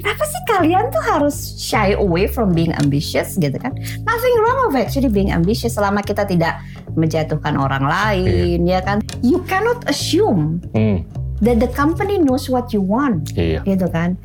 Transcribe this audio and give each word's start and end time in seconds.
kenapa 0.00 0.24
sih 0.24 0.42
kalian 0.48 0.88
tuh 0.88 1.04
harus 1.04 1.36
shy 1.54 1.92
away 1.92 2.24
from 2.24 2.50
being 2.50 2.72
ambitious 2.74 3.36
gitu 3.36 3.54
kan? 3.54 3.76
Nothing 4.02 4.34
wrong 4.40 4.58
of 4.66 4.74
actually 4.74 5.08
being 5.08 5.30
ambitious 5.30 5.76
selama 5.76 6.00
kita 6.00 6.24
tidak 6.24 6.58
menjatuhkan 6.96 7.54
orang 7.54 7.84
lain 7.84 8.64
ya 8.64 8.80
kan. 8.80 8.98
You 9.20 9.44
cannot 9.46 9.84
assume 9.86 10.64
Hmm, 10.72 11.04
that 11.40 11.60
the 11.60 11.70
company 11.70 12.16
knows 12.16 12.48
what 12.48 12.72
you 12.72 12.80
want 12.80 13.36
iya. 13.36 13.60
gitu 13.62 13.86
kan. 13.86 14.16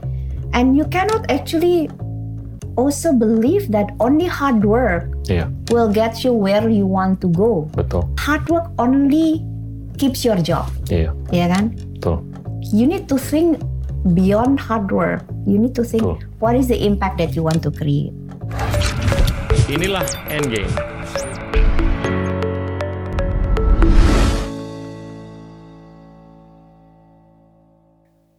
And 0.56 0.74
you 0.74 0.88
cannot 0.88 1.28
actually 1.28 1.92
also 2.76 3.12
believe 3.12 3.71
that 3.71 3.92
only 4.00 4.28
hard 4.28 4.64
work 4.64 5.12
Iya, 5.28 5.48
will 5.71 5.88
get 5.88 6.23
you 6.23 6.32
where 6.32 6.68
you 6.68 6.88
want 6.88 7.20
to 7.20 7.28
go. 7.28 7.68
betul. 7.76 8.07
Hard 8.20 8.48
work 8.48 8.68
only 8.80 9.44
keeps 9.96 10.23
your 10.28 10.36
job, 10.39 10.68
Iya, 10.88 11.12
ya 11.32 11.48
kan? 11.48 11.71
betul. 12.00 12.23
You 12.71 12.84
need 12.88 13.07
to 13.07 13.16
think 13.20 13.60
beyond 14.14 14.62
hard 14.62 14.94
work. 14.94 15.26
You 15.50 15.58
need 15.58 15.74
to 15.74 15.84
think 15.84 16.05
Betul. 16.05 16.22
what 16.38 16.54
is 16.54 16.70
the 16.70 16.78
impact 16.78 17.18
that 17.18 17.34
you 17.34 17.42
want 17.42 17.66
to 17.66 17.73
create. 17.73 18.13
Inilah 19.66 20.05
Endgame. 20.30 20.70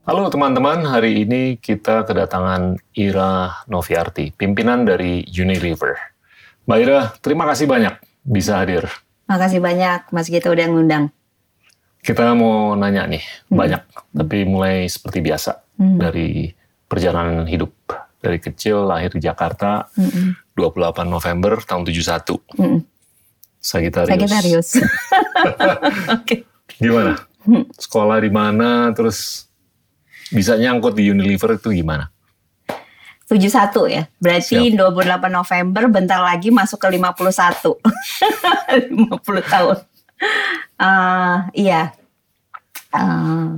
Halo 0.06 0.30
teman-teman, 0.30 0.86
hari 0.86 1.26
ini 1.26 1.58
kita 1.58 2.06
kedatangan 2.06 2.78
Ira 2.94 3.66
Noviarti, 3.66 4.30
pimpinan 4.38 4.86
dari 4.86 5.26
Unilever. 5.26 5.98
Mbak 6.70 6.78
Ira, 6.78 7.10
terima 7.18 7.42
kasih 7.42 7.66
banyak 7.66 7.98
bisa 8.22 8.62
hadir. 8.62 8.86
Makasih 9.26 9.58
banyak 9.58 10.06
Mas 10.14 10.30
Gita 10.30 10.46
udah 10.46 10.70
ngundang. 10.70 11.10
Kita 12.06 12.38
mau 12.38 12.78
nanya 12.78 13.10
nih, 13.10 13.18
banyak, 13.50 13.82
tapi 14.14 14.46
mulai 14.46 14.86
seperti 14.86 15.18
biasa 15.18 15.58
Hmm. 15.76 15.98
dari 15.98 16.54
perjalanan 16.86 17.44
hidup. 17.44 17.74
Dari 18.16 18.38
kecil 18.38 18.86
lahir 18.86 19.10
di 19.10 19.20
Jakarta, 19.20 19.90
Mm-mm. 19.92 20.38
28 20.54 21.04
November 21.04 21.58
tahun 21.60 21.82
71. 21.84 22.38
Mm-mm. 22.56 22.80
Sagittarius. 23.58 24.10
Sagittarius. 24.14 24.68
Oke. 26.16 26.46
Gimana? 26.78 27.18
Hmm. 27.42 27.66
Sekolah 27.74 28.18
di 28.18 28.30
mana, 28.30 28.90
terus 28.90 29.46
bisa 30.30 30.54
nyangkut 30.54 30.94
di 30.94 31.06
Unilever 31.06 31.54
itu 31.54 31.70
gimana? 31.70 32.10
71 33.26 33.90
ya. 33.90 34.06
Berarti 34.16 34.70
28 34.70 35.26
November 35.28 35.82
bentar 35.90 36.22
lagi 36.22 36.54
masuk 36.54 36.78
ke 36.78 36.88
51. 36.88 37.74
50 38.94 39.42
tahun. 39.54 39.76
Eh, 40.76 41.36
iya. 41.56 41.92
Eh, 42.92 43.48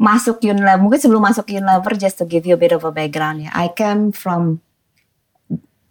masuk 0.00 0.40
Unilever, 0.40 0.80
mungkin 0.80 0.96
sebelum 0.96 1.20
masuk 1.20 1.52
Unilever 1.52 1.92
just 2.00 2.16
to 2.16 2.24
give 2.24 2.48
you 2.48 2.56
a 2.56 2.60
bit 2.60 2.72
of 2.72 2.80
a 2.84 2.92
background 2.92 3.44
ya. 3.44 3.50
I 3.52 3.68
came 3.68 4.12
from 4.16 4.64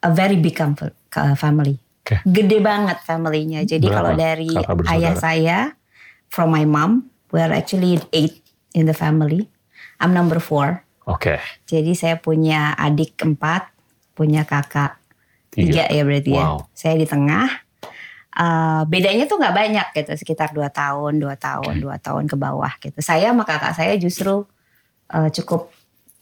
a 0.02 0.10
very 0.10 0.42
big 0.42 0.58
ka- 0.58 1.38
family. 1.38 1.78
Oke. 2.02 2.26
Gede 2.26 2.58
banget 2.58 2.98
family-nya. 3.06 3.62
Jadi 3.70 3.86
kalau 3.86 4.18
dari 4.18 4.50
ayah 4.90 5.14
saya 5.14 5.60
from 6.34 6.50
my 6.50 6.66
mom, 6.66 7.06
we're 7.30 7.54
actually 7.54 8.02
eight 8.10 8.42
in 8.74 8.90
the 8.90 8.98
family. 8.98 9.46
I'm 10.02 10.16
number 10.16 10.42
four. 10.42 10.82
Oke, 11.10 11.42
Jadi 11.66 11.98
saya 11.98 12.22
punya 12.22 12.78
adik 12.78 13.18
empat, 13.18 13.74
punya 14.14 14.46
kakak 14.46 14.98
tiga, 15.50 15.90
ya 15.90 16.06
berarti 16.06 16.32
ya. 16.38 16.46
Wow. 16.46 16.70
Saya 16.74 17.02
di 17.02 17.10
tengah. 17.10 17.69
Eh, 18.40 18.82
bedanya 18.88 19.28
tuh 19.28 19.36
nggak 19.36 19.52
banyak 19.52 19.88
gitu, 19.92 20.16
sekitar 20.16 20.56
dua 20.56 20.72
tahun, 20.72 21.20
dua 21.20 21.36
tahun, 21.36 21.84
dua 21.84 22.00
tahun 22.00 22.24
ke 22.24 22.40
bawah 22.40 22.72
gitu. 22.80 22.96
Saya 23.04 23.36
sama 23.36 23.44
kakak 23.44 23.76
saya 23.76 24.00
justru 24.00 24.48
eh, 25.12 25.28
cukup 25.30 25.68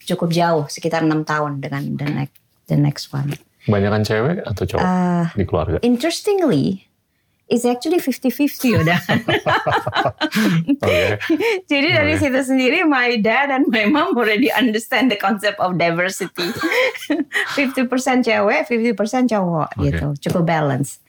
cukup 0.02 0.30
jauh, 0.34 0.66
sekitar 0.66 1.06
enam 1.06 1.22
tahun 1.22 1.62
dengan 1.62 1.86
the 1.94 2.08
next 2.10 2.38
the 2.66 2.74
next 2.74 3.14
one. 3.14 3.38
Banyakan 3.70 4.02
cewek 4.02 4.42
atau 4.42 4.64
cowok 4.66 4.82
Eh, 4.82 5.26
di 5.36 5.44
keluarga? 5.46 5.78
interestingly, 5.84 6.88
it's 7.46 7.68
actually 7.68 8.02
50-50 8.02 8.82
udah. 8.82 8.98
Jadi 11.70 11.88
dari 11.92 12.14
Oke. 12.16 12.22
situ 12.24 12.40
sendiri 12.44 12.82
my 12.82 13.20
dad 13.20 13.52
and 13.52 13.68
my 13.70 13.86
mom 13.86 14.16
already 14.16 14.50
understand 14.50 15.12
the 15.12 15.20
concept 15.20 15.60
of 15.60 15.78
diversity. 15.78 16.50
50% 17.60 17.86
cewek, 18.24 18.62
50% 18.66 19.30
cowok 19.30 19.70
Oke. 19.76 19.84
gitu. 19.86 20.08
Cukup 20.28 20.44
balance. 20.48 21.04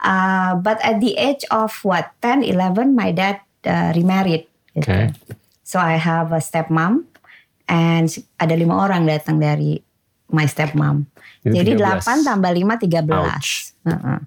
Uh, 0.00 0.56
but 0.60 0.76
at 0.84 1.00
the 1.00 1.16
age 1.16 1.44
of 1.48 1.72
what 1.80 2.12
10, 2.20 2.44
11 2.44 2.92
my 2.92 3.12
dad 3.12 3.40
uh, 3.64 3.92
remarried 3.96 4.44
gitu. 4.76 4.92
Oke. 4.92 5.00
So 5.66 5.80
I 5.80 5.98
have 5.98 6.30
a 6.30 6.38
stepmom 6.38 7.08
and 7.66 8.06
ada 8.38 8.54
lima 8.54 8.76
orang 8.76 9.08
datang 9.08 9.40
dari 9.40 9.80
my 10.30 10.46
stepmom. 10.46 11.08
Jadi 11.42 11.74
Jadi 11.76 11.82
13. 11.82 12.22
8 12.22 12.28
tambah 12.28 12.52
5 12.54 13.08
13. 13.08 13.10
Ouch. 13.10 13.50
Uh-uh. 13.86 14.20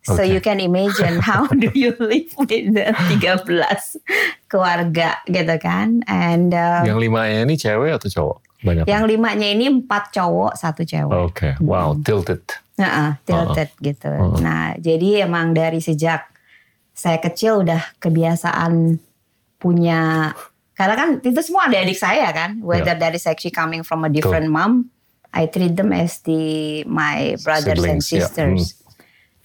So 0.00 0.24
you 0.24 0.40
can 0.40 0.64
imagine 0.64 1.20
how 1.28 1.44
do 1.44 1.68
you 1.76 1.92
live 2.00 2.32
with 2.40 2.72
the 2.72 2.96
13 2.96 4.00
keluarga 4.48 5.20
gitu 5.28 5.56
kan. 5.60 6.00
And 6.08 6.56
uh, 6.56 6.86
yang 6.88 6.96
limanya 6.96 7.44
ini 7.44 7.60
cewek 7.60 8.00
atau 8.00 8.08
cowok? 8.08 8.38
Banyak. 8.60 8.84
yang 8.84 9.08
limanya 9.08 9.48
ini 9.48 9.72
empat 9.72 10.12
cowok, 10.12 10.52
satu 10.52 10.84
cewek. 10.84 11.16
Oke, 11.16 11.56
wow, 11.64 11.96
tilted. 11.96 12.44
Heeh, 12.80 13.10
tilted 13.28 13.70
gitu. 13.84 14.08
Uh-uh. 14.08 14.40
Nah, 14.40 14.72
jadi 14.80 15.28
emang 15.28 15.52
dari 15.52 15.84
sejak 15.84 16.24
saya 16.96 17.20
kecil 17.20 17.60
udah 17.64 17.80
kebiasaan 18.00 18.96
punya 19.60 20.32
karena 20.72 20.96
kan 20.96 21.08
itu 21.20 21.40
semua 21.44 21.68
ada 21.68 21.76
adik 21.76 22.00
saya 22.00 22.32
kan, 22.32 22.56
whether 22.64 22.96
that 22.96 23.12
is 23.12 23.28
actually 23.28 23.52
coming 23.52 23.84
from 23.84 24.00
a 24.00 24.08
different 24.08 24.48
mom, 24.48 24.88
I 25.28 25.44
treat 25.44 25.76
them 25.76 25.92
as 25.92 26.24
the 26.24 26.80
my 26.88 27.36
brothers 27.44 27.84
and 27.84 28.00
Siblings, 28.00 28.08
ya. 28.08 28.24
sisters. 28.24 28.80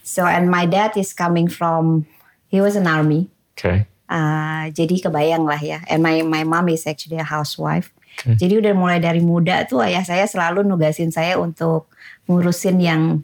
So 0.00 0.24
and 0.24 0.48
my 0.48 0.64
dad 0.64 0.96
is 0.96 1.12
coming 1.12 1.52
from 1.52 2.08
he 2.48 2.64
was 2.64 2.72
an 2.72 2.88
army. 2.88 3.28
Oke, 3.52 3.84
Uh, 4.06 4.70
jadi 4.70 5.02
kebayang 5.02 5.50
lah 5.50 5.58
ya. 5.58 5.82
And 5.90 5.98
my 5.98 6.22
my 6.22 6.46
mom 6.46 6.70
is 6.70 6.86
actually 6.86 7.18
a 7.18 7.26
housewife. 7.26 7.90
Oke. 8.22 8.38
Jadi 8.38 8.62
udah 8.62 8.72
mulai 8.72 9.02
dari 9.02 9.18
muda 9.18 9.66
tuh 9.66 9.82
ayah 9.82 10.06
saya 10.06 10.30
selalu 10.30 10.62
nugasin 10.62 11.10
saya 11.10 11.36
untuk 11.36 11.90
ngurusin 12.26 12.78
yang 12.82 13.22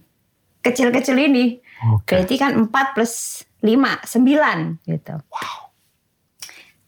kecil-kecil 0.62 1.18
ini. 1.18 1.58
oke. 1.90 2.06
Berarti 2.06 2.34
kan 2.38 2.54
4 2.54 2.94
plus 2.94 3.44
5, 3.62 4.06
9 4.06 4.86
gitu. 4.86 5.14
Wow. 5.30 5.58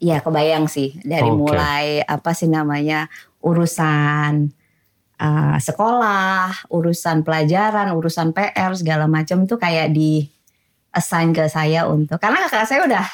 Ya 0.03 0.21
kebayang 0.21 0.69
sih 0.69 0.99
dari 1.01 1.31
Oke. 1.31 1.39
mulai 1.39 2.05
apa 2.05 2.37
sih 2.37 2.51
namanya 2.51 3.09
urusan 3.41 4.53
uh, 5.17 5.57
sekolah, 5.57 6.69
urusan 6.69 7.25
pelajaran, 7.25 7.95
urusan 7.95 8.35
PR 8.37 8.75
segala 8.77 9.09
macam 9.09 9.49
tuh 9.49 9.57
kayak 9.57 9.95
di 9.95 10.29
assign 10.95 11.35
ke 11.35 11.49
saya 11.51 11.89
untuk 11.91 12.23
karena 12.23 12.47
kakak 12.47 12.69
saya 12.69 12.81
udah 12.87 13.07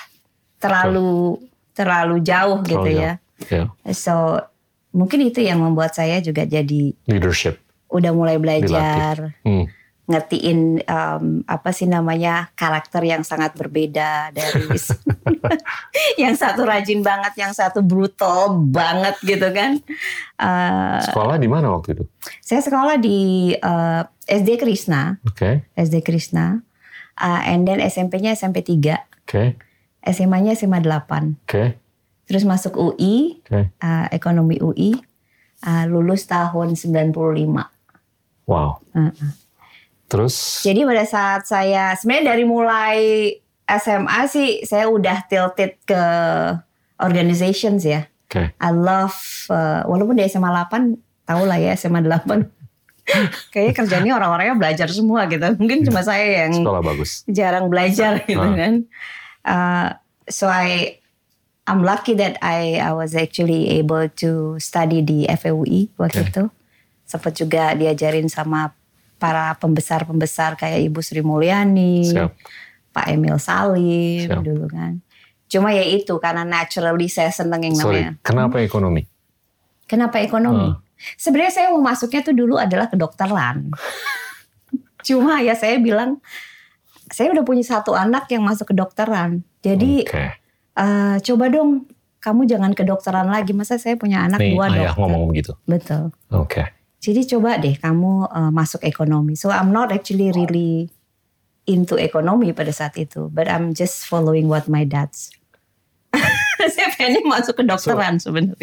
terlalu 0.60 1.40
terlalu 1.72 2.20
jauh 2.20 2.60
gitu 2.66 2.90
ya. 2.90 3.16
Ya, 3.48 3.70
So 3.96 4.36
mungkin 4.92 5.24
itu 5.24 5.40
yang 5.40 5.62
membuat 5.62 5.96
saya 5.96 6.20
juga 6.20 6.44
jadi 6.44 6.92
leadership. 7.08 7.56
Udah 7.90 8.12
mulai 8.12 8.36
belajar 8.36 9.34
Hmm. 9.42 9.66
ngertiin 10.06 10.58
um, 10.84 11.24
apa 11.44 11.70
sih 11.70 11.86
namanya 11.86 12.50
karakter 12.54 12.98
yang 13.04 13.22
sangat 13.22 13.54
berbeda 13.54 14.30
dari 14.30 14.66
yang 16.22 16.34
satu 16.34 16.62
rajin 16.62 16.98
banget, 17.00 17.30
yang 17.36 17.50
satu 17.50 17.78
brutal 17.80 18.58
banget 18.60 19.14
gitu 19.22 19.46
kan. 19.50 19.78
Uh, 20.34 20.98
Sekolah 21.00 21.36
di 21.36 21.46
mana 21.46 21.70
waktu 21.70 21.94
itu? 21.94 22.04
saya 22.40 22.58
sekolah 22.58 22.98
di 22.98 23.18
uh, 23.54 24.02
SD 24.26 24.58
Krishna, 24.58 25.22
Oke, 25.22 25.62
SD 25.72 26.02
Krishna, 26.02 26.58
uh, 27.16 27.40
and 27.44 27.62
then 27.64 27.78
SMP-nya 27.78 28.34
SMP 28.34 28.62
3, 28.62 28.98
oke, 29.22 29.44
SMA-nya 30.02 30.54
SMA 30.54 30.82
8. 30.82 31.38
oke, 31.40 31.64
Terus 32.26 32.42
masuk 32.42 32.74
UI, 32.74 33.38
oke. 33.42 33.74
uh, 33.76 34.06
ekonomi 34.10 34.58
UI, 34.58 34.98
uh, 35.62 35.84
lulus 35.86 36.26
tahun 36.26 36.74
95. 36.74 37.14
Wow. 38.50 38.82
Uh-uh. 38.90 39.30
Terus, 40.04 40.34
Jadi 40.60 40.82
pada 40.82 41.06
saat 41.06 41.46
saya 41.46 41.94
sebenarnya 41.94 42.26
dari 42.28 42.42
mulai 42.42 42.98
SMA 43.64 44.26
sih 44.26 44.66
saya 44.66 44.90
udah 44.90 45.22
tilted 45.24 45.78
ke 45.84 46.02
organizations 46.98 47.86
ya. 47.86 48.10
oke, 48.26 48.50
I 48.52 48.70
love 48.70 49.14
uh, 49.48 49.86
walaupun 49.86 50.14
di 50.14 50.26
SMA 50.26 50.50
8 50.66 50.98
tahu 51.24 51.42
lah 51.46 51.56
ya 51.56 51.74
SMA 51.74 52.02
8. 52.02 52.26
Kayaknya 53.50 53.74
kerjanya 53.74 54.12
orang-orangnya 54.16 54.56
belajar 54.56 54.88
semua 54.90 55.26
gitu. 55.26 55.46
Mungkin 55.54 55.82
cuma 55.82 56.02
saya 56.02 56.46
yang 56.46 56.58
sekolah 56.58 56.82
bagus. 56.84 57.22
jarang 57.26 57.66
belajar 57.66 58.22
gitu 58.22 58.38
Ah. 58.38 58.54
kan. 58.54 58.74
Uh, 59.40 59.88
so 60.26 60.46
I 60.46 60.98
I'm 61.66 61.82
lucky 61.82 62.14
that 62.14 62.38
I 62.38 62.78
I 62.78 62.90
was 62.92 63.14
actually 63.14 63.78
able 63.78 64.10
to 64.18 64.30
study 64.58 65.02
di 65.02 65.26
FEUI 65.26 65.90
waktu 65.96 66.22
Oke. 66.22 66.30
itu. 66.30 66.44
Sempat 67.10 67.34
juga 67.34 67.74
diajarin 67.74 68.30
sama 68.30 68.70
para 69.18 69.58
pembesar-pembesar 69.58 70.54
kayak 70.54 70.86
Ibu 70.86 71.02
Sri 71.02 71.20
Mulyani, 71.20 72.06
Siap. 72.06 72.30
Pak 72.94 73.06
Emil 73.10 73.34
Salim 73.36 74.30
Siap. 74.30 74.40
dulu 74.40 74.70
kan. 74.70 75.02
Cuma 75.50 75.74
ya 75.74 75.82
itu 75.82 76.14
karena 76.22 76.46
naturally 76.46 77.10
saya 77.10 77.34
seneng 77.34 77.66
yang 77.66 77.74
Sorry, 77.74 78.06
namanya. 78.06 78.22
kenapa 78.22 78.62
ekonomi? 78.62 79.02
Kenapa 79.84 80.22
ekonomi? 80.22 80.70
Ah. 80.70 80.78
Sebenarnya 81.18 81.50
saya 81.50 81.66
mau 81.74 81.82
masuknya 81.82 82.22
tuh 82.22 82.38
dulu 82.38 82.54
adalah 82.54 82.86
kedokteran. 82.86 83.74
Cuma 85.06 85.42
ya 85.42 85.58
saya 85.58 85.82
bilang 85.82 86.22
saya 87.10 87.34
udah 87.34 87.42
punya 87.42 87.66
satu 87.66 87.98
anak 87.98 88.30
yang 88.30 88.46
masuk 88.46 88.70
kedokteran. 88.70 89.42
Jadi 89.58 90.06
Oke. 90.06 90.24
eh, 90.78 91.16
coba 91.18 91.44
dong 91.50 91.90
kamu 92.22 92.46
jangan 92.46 92.70
kedokteran 92.70 93.26
lagi. 93.26 93.50
Masa 93.50 93.74
saya 93.76 93.98
punya 93.98 94.22
anak 94.22 94.38
Nih 94.38 94.54
dua 94.54 94.70
ayah 94.70 94.94
dokter. 94.94 95.00
ngomong 95.02 95.22
begitu. 95.26 95.52
Betul. 95.66 96.14
Oke. 96.30 96.62
Jadi 97.00 97.24
coba 97.26 97.56
deh 97.56 97.74
kamu 97.74 98.28
eh, 98.28 98.50
masuk 98.52 98.84
ekonomi. 98.84 99.32
So 99.34 99.48
I'm 99.48 99.72
not 99.72 99.88
actually 99.88 100.30
really 100.30 100.92
into 101.64 101.96
ekonomi 101.96 102.52
pada 102.52 102.70
saat 102.70 102.96
itu, 102.96 103.32
but 103.32 103.48
I'm 103.48 103.72
just 103.72 104.04
following 104.04 104.46
what 104.46 104.68
my 104.68 104.84
dad's. 104.84 105.32
saya 106.76 106.92
pengen 106.92 107.24
masuk 107.24 107.56
kedokteran 107.56 108.20
sebenarnya. 108.20 108.58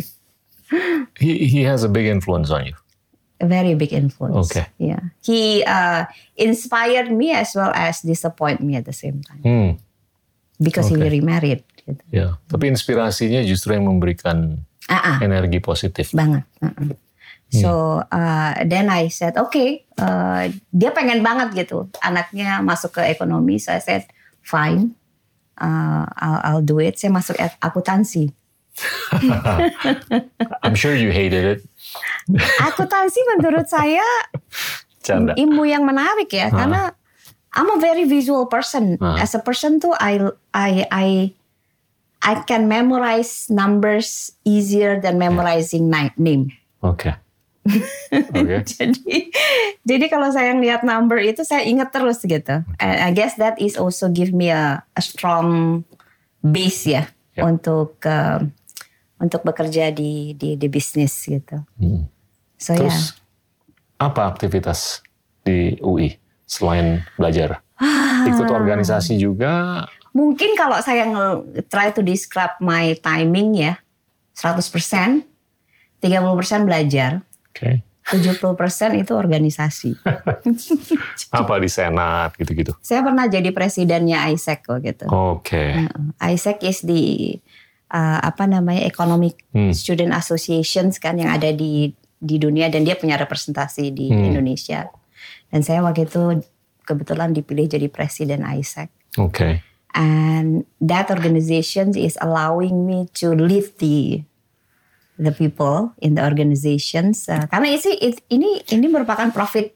He 1.18 1.48
he 1.48 1.64
has 1.64 1.82
a 1.82 1.90
big 1.90 2.06
influence 2.06 2.52
on 2.52 2.68
you. 2.68 2.76
A 3.40 3.46
very 3.46 3.74
big 3.74 3.94
influence. 3.94 4.50
Okay. 4.50 4.66
Yeah. 4.78 5.14
He 5.22 5.62
uh, 5.64 6.10
inspired 6.36 7.14
me 7.14 7.32
as 7.32 7.54
well 7.54 7.70
as 7.72 8.02
disappoint 8.02 8.60
me 8.60 8.76
at 8.76 8.86
the 8.86 8.94
same 8.94 9.22
time 9.24 9.42
Hmm. 9.46 9.70
because 10.58 10.90
he 10.90 10.98
Okay. 10.98 11.22
remarried. 11.22 11.62
Gitu. 11.80 12.02
Ya. 12.10 12.36
Tapi 12.50 12.68
inspirasinya 12.68 13.40
justru 13.46 13.78
yang 13.78 13.88
memberikan 13.88 14.62
Ah, 14.90 15.16
ah, 15.16 15.18
energi 15.22 15.62
positif. 15.62 16.12
banget. 16.12 16.44
Uh-uh. 16.60 16.98
So 17.48 18.04
uh, 18.04 18.54
then 18.68 18.92
I 18.92 19.08
said, 19.08 19.40
okay, 19.40 19.88
uh, 19.96 20.52
dia 20.70 20.92
pengen 20.92 21.24
banget 21.24 21.56
gitu, 21.56 21.88
anaknya 22.04 22.60
masuk 22.60 23.00
ke 23.00 23.08
ekonomi. 23.08 23.56
So 23.56 23.72
I 23.72 23.80
said, 23.80 24.04
fine, 24.44 24.96
uh, 25.56 26.04
I'll, 26.12 26.40
I'll 26.44 26.66
do 26.66 26.84
it. 26.84 27.00
Saya 27.00 27.10
masuk 27.16 27.40
ak- 27.40 27.56
akuntansi. 27.64 28.36
I'm 30.64 30.76
sure 30.76 30.94
you 30.94 31.10
hated 31.10 31.58
it. 31.58 31.60
Akuntansi 32.62 33.20
menurut 33.36 33.66
saya 33.66 34.04
Canda. 35.02 35.34
ilmu 35.34 35.66
yang 35.66 35.82
menarik 35.88 36.30
ya, 36.30 36.52
karena 36.52 36.94
I'm 37.56 37.70
a 37.74 37.80
very 37.82 38.06
visual 38.06 38.46
person. 38.46 39.00
Ah. 39.02 39.18
As 39.18 39.34
a 39.34 39.42
person 39.42 39.80
tuh, 39.80 39.96
I 39.98 40.20
I 40.54 40.86
I 40.92 41.08
I 42.22 42.34
can 42.46 42.68
memorize 42.70 43.48
numbers 43.50 44.36
easier 44.44 45.00
than 45.02 45.18
memorizing 45.18 45.90
ni- 45.90 46.14
name. 46.20 46.54
Oke. 46.84 47.16
Oke. 47.68 48.64
jadi 48.80 49.18
jadi 49.84 50.06
kalau 50.08 50.32
saya 50.32 50.56
ngeliat 50.56 50.88
number 50.88 51.20
itu 51.20 51.44
saya 51.44 51.68
ingat 51.68 51.92
terus 51.92 52.24
gitu. 52.24 52.64
And 52.80 52.98
I 53.04 53.12
guess 53.12 53.36
that 53.38 53.60
is 53.60 53.76
also 53.76 54.08
give 54.08 54.32
me 54.32 54.50
a, 54.50 54.82
a 54.96 55.02
strong 55.04 55.84
base 56.42 56.88
ya 56.88 57.04
Ya. 57.38 57.46
untuk 57.46 58.02
uh, 58.02 58.42
untuk 59.22 59.46
bekerja 59.46 59.94
di 59.94 60.34
di 60.34 60.58
di 60.58 60.68
bisnis 60.68 61.14
gitu. 61.30 61.62
Hmm. 61.78 62.10
So. 62.58 62.74
Terus 62.74 63.14
apa 64.02 64.26
aktivitas 64.26 65.06
di 65.46 65.78
UI 65.78 66.18
selain 66.50 67.06
belajar? 67.14 67.62
Ikut 68.26 68.50
organisasi 68.50 69.22
juga. 69.22 69.86
Mungkin 70.18 70.58
kalau 70.58 70.82
saya 70.82 71.06
try 71.70 71.94
to 71.94 72.02
describe 72.02 72.58
my 72.58 72.98
timing 73.06 73.54
ya 73.54 73.78
100%, 74.34 74.66
30% 76.02 76.66
belajar, 76.66 77.22
Oke. 77.58 77.82
70% 78.08 78.40
itu 78.96 79.12
organisasi. 79.12 79.92
Apa 81.44 81.60
di 81.60 81.68
senat 81.68 82.40
gitu-gitu. 82.40 82.72
saya 82.80 83.04
pernah 83.04 83.28
jadi 83.28 83.52
presidennya 83.52 84.32
ISEC 84.32 84.64
kok 84.64 84.80
gitu. 84.80 85.06
Oke. 85.12 85.76
ISEC 86.24 86.64
is 86.64 86.88
the 86.88 87.36
uh, 87.92 88.20
apa 88.24 88.48
namanya 88.48 88.88
Economic 88.88 89.44
Hmm. 89.52 89.74
Student 89.74 90.14
Associations 90.14 91.02
kan 91.02 91.20
yang 91.20 91.34
ada 91.34 91.52
di 91.52 91.92
di 92.18 92.36
dunia 92.40 92.72
dan 92.72 92.88
dia 92.88 92.96
punya 92.96 93.20
representasi 93.20 93.92
di 93.92 94.08
Hmm. 94.08 94.32
Indonesia. 94.32 94.88
Dan 95.52 95.68
saya 95.68 95.84
waktu 95.84 96.08
itu 96.08 96.48
kebetulan 96.84 97.36
dipilih 97.36 97.68
jadi 97.68 97.92
presiden 97.92 98.48
ISEC. 98.48 98.88
Oke. 99.20 99.60
And 99.92 100.64
that 100.80 101.10
organization 101.10 101.92
is 101.92 102.16
allowing 102.22 102.86
me 102.86 103.10
to 103.18 103.34
lead 103.34 103.76
the 103.82 104.24
the 105.18 105.34
people 105.34 105.92
in 105.98 106.14
the 106.14 106.24
organizations 106.24 107.26
Uh, 107.26 107.46
karena 107.50 107.74
isi 107.74 107.92
it- 107.98 108.24
ini 108.30 108.62
ini 108.70 108.86
merupakan 108.88 109.30
profit 109.34 109.74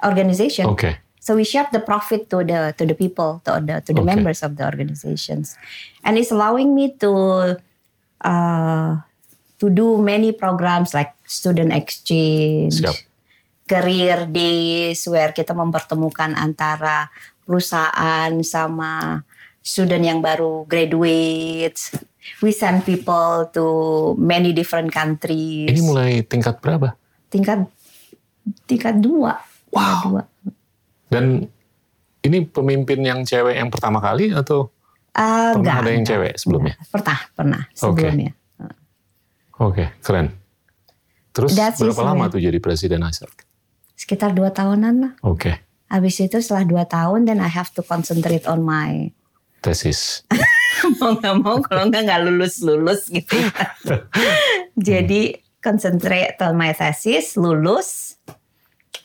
organization. 0.00 0.68
Oke. 0.68 1.00
So 1.22 1.38
we 1.38 1.46
share 1.46 1.70
the 1.70 1.78
profit 1.78 2.26
to 2.34 2.42
the 2.42 2.74
to 2.74 2.82
the 2.82 2.98
people, 2.98 3.38
to 3.46 3.62
the 3.62 3.78
to 3.86 3.90
the 3.94 4.02
Okay. 4.02 4.10
members 4.10 4.42
of 4.42 4.58
the 4.58 4.66
organizations, 4.66 5.54
and 6.02 6.18
it's 6.18 6.34
allowing 6.34 6.74
me 6.74 6.90
to 6.98 7.12
uh, 8.20 8.90
to 9.62 9.66
do 9.70 10.02
many 10.02 10.34
programs 10.34 10.90
like 10.90 11.14
student 11.22 11.70
exchange, 11.70 12.82
Siap. 12.82 13.06
career 13.70 14.26
days, 14.26 15.06
where 15.06 15.30
kita 15.30 15.54
mempertemukan 15.54 16.34
antara 16.34 17.06
perusahaan 17.46 18.34
sama 18.42 19.22
student 19.62 20.02
yang 20.02 20.18
baru 20.18 20.66
graduate. 20.66 21.78
We 22.38 22.50
send 22.50 22.82
people 22.82 23.50
to 23.50 23.64
many 24.14 24.52
different 24.52 24.90
countries. 24.90 25.66
Ini 25.66 25.80
mulai 25.82 26.22
tingkat 26.22 26.58
berapa? 26.58 26.94
tingkat 27.26 27.64
tingkat 28.64 29.00
dua. 29.00 29.40
Tingkat 29.40 29.72
Wow. 29.72 30.00
dua. 30.04 30.22
Dan 31.08 31.48
ini 32.20 32.44
pemimpin 32.44 33.00
yang 33.00 33.24
cewek 33.24 33.56
yang 33.56 33.68
pertama 33.68 33.98
kali 33.98 34.30
atau 34.30 34.68
Ah, 35.12 35.52
Pernah 35.52 35.60
enggak, 35.60 35.76
ada 35.76 35.88
yang 35.88 35.96
enggak, 35.98 36.12
cewek 36.12 36.32
sebelumnya? 36.36 36.74
enggak. 36.74 36.88
Pernah, 36.88 37.18
pernah 37.34 37.62
sebelumnya. 37.72 38.32
Oke, 39.54 39.84
keren. 40.00 40.28
Terus 41.32 41.52
That's 41.52 41.76
berapa 41.76 42.02
lama 42.02 42.28
tuh 42.28 42.40
jadi 42.40 42.56
presiden 42.58 43.00
ISEC? 43.00 43.44
Sekitar 43.92 44.32
dua 44.32 44.48
tahunan 44.48 44.94
lah. 44.98 45.12
Oke, 45.20 45.60
Habis 45.86 46.16
itu 46.18 46.40
setelah 46.40 46.64
dua 46.64 46.84
tahun, 46.84 47.28
then 47.28 47.36
I 47.36 47.48
have 47.48 47.68
to 47.76 47.84
concentrate 47.84 48.48
on 48.48 48.64
my 48.64 49.12
tesis. 49.60 50.24
mau 51.00 51.12
nggak 51.14 51.36
mau 51.38 51.56
kalau 51.60 51.88
nggak 51.88 52.02
nggak 52.06 52.20
lulus 52.24 52.60
lulus 52.60 53.06
gitu. 53.08 53.36
ya. 53.36 53.50
Jadi 54.88 55.36
concentrate 55.62 56.36
on 56.42 56.56
my 56.56 56.72
thesis, 56.72 57.36
lulus. 57.36 58.18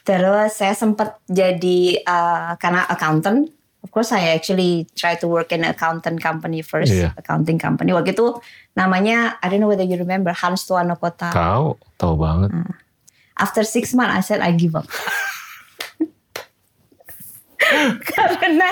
Terus 0.01 0.55
saya 0.55 0.71
sempat 0.71 1.19
jadi 1.27 1.99
uh, 2.01 2.55
karena 2.57 2.87
accountant. 2.87 3.51
Of 3.83 3.91
course, 3.91 4.11
I 4.11 4.35
actually 4.35 4.87
try 4.95 5.15
to 5.19 5.27
work 5.27 5.51
in 5.51 5.63
an 5.63 5.71
accountant 5.71 6.19
company 6.19 6.59
first, 6.63 6.91
Iya. 6.91 7.11
accounting 7.15 7.59
company. 7.59 7.91
Waktu 7.91 8.15
itu 8.15 8.39
namanya 8.73 9.35
I 9.39 9.47
don't 9.47 9.59
know 9.59 9.67
whether 9.67 9.83
you 9.85 9.95
remember 9.99 10.31
Hans 10.31 10.63
Tuano 10.63 10.95
Kota. 10.95 11.31
Tahu, 11.31 11.75
tahu 11.95 12.13
banget. 12.19 12.51
After 13.37 13.61
six 13.63 13.91
months, 13.93 14.15
I 14.15 14.21
said 14.23 14.39
I 14.41 14.51
give 14.55 14.75
up. 14.75 14.87
Karena 18.39 18.69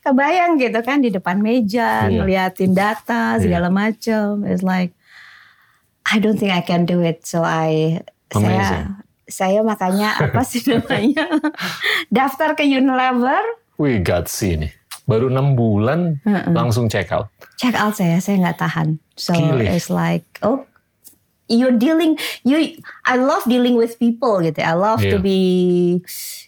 kebayang 0.00 0.56
gitu 0.56 0.78
kan 0.80 0.98
di 0.98 1.10
depan 1.10 1.38
meja, 1.38 2.06
Iya. 2.06 2.22
ngeliatin 2.22 2.72
data 2.72 3.36
segala 3.36 3.68
macam. 3.68 4.44
It's 4.44 4.62
like 4.62 4.94
I 6.04 6.16
don't 6.18 6.36
think 6.36 6.50
I 6.50 6.60
can 6.60 6.84
do 6.84 7.00
it. 7.00 7.22
So 7.22 7.42
I 7.42 8.00
saya 8.28 8.44
Amazing. 8.48 8.84
saya 9.26 9.60
makanya 9.60 10.08
apa 10.18 10.40
sih 10.40 10.64
namanya 10.64 11.28
daftar 12.14 12.54
ke 12.54 12.64
Unilever, 12.64 13.40
Wih, 13.76 14.00
gutsy 14.00 14.56
nih. 14.56 14.72
Baru 15.04 15.28
enam 15.28 15.52
bulan 15.52 16.20
langsung 16.48 16.84
check 16.86 17.08
out. 17.08 17.32
check 17.56 17.72
out 17.72 17.92
saya 17.92 18.20
saya 18.20 18.38
nggak 18.38 18.58
tahan. 18.58 18.88
So 19.16 19.32
Gile. 19.32 19.64
it's 19.66 19.88
like 19.88 20.24
oh 20.40 20.64
you're 21.48 21.74
dealing 21.74 22.14
you 22.44 22.76
I 23.02 23.16
love 23.16 23.44
dealing 23.44 23.74
with 23.74 23.96
people 23.96 24.40
gitu. 24.40 24.60
I 24.60 24.72
love 24.72 25.00
to 25.02 25.16
Iya. 25.16 25.24
be 25.24 25.40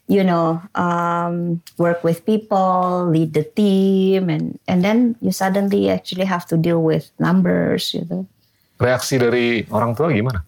you 0.07 0.21
know 0.21 0.61
um, 0.75 1.61
work 1.76 2.00
with 2.00 2.23
people, 2.23 3.09
lead 3.09 3.33
the 3.33 3.42
team, 3.42 4.28
and 4.28 4.61
and 4.64 4.80
then 4.80 5.16
you 5.19 5.30
suddenly 5.30 5.88
actually 5.88 6.25
have 6.25 6.45
to 6.47 6.57
deal 6.57 6.78
with 6.78 7.09
numbers 7.16 7.90
gitu. 7.90 8.28
Reaksi 8.76 9.16
dari 9.16 9.64
orang 9.69 9.92
tua 9.92 10.09
gimana? 10.09 10.45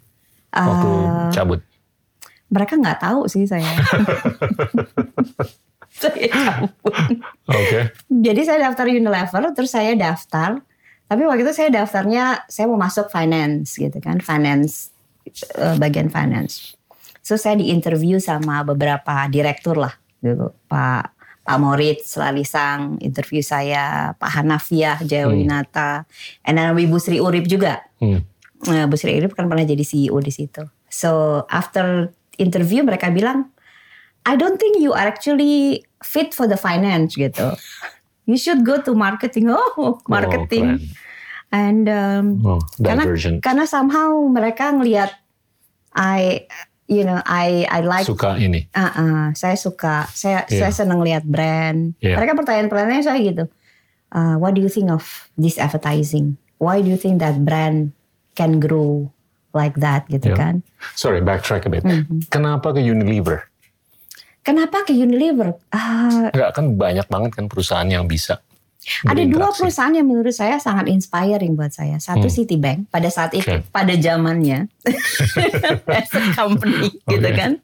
Waktu 0.51 0.89
Uh, 0.89 1.33
cabut. 1.33 1.61
mereka 2.49 2.77
nggak 2.77 3.01
tahu 3.01 3.25
sih 3.25 3.49
saya. 3.49 3.65
saya 6.03 6.27
cabut. 6.29 6.73
Oke. 7.49 7.81
Jadi 8.09 8.41
saya 8.43 8.69
daftar 8.69 8.89
Unilever, 8.89 9.53
terus 9.53 9.73
saya 9.73 9.93
daftar. 9.95 10.61
Tapi 11.12 11.28
waktu 11.28 11.45
itu 11.45 11.52
saya 11.52 11.69
daftarnya, 11.69 12.49
saya 12.49 12.64
mau 12.73 12.81
masuk 12.81 13.12
finance 13.12 13.76
gitu 13.76 14.00
kan, 14.00 14.16
finance 14.25 14.88
eh, 15.61 15.76
bagian 15.76 16.09
finance. 16.09 16.73
So 17.21 17.37
saya 17.37 17.61
diinterview 17.61 18.16
sama 18.16 18.64
beberapa 18.64 19.28
direktur 19.28 19.76
lah, 19.76 19.92
gitu. 20.25 20.57
Pak 20.73 21.12
Pak 21.45 21.59
Moritz 21.61 22.16
Lalisang 22.16 22.97
interview 23.04 23.45
saya, 23.45 24.16
Pak 24.16 24.40
Hanafiah 24.40 25.04
Jayawinata, 25.04 26.09
and 26.49 26.57
then 26.57 26.73
Ibu 26.73 26.97
Sri 26.97 27.21
Urip 27.21 27.45
juga. 27.45 27.85
Hmm. 28.00 28.25
Nah, 28.73 28.88
Bu 28.88 28.97
Sri 28.97 29.12
Urip 29.21 29.37
kan 29.37 29.52
pernah 29.52 29.69
jadi 29.69 29.85
CEO 29.85 30.16
di 30.16 30.33
situ. 30.33 30.64
So 30.88 31.45
after 31.52 32.09
interview 32.40 32.88
mereka 32.88 33.12
bilang, 33.12 33.52
I 34.25 34.40
don't 34.40 34.57
think 34.57 34.81
you 34.81 34.97
are 34.97 35.12
actually 35.12 35.85
fit 36.00 36.33
for 36.33 36.49
the 36.49 36.57
finance 36.57 37.21
gitu. 37.21 37.52
You 38.25 38.38
should 38.38 38.62
go 38.62 38.79
to 38.79 38.95
marketing. 38.95 39.50
Oh, 39.50 39.99
marketing. 40.07 40.79
keren. 40.79 41.00
And 41.52 41.85
um, 41.85 42.25
Oh, 42.41 42.61
karena 42.81 43.05
divergent. 43.05 43.45
karena 43.45 43.64
somehow 43.67 44.17
mereka 44.25 44.73
ngelihat 44.73 45.12
I 45.93 46.49
you 46.88 47.05
know 47.05 47.21
I 47.21 47.69
I 47.69 47.85
like 47.85 48.09
Suka 48.09 48.41
ini. 48.41 48.73
Uh, 48.73 48.88
uh, 48.88 49.25
saya 49.37 49.61
suka, 49.61 50.09
saya 50.09 50.49
Iya. 50.49 50.64
saya 50.64 50.73
senang 50.73 51.05
lihat 51.05 51.29
brand. 51.29 51.93
Iya. 52.00 52.17
Mereka 52.17 52.41
pertanyaan-pertanyaannya 52.41 53.05
saya 53.05 53.21
gitu. 53.21 53.45
Uh, 54.09 54.41
what 54.41 54.57
do 54.57 54.64
you 54.64 54.73
think 54.73 54.88
of 54.88 55.05
this 55.37 55.61
advertising? 55.61 56.41
Why 56.57 56.81
do 56.81 56.88
you 56.88 56.97
think 56.97 57.21
that 57.21 57.45
brand 57.45 57.93
can 58.33 58.57
grow 58.57 59.12
like 59.52 59.76
that 59.76 60.09
gitu 60.09 60.33
Iya. 60.33 60.37
kan? 60.41 60.55
Sorry, 60.97 61.21
backtrack 61.21 61.69
a 61.69 61.71
bit. 61.71 61.85
Mhm. 61.85 62.33
Kenapa 62.33 62.73
ke 62.73 62.81
Unilever? 62.81 63.52
Kenapa 64.43 64.83
ke 64.83 64.91
Unilever? 64.91 65.55
Ah, 65.71 66.29
Enggak 66.29 66.51
kan 66.53 66.65
banyak 66.75 67.07
banget 67.07 67.31
kan 67.33 67.47
perusahaan 67.47 67.87
yang 67.87 68.05
bisa. 68.05 68.43
ada 69.07 69.23
dua 69.23 69.55
perusahaan 69.55 69.95
yang 69.95 70.03
menurut 70.03 70.35
saya 70.35 70.59
sangat 70.59 70.91
inspiring 70.91 71.55
buat 71.55 71.71
saya. 71.71 72.03
Satu 72.03 72.27
Hmm. 72.27 72.35
Citibank 72.35 72.91
pada 72.91 73.07
saat 73.07 73.31
itu, 73.31 73.47
Oke. 73.47 73.63
pada 73.71 73.95
zamannya, 73.95 74.67
as 75.89 76.11
a 76.11 76.35
company 76.35 76.91
gitu 77.07 77.23
Oke. 77.23 77.31
kan. 77.33 77.63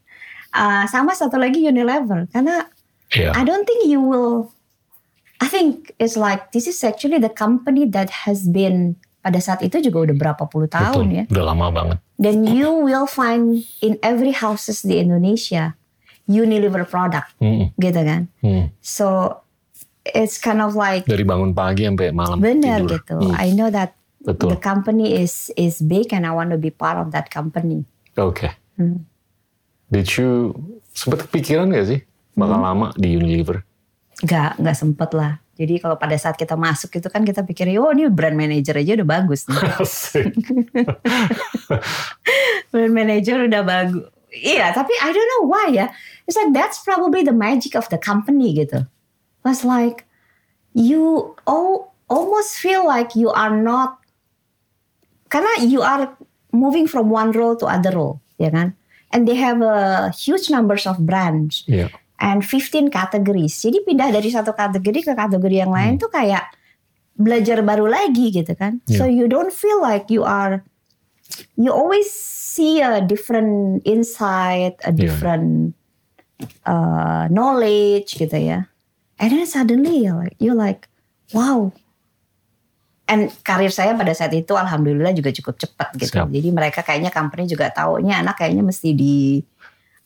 Ah, 0.49 0.87
sama 0.87 1.13
satu 1.13 1.35
lagi 1.35 1.59
Unilever 1.61 2.31
karena 2.31 2.71
Iya. 3.09 3.33
I 3.33 3.43
don't 3.43 3.65
think 3.65 3.83
you 3.85 3.99
will. 3.99 4.53
I 5.41 5.47
think 5.47 5.91
it's 5.97 6.15
like 6.15 6.53
this 6.53 6.67
is 6.67 6.79
actually 6.81 7.17
the 7.17 7.31
company 7.31 7.83
that 7.89 8.23
has 8.23 8.45
been 8.45 8.95
pada 9.19 9.41
saat 9.41 9.59
itu 9.61 9.81
juga 9.81 10.07
udah 10.07 10.17
berapa 10.17 10.45
puluh 10.47 10.69
tahun 10.69 11.09
Betul. 11.09 11.19
ya. 11.19 11.25
Udah 11.33 11.45
lama 11.47 11.67
banget. 11.73 11.99
Dan 12.15 12.45
you 12.45 12.71
will 12.79 13.07
find 13.07 13.59
in 13.81 13.99
every 14.01 14.31
houses 14.31 14.83
di 14.83 14.99
Indonesia 14.99 15.75
Unilever 16.29 16.85
product 16.85 17.33
Mm-mm. 17.39 17.73
gitu 17.77 17.99
kan. 17.99 18.27
Hmm. 18.39 18.71
So 18.79 19.37
it's 20.05 20.37
kind 20.37 20.61
of 20.61 20.73
like 20.73 21.05
Dari 21.05 21.21
bangun 21.21 21.51
pagi 21.51 21.83
sampai 21.83 22.13
malam 22.13 22.39
benar 22.39 22.81
tidur. 22.81 22.89
gitu. 22.95 23.15
Hmm, 23.19 23.33
I 23.35 23.51
know 23.51 23.69
that 23.69 23.93
Betul. 24.21 24.53
the 24.53 24.59
company 24.59 25.15
is 25.15 25.49
is 25.55 25.81
big 25.81 26.13
and 26.13 26.23
I 26.23 26.31
want 26.31 26.49
to 26.53 26.57
be 26.57 26.69
part 26.69 26.97
of 26.97 27.11
that 27.11 27.29
company. 27.29 27.83
Oke. 28.15 28.47
Hmm. 28.77 29.05
Did 29.89 30.05
you 30.13 30.53
sempet 30.93 31.25
kepikiran 31.25 31.71
gak 31.71 31.87
sih 31.89 32.01
bakal 32.35 32.61
Hmm. 32.61 32.67
lama 32.69 32.87
di 32.93 33.09
Unilever? 33.11 33.63
Gak, 34.21 34.59
nggak 34.59 34.75
sempet 34.75 35.11
lah. 35.15 35.39
Jadi 35.55 35.79
kalau 35.79 35.95
pada 35.95 36.15
saat 36.15 36.35
kita 36.35 36.55
masuk 36.55 36.91
itu 36.93 37.07
kan 37.07 37.23
kita 37.23 37.43
pikir, 37.43 37.67
oh 37.77 37.89
ini 37.89 38.07
brand 38.07 38.33
manager 38.33 38.75
aja 38.75 38.95
udah 38.95 39.09
bagus 39.09 39.45
nih. 39.45 39.59
Brand 42.71 42.93
manager 42.93 43.37
udah 43.43 43.63
bagus. 43.63 44.05
Iya, 44.29 44.77
tapi 44.77 44.93
I 45.01 45.09
don't 45.11 45.31
know 45.39 45.45
why 45.49 45.73
ya. 45.73 45.89
It's 46.29 46.37
like 46.37 46.53
that's 46.53 46.85
probably 46.85 47.25
the 47.25 47.33
magic 47.33 47.73
of 47.73 47.89
the 47.89 47.97
company 47.97 48.53
gitu. 48.53 48.85
Was 49.47 49.65
like 49.65 50.05
you 50.77 51.33
all 51.49 51.97
almost 52.13 52.61
feel 52.61 52.85
like 52.85 53.17
you 53.17 53.33
are 53.33 53.53
not 53.57 53.97
karena 55.33 55.49
you 55.65 55.81
are 55.81 56.13
moving 56.53 56.85
from 56.89 57.09
one 57.13 57.33
role 57.33 57.57
to 57.57 57.69
other 57.69 57.93
role, 57.93 58.21
ya 58.41 58.49
kan? 58.53 58.77
And 59.13 59.25
they 59.25 59.37
have 59.41 59.65
a 59.65 60.13
huge 60.13 60.53
numbers 60.53 60.85
of 60.85 61.01
brands 61.01 61.65
Iya. 61.65 61.89
and 62.21 62.45
15 62.45 62.93
categories. 62.93 63.57
Jadi 63.57 63.81
pindah 63.85 64.13
dari 64.13 64.29
satu 64.29 64.53
kategori 64.53 65.01
ke 65.05 65.13
kategori 65.17 65.57
yang 65.65 65.73
lain 65.73 65.97
tuh 65.97 66.13
kayak 66.13 66.53
belajar 67.17 67.65
baru 67.65 67.89
lagi 67.89 68.29
gitu 68.29 68.53
kan. 68.53 68.85
So 68.85 69.09
you 69.09 69.25
don't 69.25 69.53
feel 69.53 69.81
like 69.81 70.13
you 70.13 70.25
are 70.29 70.61
you 71.57 71.71
always 71.71 72.09
see 72.11 72.81
a 72.81 73.01
different 73.01 73.83
insight, 73.85 74.77
a 74.85 74.93
different 74.93 75.75
uh, 76.65 77.27
knowledge 77.29 78.17
gitu 78.17 78.35
ya. 78.35 78.67
And 79.19 79.35
then 79.35 79.47
suddenly 79.47 80.07
you're 80.07 80.15
like, 80.15 80.37
you're 80.39 80.59
like 80.59 80.87
wow. 81.35 81.71
And 83.09 83.33
karir 83.41 83.73
saya 83.73 83.97
pada 83.97 84.13
saat 84.13 84.37
itu 84.37 84.53
alhamdulillah 84.53 85.17
juga 85.17 85.33
cukup 85.33 85.57
cepat 85.57 85.97
gitu. 85.97 86.13
Siap. 86.21 86.29
Jadi 86.29 86.49
mereka 86.53 86.85
kayaknya 86.85 87.09
company 87.09 87.49
juga 87.49 87.73
taunya 87.73 88.21
anak 88.21 88.37
kayaknya 88.37 88.61
mesti 88.61 88.93
di 88.93 89.41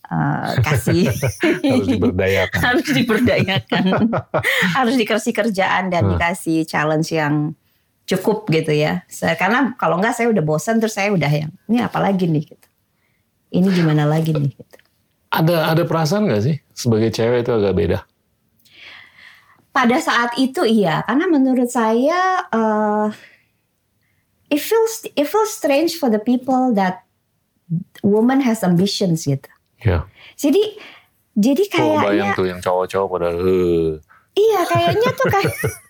uh, 0.06 0.54
kasih 0.62 1.10
Harus 1.66 1.86
diberdayakan. 1.90 2.60
harus 2.62 2.86
diberdayakan 2.86 3.84
harus 4.78 4.94
dikasih 4.94 5.32
kerjaan 5.34 5.90
dan 5.90 6.06
Hmm. 6.06 6.14
dikasih 6.14 6.62
challenge 6.62 7.10
yang 7.10 7.58
cukup 8.04 8.48
gitu 8.48 8.70
ya 8.70 9.06
Saya- 9.06 9.34
karena 9.34 9.72
kalau 9.74 9.96
enggak 9.96 10.14
saya 10.14 10.28
udah 10.28 10.42
bosan 10.42 10.78
terus 10.78 10.92
saya 10.92 11.10
udah 11.10 11.28
yang 11.28 11.52
ini 11.66 11.78
apa 11.78 11.98
lagi 11.98 12.26
nih 12.26 12.44
gitu 12.44 12.68
ini 13.52 13.68
gimana 13.68 14.04
lagi 14.04 14.32
nih 14.32 14.48
gitu. 14.50 14.76
Ada 15.28 15.72
ada 15.72 15.82
perasaan 15.84 16.28
gak 16.28 16.44
sih 16.44 16.56
sebagai 16.72 17.08
cewek 17.08 17.42
itu 17.42 17.52
agak 17.52 17.72
beda? 17.72 17.98
pada 19.72 19.96
saat 19.96 20.36
itu 20.36 20.60
iya 20.62 21.00
karena 21.02 21.24
menurut 21.26 21.64
saya 21.66 22.44
uh, 22.48 23.08
it 24.48 24.60
feels 24.60 25.08
it 25.08 25.24
feels 25.24 25.48
strange 25.48 25.96
for 25.96 26.12
the 26.12 26.20
people 26.20 26.68
that 26.70 27.08
woman 28.04 28.40
has 28.40 28.60
ambitions 28.60 29.24
gitu 29.24 29.48
Ya. 29.80 30.04
jadi 30.36 30.76
jadi 31.32 31.62
Oh, 31.64 31.72
kayaknya 31.72 32.04
bayang 32.04 32.30
tuh 32.36 32.46
yang 32.46 32.60
cowok-cowok 32.60 33.08
pada 33.10 33.28
eh. 33.32 33.96
Iya, 34.32 34.60
kayaknya 34.62 35.08
tuh 35.10 35.26
kayak 35.26 35.54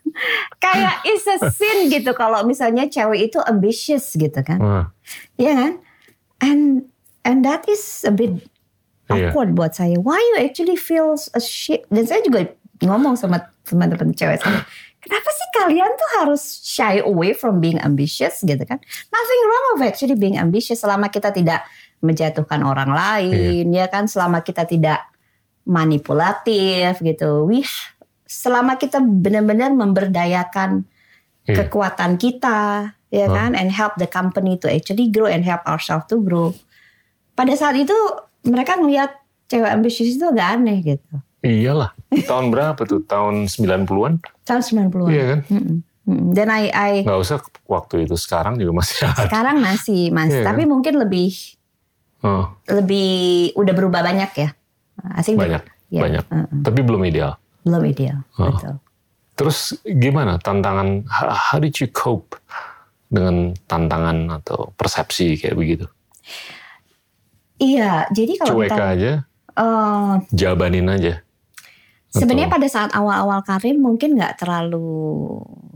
kayak 0.59 1.03
is 1.09 1.25
a 1.27 1.51
sin 1.51 1.91
gitu 1.91 2.15
kalau 2.15 2.43
misalnya 2.47 2.87
cewek 2.87 3.33
itu 3.33 3.39
ambitious 3.43 4.15
gitu 4.15 4.41
kan. 4.43 4.59
Wah, 4.59 4.87
Iya 5.37 5.53
kan? 5.55 5.73
And 6.43 6.63
and 7.23 7.47
that 7.47 7.67
is 7.67 8.03
a 8.07 8.13
bit 8.15 8.39
Iya. 9.11 9.29
awkward 9.35 9.53
buat 9.53 9.77
saya. 9.77 9.99
Why 10.01 10.17
you 10.17 10.47
actually 10.47 10.79
feel 10.79 11.13
a 11.35 11.41
shit? 11.43 11.85
Dan 11.93 12.07
saya 12.09 12.23
juga 12.25 12.49
ngomong 12.81 13.19
sama 13.19 13.45
teman-teman 13.67 14.15
cewek 14.15 14.41
saya. 14.41 14.65
Kenapa 15.03 15.29
sih 15.35 15.49
kalian 15.59 15.91
tuh 15.99 16.11
harus 16.23 16.63
shy 16.63 17.03
away 17.03 17.35
from 17.35 17.59
being 17.59 17.77
ambitious 17.83 18.39
gitu 18.47 18.63
kan? 18.63 18.79
Nothing 19.11 19.41
wrong 19.51 19.67
of 19.75 19.81
actually 19.83 20.15
being 20.15 20.39
ambitious 20.39 20.81
selama 20.81 21.11
kita 21.11 21.35
tidak 21.35 21.67
menjatuhkan 21.99 22.63
orang 22.63 22.95
lain, 22.95 23.75
ya 23.75 23.91
kan? 23.91 24.07
Selama 24.07 24.47
kita 24.47 24.63
tidak 24.63 25.03
manipulatif 25.67 27.03
gitu. 27.03 27.47
Wih, 27.51 27.67
selama 28.33 28.75
kita 28.75 28.97
benar-benar 28.99 29.69
memberdayakan 29.71 30.89
Iya. 31.43 31.59
kekuatan 31.59 32.17
kita, 32.17 32.61
ya 33.09 33.27
Hmm. 33.27 33.35
kan, 33.35 33.51
and 33.53 33.69
help 33.69 33.99
the 33.99 34.07
company 34.07 34.55
to 34.57 34.67
actually 34.67 35.07
grow 35.07 35.27
and 35.27 35.43
help 35.43 35.61
ourselves 35.65 36.07
to 36.07 36.17
grow. 36.17 36.55
Pada 37.33 37.51
saat 37.53 37.75
itu 37.75 37.93
mereka 38.43 38.75
ngelihat 38.75 39.11
cewek 39.47 39.67
ambisius 39.69 40.15
itu 40.15 40.25
agak 40.25 40.55
aneh 40.55 40.79
gitu. 40.81 41.15
Iyalah. 41.43 41.91
Tahun 42.09 42.47
berapa 42.49 42.79
tuh? 42.81 43.03
Tahun 43.03 43.51
90-an? 43.51 44.23
Tahun 44.41 44.63
90-an. 44.63 45.11
Iya 45.11 45.25
kan? 45.27 45.41
Mm-mm. 45.51 45.77
Mm-mm. 46.05 46.29
Dan 46.31 46.47
I, 46.49 46.71
I 46.71 46.93
Nggak 47.03 47.21
usah 47.21 47.37
waktu 47.65 48.07
itu. 48.07 48.15
Sekarang 48.15 48.55
juga 48.55 48.79
masih 48.79 49.03
ada. 49.05 49.27
sekarang 49.27 49.59
masih 49.59 50.03
masih, 50.09 50.41
Iya 50.41 50.47
tapi 50.47 50.63
mungkin 50.65 50.95
lebih 50.97 51.35
Oh, 52.23 52.55
lebih 52.71 53.11
udah 53.53 53.75
berubah 53.75 53.99
banyak 54.01 54.31
ya. 54.37 54.55
I 55.11 55.21
think 55.21 55.35
banyak. 55.35 55.67
ya, 55.91 56.01
Banyak. 56.01 56.23
uh-uh. 56.25 56.63
Tapi 56.63 56.81
belum 56.81 57.03
ideal. 57.03 57.35
Belum 57.63 57.83
ideal. 57.87 58.19
Oh. 58.37 58.51
Betul. 58.51 58.75
Terus 59.33 59.59
gimana 59.83 60.37
tantangan, 60.37 61.09
how, 61.09 61.57
did 61.59 61.73
you 61.81 61.89
cope 61.89 62.37
dengan 63.09 63.57
tantangan 63.65 64.29
atau 64.43 64.71
persepsi 64.77 65.41
kayak 65.41 65.57
begitu? 65.57 65.87
Iya, 67.57 68.11
jadi 68.11 68.33
kalau 68.43 68.59
Cuek 68.59 68.71
kita 68.75 68.85
aja, 68.99 69.13
eh, 69.55 70.13
jabanin 70.35 70.89
aja. 70.91 71.23
sebenarnya 72.13 72.53
Atau- 72.53 72.57
pada 72.61 72.69
saat 72.69 72.91
awal-awal 72.93 73.41
karir 73.41 73.81
mungkin 73.81 74.21
nggak 74.21 74.45
terlalu 74.45 74.85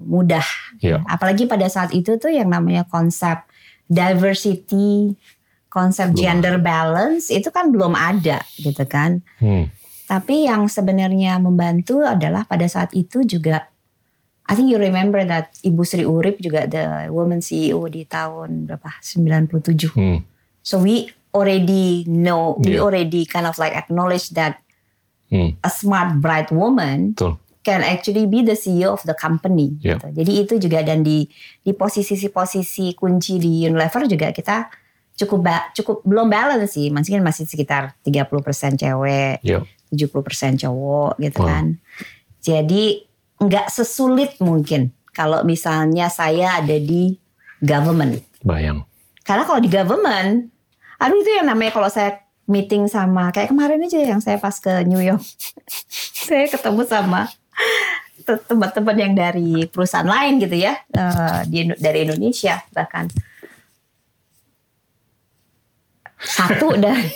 mudah 0.07 0.45
Iya. 0.81 1.01
Apalagi 1.09 1.49
pada 1.49 1.65
saat 1.73 1.97
itu 1.97 2.21
tuh 2.21 2.29
yang 2.29 2.53
namanya 2.53 2.85
konsep 2.85 3.41
diversity, 3.89 5.17
konsep 5.73 6.13
Belum 6.13 6.21
gender 6.21 6.57
balance 6.61 7.33
itu 7.33 7.49
kan 7.49 7.73
belum 7.73 7.97
ada 7.97 8.45
gitu 8.61 8.85
kan. 8.85 9.25
Hmm, 9.41 9.73
Tapi 10.07 10.47
yang 10.47 10.67
sebenarnya 10.67 11.37
membantu 11.37 12.01
adalah 12.01 12.43
pada 12.43 12.65
saat 12.65 12.95
itu 12.95 13.23
juga 13.23 13.67
I 14.47 14.55
think 14.55 14.71
you 14.71 14.79
remember 14.79 15.27
that 15.27 15.51
Ibu 15.61 15.83
Sri 15.83 16.07
Urip 16.07 16.39
juga 16.39 16.71
the 16.71 17.11
woman 17.11 17.43
CEO 17.43 17.91
di 17.91 18.07
tahun 18.07 18.71
berapa? 18.71 18.95
97. 19.03 19.91
hmm, 19.91 20.23
So 20.63 20.79
we 20.79 21.11
already 21.35 22.07
know, 22.07 22.55
we 22.57 22.79
Iya. 22.79 22.81
already 22.81 23.27
kind 23.27 23.45
of 23.45 23.59
like 23.59 23.75
acknowledge 23.75 24.31
that 24.33 24.63
hmm, 25.29 25.59
a 25.61 25.69
smart 25.69 26.23
bright 26.23 26.55
woman 26.55 27.11
betul. 27.13 27.43
can 27.61 27.83
actually 27.83 28.25
be 28.25 28.41
the 28.41 28.55
CEO 28.55 28.95
of 28.95 29.03
the 29.03 29.13
company. 29.13 29.75
Iya. 29.83 29.99
Gitu. 29.99 30.07
Jadi 30.15 30.33
itu 30.39 30.55
juga 30.63 30.79
dan 30.81 31.03
di 31.03 31.27
di 31.61 31.75
posisi-posisi 31.75 32.95
kunci 32.95 33.43
di 33.43 33.67
Unilever 33.67 34.07
juga 34.07 34.31
kita 34.31 34.71
cukup 35.17 35.41
ba- 35.43 35.67
cukup 35.73 36.07
belum 36.07 36.31
balance 36.31 36.71
sih. 36.71 36.87
Masih 36.89 37.19
kan 37.19 37.23
masih 37.25 37.45
sekitar 37.45 37.99
30% 38.01 38.31
cewek, 38.77 39.43
Yuk. 39.43 39.67
70% 39.97 40.13
cowok 40.61 41.17
gitu 41.19 41.41
Wow. 41.41 41.49
kan. 41.49 41.65
Jadi 42.39 43.03
nggak 43.37 43.69
sesulit 43.69 44.37
mungkin 44.39 44.93
kalau 45.11 45.43
misalnya 45.43 46.07
saya 46.07 46.61
ada 46.61 46.77
di 46.77 47.17
government. 47.59 48.21
Bayang. 48.41 48.85
Karena 49.25 49.43
kalau 49.43 49.59
di 49.59 49.67
government, 49.67 50.53
aduh 50.97 51.17
itu 51.17 51.31
yang 51.33 51.49
namanya 51.49 51.73
kalau 51.73 51.89
saya 51.89 52.21
meeting 52.47 52.87
sama 52.87 53.35
kayak 53.35 53.51
kemarin 53.51 53.83
aja 53.83 53.99
yang 53.99 54.23
saya 54.23 54.39
pas 54.39 54.55
ke 54.55 54.87
New 54.87 55.03
York, 55.03 55.25
saya 56.29 56.47
ketemu 56.47 56.87
sama 56.87 57.27
te- 58.23 58.45
teman-teman 58.47 58.97
yang 58.97 59.13
dari 59.13 59.67
perusahaan 59.67 60.07
lain 60.07 60.39
gitu 60.39 60.55
ya, 60.55 60.79
eh, 60.87 61.41
di 61.51 61.67
dari 61.75 62.07
Indonesia 62.07 62.63
bahkan. 62.71 63.11
Satu 66.17 66.73
dari 66.77 67.13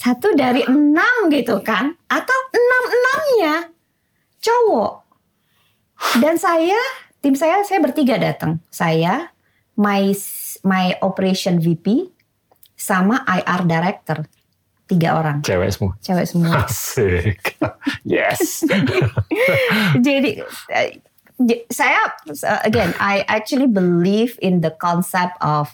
satu 0.00 0.32
dari 0.32 0.64
enam 0.64 1.28
gitu 1.28 1.60
kan? 1.60 1.92
Atau 2.08 2.38
enam 2.56 2.82
enamnya 2.88 3.56
cowok. 4.40 5.04
Dan 6.16 6.40
saya, 6.40 6.80
tim 7.20 7.36
saya, 7.36 7.60
saya 7.68 7.84
bertiga 7.84 8.16
datang. 8.16 8.64
Saya, 8.72 9.28
my 9.76 10.08
my 10.64 10.96
operation 11.04 11.60
VP, 11.60 12.08
sama 12.72 13.20
IR 13.28 13.68
director. 13.68 14.24
Tiga 14.88 15.20
orang. 15.20 15.44
Cewek 15.44 15.70
semua. 15.70 15.92
Cewek 16.00 16.26
semua. 16.26 16.64
Asik. 16.64 17.60
yes. 18.08 18.64
Jadi 20.06 20.40
eh, 20.72 20.98
saya 21.70 22.10
again 22.66 22.90
I 22.98 23.22
actually 23.30 23.70
believe 23.70 24.34
in 24.42 24.64
the 24.64 24.72
concept 24.74 25.38
of 25.44 25.70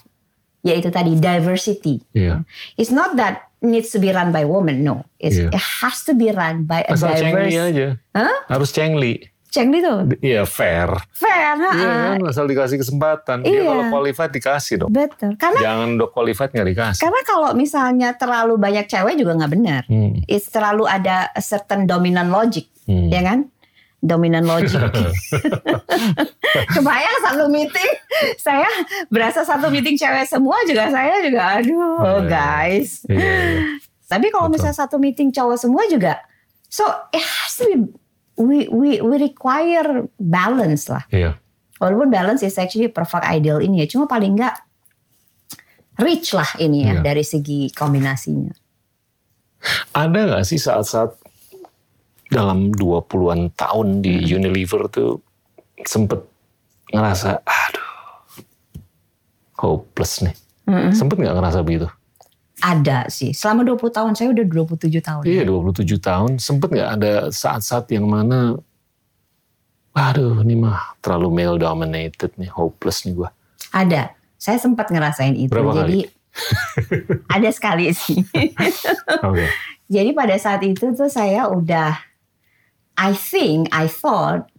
yaitu 0.61 0.91
tadi 0.93 1.17
diversity. 1.17 2.03
Iya. 2.13 2.45
It's 2.77 2.93
not 2.93 3.17
that 3.17 3.46
needs 3.59 3.89
to 3.89 3.97
be 3.97 4.09
run 4.09 4.29
by 4.29 4.43
women, 4.43 4.81
no. 4.81 5.05
It's, 5.17 5.35
Iya. 5.35 5.49
It 5.49 5.61
has 5.81 6.03
to 6.03 6.13
be 6.13 6.29
run 6.29 6.63
by 6.63 6.83
a 6.83 6.93
Asal 6.93 7.09
cengli 7.11 7.49
diverse. 7.49 7.67
aja. 7.67 7.87
Hah? 8.13 8.37
Harus 8.47 8.69
cengli. 8.69 9.15
Cengli 9.47 9.79
tuh 9.79 10.11
Iya 10.19 10.43
fair. 10.43 10.91
fair, 11.09 11.55
ha, 11.55 11.71
Iya 11.71 11.87
ha. 11.87 12.05
kan, 12.13 12.19
asal 12.27 12.45
dikasih 12.45 12.77
kesempatan. 12.77 13.41
Dia 13.41 13.49
Iya. 13.49 13.63
kalau 13.65 13.83
qualified 13.89 14.29
dikasih 14.29 14.75
dong. 14.77 14.91
betul. 14.91 15.33
Karena 15.33 15.57
Jangan 15.57 15.87
udah 15.95 16.09
qualified 16.11 16.51
nggak 16.51 16.67
dikasih. 16.67 17.01
karena 17.01 17.21
kalau 17.23 17.49
misalnya 17.53 18.09
terlalu 18.13 18.53
banyak 18.55 18.85
cewek 18.85 19.15
juga 19.15 19.33
nggak 19.33 19.51
benar. 19.51 19.81
Hmm. 19.87 20.19
It's 20.25 20.47
terlalu 20.47 20.83
ada 20.85 21.31
a 21.31 21.41
certain 21.41 21.85
dominant 21.85 22.29
logic, 22.29 22.67
Hmm. 22.85 23.07
ya 23.07 23.23
kan? 23.23 23.47
Dominant 23.97 24.45
logic. 24.45 24.77
Kebayang 26.73 27.17
satu 27.23 27.49
meeting, 27.49 27.91
saya 28.37 28.69
berasa 29.09 29.41
satu 29.41 29.67
meeting 29.67 29.97
cewek 29.97 30.25
semua 30.25 30.61
juga 30.63 30.89
saya 30.89 31.17
juga 31.19 31.57
aduh 31.57 31.97
Oh, 31.97 32.19
iya. 32.21 32.29
guys. 32.29 33.01
Iya, 33.05 33.17
iya. 33.17 33.61
Tapi 34.05 34.29
kalau 34.29 34.47
Betul. 34.47 34.63
misalnya 34.63 34.77
satu 34.77 34.95
meeting 34.97 35.29
cowok 35.29 35.57
semua 35.57 35.83
juga, 35.85 36.21
so 36.65 36.85
it 37.09 37.19
has 37.19 37.57
to 37.57 37.65
be 37.65 37.75
we 38.37 38.57
we 38.69 38.89
we 39.01 39.15
require 39.17 40.05
balance 40.15 40.87
lah. 40.87 41.03
Iya. 41.09 41.35
Walaupun 41.77 42.09
balance 42.09 42.41
is 42.41 42.55
actually 42.55 42.87
perfect 42.87 43.25
ideal 43.25 43.57
ini 43.59 43.81
ya, 43.81 43.87
cuma 43.87 44.05
paling 44.05 44.33
enggak 44.33 44.55
rich 45.97 46.31
lah 46.31 46.47
ini 46.57 46.85
ya 46.85 47.01
Iya. 47.01 47.01
dari 47.03 47.25
segi 47.25 47.73
kombinasinya. 47.73 48.53
Ada 49.91 50.19
nggak 50.31 50.45
sih 50.45 50.61
saat-saat 50.61 51.17
dalam 52.27 52.71
20-an 52.75 53.55
tahun 53.55 54.03
di 54.03 54.23
Hmm. 54.23 54.43
Unilever 54.43 54.87
tuh 54.91 55.23
sempet 55.87 56.19
ngerasa, 56.91 57.43
aduh, 57.43 57.91
hopeless 59.59 60.23
nih. 60.23 60.35
Mm-mm. 60.67 60.91
Sempet 60.91 61.15
nggak 61.19 61.35
ngerasa 61.39 61.59
begitu? 61.63 61.87
Ada 62.57 63.07
sih. 63.07 63.31
Selama 63.37 63.63
20 63.63 63.93
tahun 63.93 64.11
saya 64.17 64.33
udah 64.33 64.45
27 64.45 64.99
tahun. 64.99 65.23
Iya, 65.23 65.43
27 65.45 66.01
tahun. 66.01 66.31
Sempet 66.41 66.69
nggak 66.73 66.91
ada 66.99 67.13
saat-saat 67.29 67.85
yang 67.93 68.09
mana, 68.09 68.57
aduh, 69.93 70.41
ini 70.41 70.57
mah 70.57 70.97
terlalu 70.99 71.29
male 71.31 71.57
dominated 71.61 72.33
nih, 72.35 72.49
hopeless 72.49 73.05
nih 73.05 73.13
gua. 73.13 73.29
Ada. 73.71 74.11
Saya 74.37 74.57
sempat 74.57 74.89
ngerasain 74.89 75.37
itu. 75.37 75.49
Berapa 75.53 75.85
Jadi 75.85 76.09
ada 77.35 77.49
sekali 77.49 77.89
sih. 77.93 78.21
Oke. 79.27 79.45
Jadi 79.87 80.11
pada 80.11 80.35
saat 80.35 80.61
itu 80.67 80.91
tuh 80.93 81.09
saya 81.09 81.47
udah 81.47 81.95
I 82.97 83.13
think 83.13 83.69
I 83.71 83.87
thought 83.87 84.49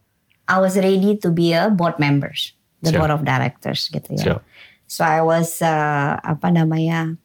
I 0.47 0.62
was 0.62 0.78
ready 0.78 1.18
to 1.18 1.28
be 1.28 1.52
a 1.52 1.68
board 1.68 1.99
members, 1.99 2.54
the 2.80 2.95
Siap. 2.95 2.99
board 2.99 3.11
of 3.11 3.21
directors 3.26 3.90
gitu 3.90 4.14
ya. 4.14 4.23
Siap. 4.23 4.40
So 4.88 5.04
I 5.04 5.21
was 5.21 5.61
uh, 5.61 6.16
apa 6.25 6.49
namanya 6.49 7.18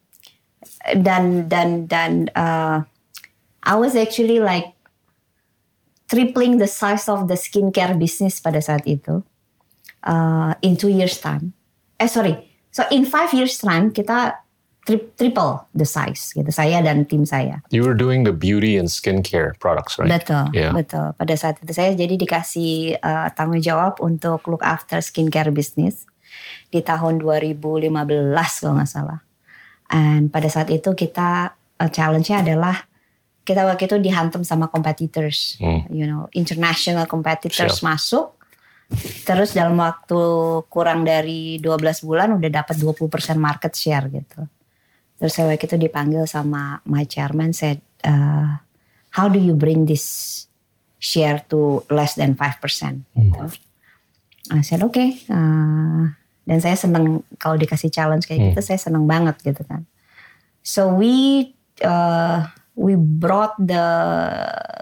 dan 0.99 1.47
dan 1.47 1.87
dan 1.87 2.27
uh, 2.35 2.83
I 3.63 3.75
was 3.79 3.95
actually 3.95 4.43
like 4.43 4.75
tripling 6.11 6.59
the 6.59 6.67
size 6.67 7.07
of 7.07 7.31
the 7.31 7.39
skincare 7.39 7.95
business 7.95 8.43
pada 8.43 8.59
saat 8.59 8.83
itu 8.83 9.23
uh, 10.03 10.51
in 10.59 10.75
two 10.75 10.91
years 10.91 11.15
time. 11.23 11.55
Eh 12.01 12.11
sorry, 12.11 12.35
so 12.75 12.83
in 12.91 13.07
five 13.07 13.31
years 13.31 13.55
time 13.61 13.95
kita 13.95 14.42
tri- 14.83 15.07
triple 15.15 15.63
the 15.71 15.83
size 15.83 16.31
gitu 16.31 16.47
saya 16.47 16.79
dan 16.79 17.03
tim 17.03 17.23
saya. 17.23 17.63
You 17.71 17.83
were 17.83 17.95
doing 17.95 18.23
the 18.23 18.35
beauty 18.35 18.75
and 18.75 18.87
skincare 18.87 19.55
products, 19.57 19.95
right? 19.95 20.11
Betul, 20.11 20.51
Yeah. 20.51 20.75
betul. 20.75 21.15
Pada 21.15 21.33
saat 21.33 21.59
itu 21.59 21.71
saya 21.71 21.91
jadi 21.91 22.15
dikasih 22.15 22.99
uh, 22.99 23.27
tanggung 23.31 23.63
jawab 23.63 23.99
untuk 23.99 24.43
look 24.45 24.61
after 24.61 24.99
skincare 24.99 25.49
business 25.49 26.03
di 26.69 26.81
tahun 26.81 27.21
2015 27.21 27.89
kalau 28.59 28.73
nggak 28.75 28.89
salah. 28.89 29.19
And 29.87 30.27
pada 30.27 30.47
saat 30.47 30.67
itu 30.67 30.91
kita 30.91 31.29
uh, 31.53 31.89
challenge-nya 31.89 32.41
adalah 32.41 32.87
kita 33.43 33.63
waktu 33.63 33.85
itu 33.85 33.99
dihantam 33.99 34.41
sama 34.41 34.67
competitors, 34.67 35.59
Hmm. 35.59 35.83
you 35.87 36.07
know, 36.07 36.31
international 36.31 37.03
competitors 37.05 37.79
Siap. 37.79 37.85
masuk. 37.85 38.27
Terus 39.23 39.51
dalam 39.51 39.75
waktu 39.75 40.19
kurang 40.69 41.03
dari 41.03 41.57
12 41.57 42.03
bulan 42.03 42.35
udah 42.37 42.49
dapat 42.51 42.75
20% 42.77 43.09
market 43.35 43.73
share 43.73 44.05
gitu. 44.07 44.45
Terus 45.23 45.39
saya 45.39 45.55
waktu 45.55 45.71
itu 45.71 45.79
dipanggil 45.79 46.27
sama 46.27 46.83
my 46.83 47.07
chairman 47.07 47.55
said, 47.55 47.79
uh, 48.03 48.59
how 49.15 49.31
do 49.31 49.39
you 49.39 49.55
bring 49.55 49.87
this 49.87 50.03
share 50.99 51.39
to 51.47 51.79
less 51.87 52.19
than 52.19 52.35
5%? 52.35 52.59
Gitu. 53.15 53.43
I 54.51 54.59
said, 54.67 54.83
oke. 54.83 54.99
uh, 55.31 56.11
dan 56.43 56.59
saya 56.59 56.75
seneng 56.75 57.23
kalau 57.39 57.55
dikasih 57.55 57.87
challenge 57.87 58.27
kayak 58.27 58.51
gitu, 58.51 58.59
saya 58.59 58.75
seneng 58.75 59.07
banget 59.07 59.39
gitu 59.39 59.63
kan. 59.63 59.87
So 60.59 60.91
we 60.91 61.47
uh, 61.79 62.43
we 62.75 62.99
brought 62.99 63.55
the 63.55 63.87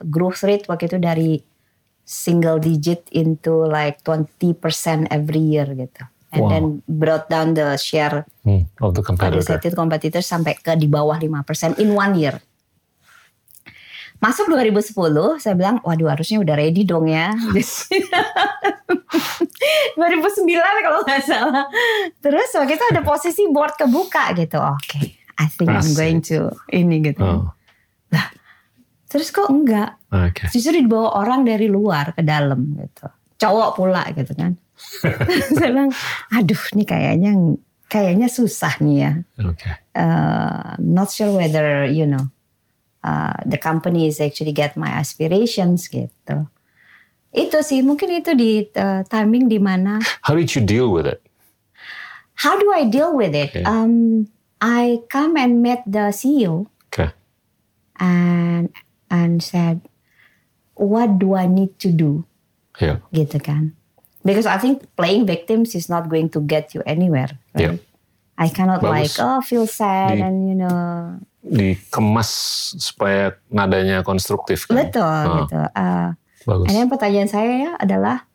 growth 0.10 0.42
rate 0.42 0.66
waktu 0.66 0.90
itu 0.90 0.98
dari 0.98 1.32
single 2.02 2.58
digit 2.58 3.06
into 3.14 3.70
like 3.70 4.02
20% 4.02 4.58
every 5.14 5.42
year 5.54 5.70
gitu. 5.78 6.02
And 6.32 6.42
Wow. 6.42 6.50
then 6.50 6.66
brought 6.88 7.28
down 7.28 7.54
the 7.54 7.76
share 7.76 8.24
Hmm, 8.42 8.64
of 8.80 8.96
the 8.96 9.04
competitor. 9.04 9.60
itu 9.60 9.76
competitors 9.76 10.24
sampai 10.24 10.56
ke 10.56 10.74
di 10.74 10.88
bawah 10.88 11.20
5% 11.20 11.76
in 11.78 11.92
one 11.92 12.16
year. 12.16 12.40
Masuk 14.18 14.48
2010, 14.48 14.96
saya 15.38 15.54
bilang, 15.54 15.82
waduh 15.82 16.08
harusnya 16.08 16.38
udah 16.38 16.56
ready 16.56 16.86
dong 16.86 17.10
ya. 17.10 17.34
2009 19.98 20.48
kalau 20.82 21.00
nggak 21.04 21.22
salah. 21.22 21.66
Terus 22.18 22.50
waktu 22.54 22.74
itu 22.76 22.86
ada 22.88 23.02
posisi 23.02 23.44
board 23.48 23.76
kebuka 23.76 24.32
gitu. 24.36 24.58
Oke, 24.58 25.18
I 25.36 25.46
think 25.50 25.70
I'm 25.70 25.82
Asik. 25.84 25.98
going 25.98 26.20
to 26.30 26.38
ini 26.70 27.02
gitu. 27.04 27.24
Oh, 27.24 27.50
Terus 29.12 29.28
kok 29.28 29.52
enggak? 29.52 30.00
oke. 30.08 30.48
Justru 30.50 30.80
dibawa 30.80 31.20
orang 31.20 31.44
dari 31.44 31.68
luar 31.68 32.16
ke 32.16 32.24
dalam 32.24 32.80
gitu. 32.80 33.12
Cowok 33.38 33.70
pula 33.76 34.08
gitu 34.14 34.32
kan. 34.32 34.56
saya 35.58 35.70
bilang, 35.72 35.92
aduh 36.32 36.64
nih 36.78 36.88
kayaknya 36.88 37.32
kayaknya 37.92 38.28
susah 38.32 38.80
nih 38.80 38.98
ya. 39.04 39.12
Oke. 39.44 39.72
uh, 39.96 40.76
not 40.80 41.12
sure 41.12 41.36
whether 41.36 41.84
you 41.86 42.08
know 42.08 42.32
uh, 43.04 43.36
the 43.46 43.58
company 43.58 44.08
is 44.08 44.22
actually 44.22 44.56
get 44.56 44.78
my 44.80 44.88
aspirations 44.88 45.88
gitu. 45.92 46.48
Itu 47.32 47.64
sih 47.64 47.80
mungkin 47.84 48.12
itu 48.24 48.36
di 48.36 48.68
uh, 48.76 49.04
timing 49.08 49.48
di 49.48 49.60
mana. 49.60 50.00
How 50.24 50.36
did 50.36 50.52
you 50.52 50.64
deal 50.64 50.92
with 50.92 51.08
it? 51.08 51.24
How 52.36 52.58
do 52.58 52.68
I 52.74 52.90
deal 52.90 53.14
with 53.16 53.36
it? 53.38 53.54
Okay. 53.54 53.64
Um, 53.64 54.28
I 54.62 55.02
come 55.10 55.38
and 55.38 55.62
met 55.62 55.86
the 55.86 56.14
CEO 56.14 56.68
Oke. 56.92 57.14
and 58.02 58.70
and 59.10 59.42
said, 59.42 59.82
what 60.76 61.20
do 61.20 61.38
I 61.38 61.46
need 61.48 61.78
to 61.86 61.90
do? 61.94 62.26
Iya. 62.82 63.00
Gitu 63.14 63.38
kan? 63.40 63.78
Because 64.22 64.46
I 64.46 64.58
think 64.58 64.86
playing 64.94 65.26
victims 65.26 65.74
is 65.74 65.90
not 65.90 66.06
going 66.06 66.30
to 66.32 66.40
get 66.42 66.74
you 66.78 66.86
anywhere. 66.86 67.34
Right? 67.58 67.82
I 68.38 68.50
cannot 68.50 68.82
Bagus. 68.82 68.90
like 68.90 69.14
oh 69.22 69.42
feel 69.42 69.66
sad 69.66 70.18
Di- 70.18 70.24
and 70.26 70.50
you 70.50 70.58
know 70.58 71.18
Dikemas 71.42 72.30
supaya 72.78 73.38
nadanya 73.50 74.02
konstruktif 74.02 74.66
kan? 74.66 74.78
betul 74.78 75.06
Ah, 75.06 75.26
gitu. 75.46 75.58
Uh, 75.74 76.08
Bagus. 76.46 76.66
And 76.70 76.74
then 76.74 76.88
pertanyaan 76.90 77.30
saya 77.30 77.54
ya 77.54 77.72
adalah, 77.78 78.26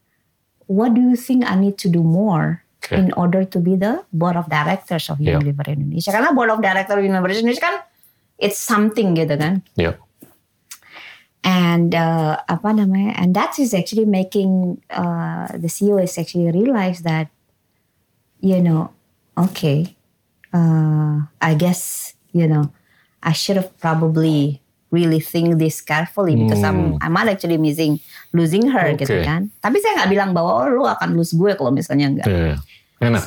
what 0.66 0.94
do 0.94 1.03
you 1.03 1.14
think 1.14 1.42
I 1.42 1.55
need 1.59 1.79
to 1.83 1.88
do 1.90 2.03
more 2.03 2.62
Oke. 2.83 2.94
in 2.94 3.11
order 3.14 3.42
to 3.46 3.59
be 3.59 3.75
the 3.75 4.03
board 4.11 4.35
of 4.35 4.46
directors 4.46 5.07
of 5.11 5.18
Yeah. 5.18 5.38
Unilever 5.38 5.70
Indonesia? 5.70 6.11
Karena 6.14 6.31
board 6.31 6.51
of 6.51 6.62
directors 6.62 6.99
Unilever 6.99 7.31
Indonesia 7.31 7.62
kan, 7.62 7.77
it's 8.38 8.59
something 8.59 9.14
gitu 9.14 9.35
kan. 9.35 9.62
Iya. 9.75 9.99
And 11.46 11.94
uh, 11.94 12.42
apa 12.50 12.74
namanya? 12.74 13.14
And 13.22 13.30
that 13.38 13.54
is 13.62 13.70
actually 13.70 14.02
making 14.02 14.82
uh, 14.90 15.46
the 15.54 15.70
CEO 15.70 16.02
is 16.02 16.18
actually 16.18 16.50
realize 16.50 17.06
that, 17.06 17.30
you 18.42 18.59
know, 18.59 18.90
okay, 19.38 19.94
uh, 20.50 21.22
I 21.38 21.54
guess 21.54 22.12
you 22.35 22.50
know, 22.50 22.74
I 23.22 23.30
should 23.30 23.56
have 23.62 23.70
probably 23.78 24.61
really 24.90 25.18
think 25.22 25.59
this 25.59 25.80
carefully 25.82 26.35
because 26.35 26.62
I'm 26.62 26.98
I'm 27.02 27.14
not 27.14 27.30
actually 27.30 27.59
missing 27.59 28.02
losing 28.35 28.70
her 28.74 28.94
gitu 28.98 29.18
Hmm. 29.18 29.22
Oke. 29.22 29.26
kan. 29.26 29.42
Tapi 29.62 29.76
saya 29.78 30.02
nggak 30.02 30.11
bilang 30.11 30.30
bahwa 30.35 30.50
oh, 30.62 30.68
lu 30.68 30.82
akan 30.82 31.14
lose 31.14 31.32
gue 31.35 31.54
kalau 31.54 31.70
misalnya 31.70 32.06
enggak. 32.11 32.26
Iya. 32.26 32.56
Enak. 33.02 33.24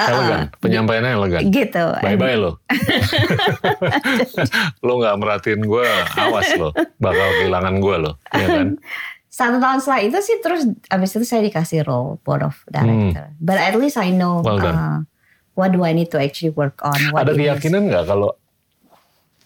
Elegan, 0.00 0.40
penyampaiannya 0.56 1.12
elegan. 1.12 1.40
gitu. 1.48 1.84
Bye 1.98 2.14
bye 2.14 2.34
lo. 2.34 2.56
lo 4.82 4.92
nggak 4.96 5.14
merhatiin 5.16 5.60
gue, 5.60 5.86
awas 6.14 6.48
lo, 6.54 6.68
bakal 6.98 7.26
kehilangan 7.36 7.74
gue 7.78 7.94
lo, 7.98 8.10
ya 8.30 8.46
kan? 8.48 8.66
Satu 9.28 9.56
tahun 9.56 9.78
setelah 9.78 10.00
itu 10.02 10.18
sih 10.18 10.36
terus 10.38 10.60
abis 10.88 11.08
itu 11.12 11.22
saya 11.22 11.40
dikasih 11.40 11.82
role 11.82 12.16
board 12.20 12.42
of 12.42 12.54
director. 12.66 13.30
But 13.38 13.56
at 13.56 13.74
least 13.74 13.94
I 13.94 14.10
know 14.10 14.40
Hmm. 14.40 14.44
Well 14.44 14.58
done. 14.58 14.74
uh, 14.74 14.98
what 15.54 15.70
do 15.70 15.82
I 15.82 15.92
need 15.92 16.10
to 16.10 16.18
actually 16.18 16.50
work 16.50 16.78
on. 16.82 16.98
What 17.10 17.22
Ada 17.22 17.34
keyakinan 17.34 17.86
nggak 17.86 18.04
kalau 18.04 18.34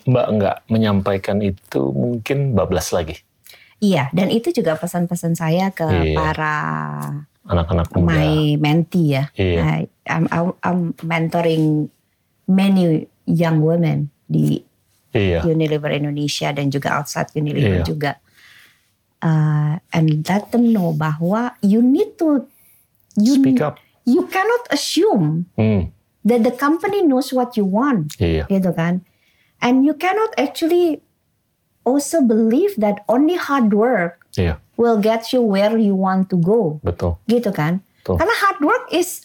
Mbak 0.02 0.26
nggak 0.34 0.56
menyampaikan 0.66 1.38
itu 1.38 1.78
mungkin 1.88 2.52
bablas 2.52 2.90
lagi 2.90 3.22
Iya, 3.78 4.10
dan 4.10 4.30
itu 4.30 4.50
juga 4.50 4.74
pesan-pesan 4.74 5.34
saya 5.34 5.70
ke 5.70 5.82
Iya. 5.82 6.14
para 6.14 6.54
anak-anak 7.44 7.86
muda. 7.92 8.08
my 8.08 8.56
mentee 8.56 9.12
ya. 9.12 9.24
Iya. 9.34 9.90
I'm- 10.06 10.28
I'm 10.62 10.94
mentoring 11.00 11.88
many 12.46 13.06
young 13.24 13.62
women 13.62 14.10
di 14.26 14.64
Iya, 15.12 15.44
Unilever 15.44 15.92
Indonesia 15.92 16.48
dan 16.50 16.72
juga 16.72 16.96
outside 16.96 17.28
Unilever 17.36 17.84
Iya. 17.84 17.86
juga. 17.86 18.12
Uh, 19.22 19.78
and 19.94 20.26
let 20.26 20.50
them 20.50 20.72
know 20.74 20.90
bahwa 20.90 21.54
you 21.62 21.78
need 21.78 22.18
to 22.18 22.48
you 23.14 23.38
speak 23.38 23.62
up. 23.62 23.78
you 24.02 24.26
cannot 24.26 24.66
assume 24.72 25.46
Hmm, 25.54 25.94
that 26.26 26.42
the 26.42 26.50
company 26.50 27.06
knows 27.06 27.30
what 27.30 27.54
you 27.54 27.62
want, 27.62 28.18
iya, 28.18 28.50
gitu 28.50 28.74
kan? 28.74 29.06
And 29.62 29.86
you 29.86 29.94
cannot 29.94 30.34
actually 30.34 31.06
also 31.86 32.18
believe 32.18 32.74
that 32.82 33.06
only 33.06 33.38
hard 33.38 33.70
work 33.70 34.26
iya, 34.34 34.58
will 34.74 34.98
get 34.98 35.30
you 35.30 35.38
where 35.38 35.78
you 35.78 35.94
want 35.94 36.26
to 36.26 36.36
go, 36.40 36.82
betul. 36.82 37.20
gitu 37.30 37.54
kan? 37.54 37.78
Betul. 38.02 38.18
Karena 38.18 38.34
hard 38.42 38.58
work 38.58 38.90
is, 38.90 39.22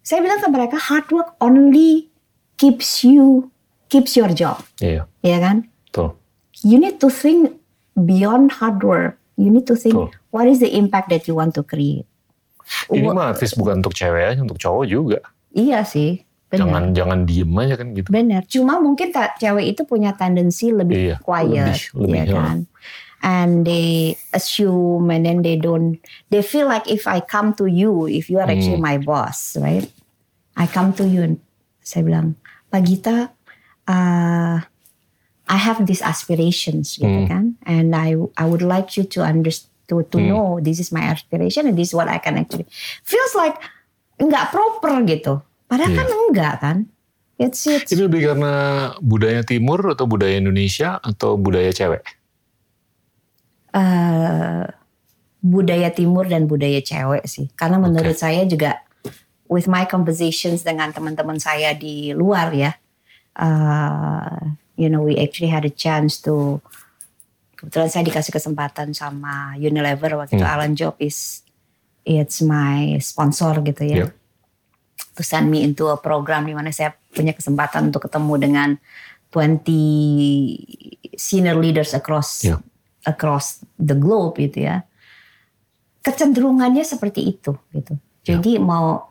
saya 0.00 0.20
bilang 0.20 0.38
ke 0.38 0.48
mereka 0.48 0.76
hard 0.76 1.06
work 1.10 1.36
only 1.38 2.08
keeps 2.56 3.02
you 3.02 3.48
keeps 3.86 4.14
your 4.14 4.30
job, 4.30 4.62
Iya, 4.78 5.04
ya 5.20 5.38
kan? 5.38 5.66
betul. 5.84 6.14
You 6.60 6.76
need 6.76 6.98
to 6.98 7.08
think 7.08 7.56
beyond 7.94 8.52
hard 8.54 8.80
work. 8.80 9.16
You 9.34 9.48
need 9.48 9.64
to 9.66 9.74
think 9.74 9.96
Betul. 9.96 10.12
what 10.30 10.44
is 10.44 10.60
the 10.60 10.68
impact 10.70 11.08
that 11.08 11.24
you 11.24 11.32
want 11.32 11.56
to 11.56 11.64
create. 11.64 12.04
Ini 12.86 13.02
Wha- 13.02 13.16
mah 13.16 13.26
artis 13.32 13.52
bukan 13.52 13.80
untuk 13.80 13.92
cewek 13.92 14.24
aja, 14.26 14.40
untuk 14.40 14.60
cowok 14.60 14.84
juga. 14.84 15.18
Iya 15.50 15.82
sih, 15.82 16.22
benar. 16.46 16.60
Jangan 16.60 16.84
jangan 16.92 17.18
diem 17.24 17.50
aja 17.56 17.74
kan 17.74 17.88
gitu. 17.96 18.08
Benar. 18.08 18.42
Cuma 18.46 18.78
mungkin 18.78 19.10
cewek 19.10 19.66
itu 19.66 19.82
punya 19.82 20.12
tendensi 20.12 20.70
lebih 20.70 20.94
Iya, 20.94 21.16
quiet, 21.18 21.50
lebih- 21.66 21.90
lebih, 21.98 22.14
ya 22.14 22.24
ya. 22.24 22.34
kan. 22.36 22.56
And 23.20 23.68
they 23.68 24.16
assume 24.32 25.12
and 25.12 25.28
then 25.28 25.44
they 25.44 25.60
don't. 25.60 26.00
They 26.32 26.40
feel 26.40 26.64
like 26.66 26.88
if 26.88 27.04
I 27.04 27.20
come 27.20 27.52
to 27.60 27.68
you, 27.68 28.08
if 28.08 28.32
you 28.32 28.40
are 28.40 28.48
actually 28.48 28.80
Hmm. 28.80 28.88
my 28.88 28.96
boss, 28.96 29.60
right? 29.60 29.84
I 30.56 30.64
come 30.64 30.96
to 30.96 31.04
you. 31.04 31.22
and 31.22 31.36
Saya 31.84 32.04
bilang, 32.04 32.40
Pak 32.72 32.80
Gita, 32.84 33.28
uh, 33.84 34.56
I 35.50 35.58
have 35.58 35.84
these 35.84 36.00
aspirations, 36.00 36.96
gitu 36.96 37.24
Hmm. 37.24 37.28
kan. 37.28 37.44
And 37.66 37.92
I 37.92 38.14
I 38.38 38.48
would 38.48 38.62
like 38.64 38.96
you 38.96 39.04
to 39.16 39.20
understand. 39.20 39.68
To, 39.90 40.06
to 40.14 40.22
Hmm. 40.22 40.30
know 40.30 40.46
this 40.62 40.78
is 40.78 40.94
my 40.94 41.02
aspiration 41.02 41.66
and 41.66 41.74
this 41.74 41.90
is 41.90 41.94
what 41.98 42.06
I 42.06 42.22
can 42.22 42.38
actually 42.38 42.70
feels 43.02 43.34
like 43.34 43.58
nggak 44.22 44.54
proper 44.54 45.02
gitu. 45.02 45.42
Padahal 45.66 45.90
Iya. 45.90 45.98
kan 45.98 46.08
enggak 46.14 46.54
kan. 46.62 46.76
It's 47.34 47.66
it's 47.66 47.90
Ini 47.90 48.06
lebih 48.06 48.22
karena 48.30 48.54
budaya 49.02 49.42
timur 49.42 49.82
atau 49.90 50.06
budaya 50.06 50.38
Indonesia 50.38 51.02
atau 51.02 51.34
budaya 51.34 51.74
cewek? 51.74 52.06
Eh, 53.74 54.64
budaya 55.40 55.88
timur 55.90 56.28
dan 56.28 56.44
budaya 56.44 56.84
cewek 56.84 57.24
sih. 57.24 57.48
Karena 57.56 57.80
menurut 57.80 58.16
saya 58.16 58.44
juga 58.44 58.84
with 59.50 59.66
my 59.66 59.88
conversations 59.88 60.62
dengan 60.62 60.92
teman-teman 60.92 61.40
saya 61.40 61.74
di 61.74 62.12
luar 62.12 62.52
ya, 62.52 62.76
eh, 63.40 64.38
you 64.76 64.88
know 64.88 65.04
we 65.04 65.16
actually 65.20 65.50
had 65.50 65.64
a 65.64 65.72
chance 65.72 66.20
to 66.20 66.60
kebetulan 67.60 67.92
saya 67.92 68.04
dikasih 68.08 68.32
kesempatan 68.32 68.96
sama 68.96 69.52
Unilever 69.60 70.16
waktu 70.16 70.40
itu 70.40 70.46
Hmm. 70.48 70.54
Alan 70.56 70.72
Job 70.72 70.96
is 70.96 71.44
it's 72.08 72.40
my 72.40 72.96
sponsor 73.04 73.60
gitu 73.60 73.84
ya. 73.84 73.96
Yep. 74.08 74.10
To 75.20 75.22
send 75.26 75.52
me 75.52 75.60
into 75.60 75.92
a 75.92 76.00
program 76.00 76.48
di 76.48 76.56
mana 76.56 76.72
saya 76.72 76.96
punya 77.12 77.36
kesempatan 77.36 77.92
untuk 77.92 78.08
ketemu 78.08 78.34
dengan 78.40 78.68
20 79.28 79.60
senior 81.20 81.60
leaders 81.60 81.92
across 81.92 82.40
Yep. 82.48 82.64
Across 83.04 83.64
the 83.76 83.94
globe 83.94 84.36
gitu 84.36 84.64
ya. 84.64 84.84
Kecenderungannya 86.00 86.80
seperti 86.80 87.28
itu 87.28 87.52
gitu. 87.72 87.94
Jadi 88.24 88.56
mau 88.56 89.04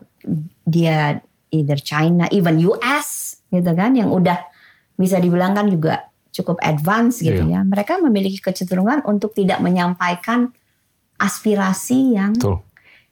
dia 0.66 1.22
either 1.50 1.78
China, 1.78 2.26
even 2.30 2.58
US 2.66 3.42
gitu 3.50 3.72
kan 3.74 3.94
yang 3.94 4.10
udah 4.10 4.38
bisa 4.94 5.18
dibilang 5.18 5.54
kan 5.54 5.70
juga 5.70 6.10
cukup 6.30 6.58
advance 6.62 7.22
gitu 7.22 7.46
ya. 7.46 7.62
Mereka 7.62 8.02
memiliki 8.02 8.38
kecenderungan 8.38 9.06
untuk 9.06 9.34
tidak 9.34 9.62
menyampaikan 9.62 10.54
aspirasi 11.18 12.16
yang 12.16 12.34
Betul. 12.38 12.64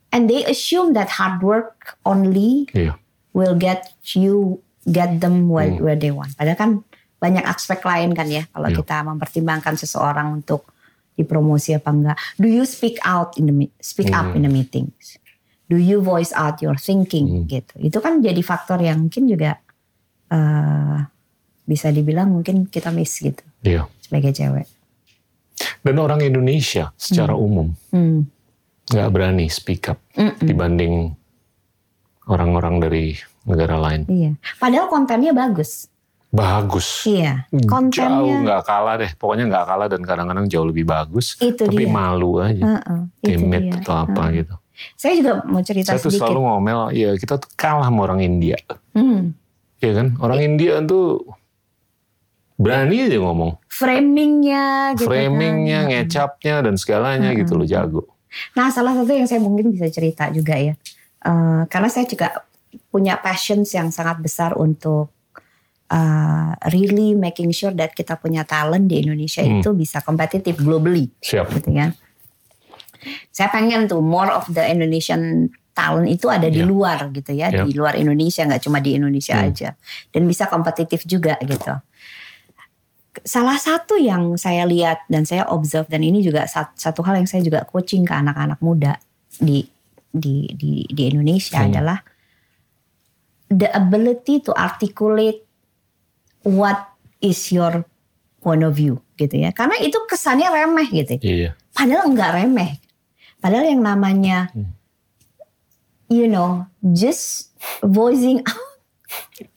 and 0.10 0.26
they 0.32 0.42
assume 0.48 0.94
that 0.96 1.20
hard 1.20 1.44
work 1.44 2.00
only 2.08 2.66
Iya. 2.72 2.96
will 3.36 3.54
get 3.54 3.94
you 4.16 4.62
get 4.88 5.20
them 5.20 5.52
where, 5.52 5.68
Hmm. 5.68 5.84
where 5.84 6.00
they 6.00 6.10
want. 6.10 6.32
Padahal 6.40 6.56
kan 6.58 6.72
banyak 7.18 7.42
aspek 7.44 7.82
lain 7.82 8.14
kan 8.14 8.30
ya 8.30 8.46
kalau 8.50 8.70
Iya. 8.70 8.78
kita 8.78 8.96
mempertimbangkan 9.04 9.74
seseorang 9.74 10.38
untuk 10.38 10.70
dipromosi 11.14 11.74
apa 11.74 11.90
enggak. 11.90 12.18
Do 12.38 12.46
you 12.46 12.62
speak 12.64 13.02
out 13.02 13.34
in 13.36 13.50
the 13.50 13.56
speak 13.82 14.14
up 14.14 14.32
Hmm. 14.32 14.38
in 14.38 14.46
the 14.46 14.54
meetings? 14.54 15.18
Do 15.66 15.76
you 15.76 16.00
voice 16.00 16.30
out 16.32 16.62
your 16.62 16.78
thinking 16.78 17.44
Hmm. 17.44 17.50
gitu. 17.50 17.74
Itu 17.82 17.98
kan 18.00 18.22
jadi 18.22 18.38
faktor 18.40 18.80
yang 18.80 19.04
mungkin 19.04 19.26
juga 19.26 19.58
eh, 20.28 20.98
bisa 21.64 21.88
dibilang 21.88 22.28
mungkin 22.30 22.68
kita 22.68 22.92
miss 22.92 23.16
gitu 23.18 23.40
Iya. 23.64 23.88
sebagai 23.98 24.32
cewek. 24.32 24.68
Dan 25.82 25.98
orang 25.98 26.20
Indonesia 26.20 26.92
secara 26.94 27.32
umum 27.34 27.72
Hmm. 27.90 28.28
nggak 28.86 29.10
berani 29.10 29.48
speak 29.48 29.88
up 29.88 29.98
Mm-mm. 30.14 30.38
dibanding 30.38 31.16
orang-orang 32.28 32.84
dari 32.84 33.16
negara 33.44 33.80
lain. 33.80 34.04
Iya. 34.06 34.32
Padahal 34.60 34.88
kontennya 34.88 35.32
bagus. 35.32 35.88
Bagus. 36.28 37.08
Iya. 37.08 37.48
Jauh 37.50 37.66
Kontennya 37.66 38.36
nggak 38.44 38.62
kalah 38.68 38.96
deh. 39.00 39.12
Pokoknya 39.16 39.48
nggak 39.48 39.66
kalah 39.66 39.88
dan 39.88 40.02
kadang-kadang 40.04 40.46
jauh 40.46 40.68
lebih 40.68 40.84
bagus. 40.84 41.40
itu 41.40 41.64
tapi 41.64 41.88
dia. 41.88 41.90
malu 41.90 42.44
aja. 42.44 42.64
Heeh, 42.78 43.00
itu 43.24 43.28
Timid 43.40 43.64
dia. 43.64 43.74
atau 43.82 43.94
apa 44.04 44.22
Heeh. 44.28 44.44
gitu. 44.44 44.56
Saya 44.94 45.14
juga 45.18 45.32
mau 45.48 45.62
cerita 45.66 45.90
Saya 45.90 45.98
tuh 45.98 46.12
sedikit. 46.14 46.30
selalu 46.30 46.40
ngomel, 46.46 46.80
ya 46.94 47.10
kita 47.18 47.42
tuh 47.42 47.50
kalah 47.56 47.90
sama 47.90 48.00
orang 48.06 48.22
India. 48.22 48.60
Hmm. 48.94 49.34
Iya 49.82 49.92
kan? 49.98 50.08
Orang 50.22 50.38
India 50.38 50.78
tuh 50.86 51.26
berani 52.58 53.10
aja 53.10 53.18
ngomong. 53.18 53.58
Framingnya, 53.70 54.94
gitu 54.98 55.06
Framingnya, 55.10 55.80
kan. 55.82 55.90
ngecapnya, 55.90 56.56
dan 56.62 56.74
segalanya 56.78 57.30
gitu 57.34 57.54
loh 57.54 57.66
jago. 57.66 58.06
Nah, 58.54 58.70
salah 58.70 58.94
satu 58.94 59.10
yang 59.10 59.26
saya 59.26 59.42
mungkin 59.42 59.70
bisa 59.72 59.88
cerita 59.88 60.30
juga 60.30 60.54
ya, 60.58 60.74
Eh, 61.18 61.62
karena 61.68 61.90
saya 61.90 62.06
juga 62.06 62.46
punya 62.88 63.18
passions 63.18 63.74
yang 63.74 63.90
sangat 63.90 64.22
besar 64.22 64.54
untuk 64.54 65.10
eh, 65.88 66.52
really 66.70 67.16
making 67.16 67.50
sure 67.50 67.72
that 67.72 67.92
kita 67.92 68.16
punya 68.16 68.44
talent 68.44 68.88
di 68.88 69.00
Indonesia 69.00 69.40
Hmm. 69.40 69.60
itu 69.60 69.72
bisa 69.72 70.04
kompetitif 70.04 70.60
globally, 70.60 71.08
Siap. 71.24 71.48
gitu 71.54 71.72
kan. 71.72 71.96
Saya 73.32 73.48
pengen 73.48 73.88
tuh 73.88 74.04
more 74.04 74.28
of 74.28 74.50
the 74.52 74.68
Indonesian 74.68 75.48
talent 75.72 76.10
itu 76.10 76.28
ada 76.28 76.50
di 76.50 76.60
Iya. 76.60 76.68
luar 76.68 77.00
gitu 77.14 77.32
ya, 77.32 77.48
Iya. 77.48 77.64
di 77.64 77.72
luar 77.72 77.96
Indonesia 77.96 78.44
nggak 78.44 78.64
cuma 78.66 78.82
di 78.82 78.98
Indonesia 78.98 79.38
Hmm. 79.38 79.48
aja, 79.48 79.70
dan 80.12 80.28
bisa 80.28 80.50
kompetitif 80.50 81.06
juga 81.06 81.40
gitu. 81.40 81.72
Salah 83.24 83.56
satu 83.58 83.96
yang 83.98 84.36
saya 84.36 84.68
lihat 84.68 85.08
dan 85.08 85.24
saya 85.24 85.48
observe 85.50 85.88
dan 85.88 86.04
ini 86.04 86.22
juga 86.22 86.46
sat- 86.46 86.76
satu 86.76 87.02
hal 87.02 87.18
yang 87.18 87.26
saya 87.26 87.42
juga 87.42 87.66
coaching 87.66 88.06
ke 88.06 88.14
anak-anak 88.14 88.60
muda 88.60 89.00
di 89.40 89.66
di 90.12 90.50
di 90.52 90.84
di 90.86 91.02
Indonesia 91.08 91.64
Hmm. 91.64 91.72
adalah 91.72 91.98
the 93.48 93.72
ability 93.72 94.44
to 94.44 94.52
articulate 94.52 95.47
what 96.48 96.96
is 97.20 97.52
your 97.52 97.84
point 98.40 98.64
of 98.64 98.72
view 98.74 99.04
gitu 99.20 99.36
ya. 99.36 99.52
Karena 99.52 99.76
itu 99.78 100.00
kesannya 100.08 100.48
remeh 100.48 100.88
gitu. 100.88 101.20
Iya. 101.20 101.52
Padahal 101.76 102.08
enggak 102.08 102.32
remeh. 102.34 102.72
Padahal 103.38 103.68
yang 103.68 103.84
namanya 103.84 104.48
Hmm. 104.56 104.72
you 106.08 106.24
know, 106.26 106.64
just 106.96 107.52
voicing 107.84 108.40
out 108.48 108.64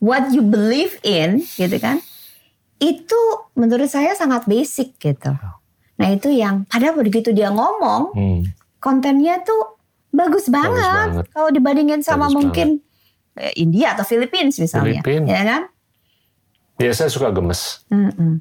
what 0.03 0.35
you 0.35 0.43
believe 0.43 0.99
in 1.03 1.47
gitu 1.55 1.79
kan. 1.79 2.03
Itu 2.77 3.17
menurut 3.55 3.87
saya 3.87 4.13
sangat 4.13 4.51
basic 4.51 4.99
gitu. 4.99 5.31
Nah, 5.95 6.09
itu 6.11 6.33
yang 6.33 6.65
padahal 6.67 6.99
begitu 6.99 7.31
dia 7.31 7.53
ngomong, 7.53 8.03
Hmm. 8.17 8.43
kontennya 8.81 9.45
tuh 9.45 9.79
bagus 10.11 10.49
banget, 10.49 10.83
banget. 11.13 11.25
kalau 11.31 11.53
dibandingin 11.53 12.03
sama 12.03 12.27
Bagus 12.27 12.35
mungkin 12.35 12.69
eh, 13.39 13.55
India 13.55 13.95
atau 13.95 14.03
Philippines 14.03 14.59
misalnya, 14.59 15.05
Filipin. 15.07 15.23
ya 15.31 15.43
kan? 15.47 15.63
Ya 16.81 16.97
saya 16.97 17.13
suka 17.13 17.29
gemes. 17.29 17.85
Mm-mm. 17.93 18.41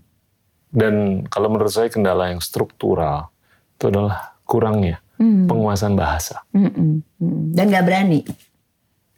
Dan 0.72 1.26
kalau 1.28 1.52
menurut 1.52 1.76
saya 1.76 1.92
kendala 1.92 2.32
yang 2.32 2.40
struktural 2.40 3.28
itu 3.76 3.92
adalah 3.92 4.40
kurangnya 4.48 5.04
Mm. 5.20 5.52
penguasaan 5.52 6.00
bahasa. 6.00 6.48
Mm-mm. 6.56 7.04
Mm. 7.20 7.52
Dan 7.52 7.66
nggak 7.68 7.84
berani. 7.84 8.24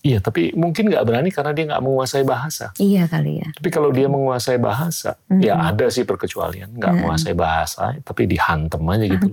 Iya, 0.02 0.18
tapi 0.18 0.50
mungkin 0.58 0.90
nggak 0.90 1.06
berani 1.06 1.30
karena 1.30 1.54
dia 1.54 1.70
nggak 1.70 1.84
menguasai 1.86 2.26
bahasa. 2.26 2.74
Iya 2.82 3.06
kali 3.06 3.38
ya. 3.38 3.54
Tapi 3.54 3.70
kalau 3.70 3.94
dia 3.94 4.10
menguasai 4.10 4.58
bahasa, 4.58 5.14
Mm-mm. 5.30 5.46
ya 5.46 5.62
ada 5.62 5.94
sih 5.94 6.02
perkecualian. 6.02 6.74
Nggak 6.74 6.90
Mm-mm. 6.90 7.02
menguasai 7.06 7.38
bahasa, 7.38 7.94
tapi 8.02 8.26
dihantem 8.26 8.82
aja 8.82 9.06
gitu. 9.06 9.30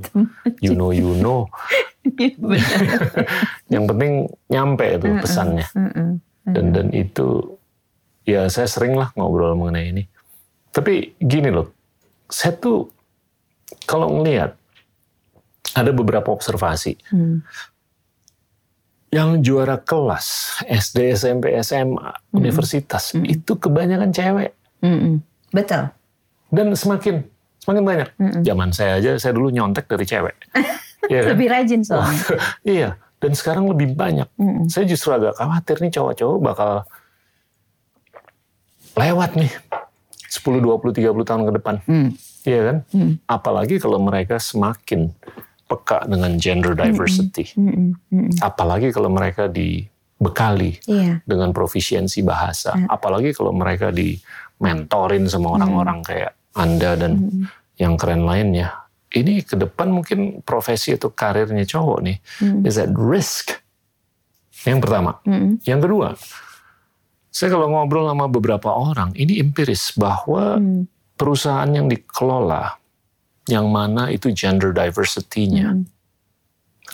You 0.61 0.77
know, 0.77 0.93
you 0.93 1.17
know. 1.17 1.49
Benar. 2.37 2.61
Yang 3.73 3.85
penting 3.89 4.13
nyampe 4.53 4.87
itu 4.93 5.07
Mm-mm. 5.09 5.23
pesannya. 5.25 5.67
Mm-mm. 5.73 6.09
Dan 6.53 6.65
dan 6.77 6.87
itu, 6.93 7.57
ya 8.29 8.45
saya 8.53 8.69
sering 8.69 8.93
lah 8.93 9.09
ngobrol 9.17 9.57
mengenai 9.57 9.89
ini. 9.89 10.05
Tapi 10.69 11.17
gini 11.17 11.49
loh, 11.49 11.73
saya 12.29 12.53
tuh 12.53 12.93
kalau 13.89 14.21
ngelihat 14.21 14.53
ada 15.73 15.91
beberapa 15.91 16.29
observasi 16.29 17.01
Hmm. 17.09 17.41
yang 19.09 19.41
juara 19.41 19.81
kelas 19.81 20.61
SD, 20.69 21.17
SMP, 21.17 21.57
SMA, 21.65 22.13
universitas 22.29 23.17
Mm-mm. 23.17 23.25
itu 23.25 23.57
kebanyakan 23.57 24.13
cewek 24.13 24.53
Mm-mm. 24.85 25.25
Betul. 25.49 25.89
dan 26.53 26.77
semakin 26.77 27.25
semakin 27.65 27.85
banyak. 27.85 28.09
Mm-mm. 28.21 28.43
Zaman 28.45 28.69
saya 28.71 29.01
aja 29.01 29.17
saya 29.17 29.33
dulu 29.33 29.49
nyontek 29.49 29.89
dari 29.89 30.05
cewek. 30.05 30.37
Iya 31.09 31.25
kan? 31.25 31.31
Lebih 31.41 31.49
rajin 31.49 31.81
soalnya. 31.81 32.21
iya, 32.69 32.89
dan 33.17 33.33
sekarang 33.33 33.65
lebih 33.71 33.97
banyak. 33.97 34.29
Mm-mm. 34.37 34.69
Saya 34.69 34.85
justru 34.85 35.09
agak 35.17 35.41
khawatir 35.41 35.81
nih 35.81 35.95
cowok-cowok 35.95 36.39
bakal 36.43 36.85
lewat 38.99 39.39
nih 39.39 39.53
10, 40.29 40.61
20, 40.61 40.93
30 40.93 41.25
tahun 41.25 41.43
ke 41.47 41.53
depan. 41.57 41.75
Mm. 41.87 42.09
Iya 42.45 42.61
kan? 42.65 42.77
Mm. 42.93 43.13
Apalagi 43.25 43.77
kalau 43.79 43.99
mereka 43.99 44.37
semakin 44.37 45.09
peka 45.65 46.05
dengan 46.05 46.37
gender 46.37 46.73
diversity. 46.73 47.45
Mm-mm. 47.55 47.93
Mm-mm. 48.09 48.33
Apalagi 48.41 48.89
kalau 48.89 49.09
mereka 49.09 49.47
dibekali 49.49 50.81
Iya. 50.85 51.21
dengan 51.25 51.53
profisiensi 51.53 52.25
bahasa. 52.25 52.73
Ya. 52.73 52.89
Apalagi 52.89 53.33
kalau 53.33 53.53
mereka 53.53 53.93
di 53.93 54.17
mentorin 54.59 55.29
sama 55.29 55.61
orang-orang 55.61 56.01
kayak 56.03 56.33
Anda 56.57 56.97
dan 56.97 57.13
Mm-mm. 57.21 57.45
yang 57.77 57.95
keren 57.95 58.25
lainnya. 58.25 58.75
Ini 59.09 59.41
ke 59.41 59.57
depan 59.57 59.89
mungkin 59.89 60.45
profesi 60.45 60.93
atau 60.93 61.09
karirnya 61.09 61.65
cowok 61.65 61.99
nih 62.05 62.17
Mm. 62.45 62.65
is 62.65 62.77
at 62.77 62.93
risk. 62.93 63.57
Yang 64.65 64.89
pertama. 64.89 65.21
Mm-mm. 65.25 65.61
Yang 65.65 65.81
kedua, 65.85 66.09
saya 67.29 67.53
kalau 67.53 67.69
ngobrol 67.69 68.09
sama 68.09 68.27
beberapa 68.27 68.73
orang, 68.73 69.13
ini 69.15 69.39
empiris 69.39 69.93
bahwa 69.95 70.57
Mm. 70.59 70.89
perusahaan 71.15 71.69
yang 71.69 71.87
dikelola, 71.87 72.79
yang 73.51 73.69
mana 73.69 74.09
itu 74.09 74.33
gender 74.33 74.73
diversity-nya 74.73 75.77
Mm. 75.77 75.85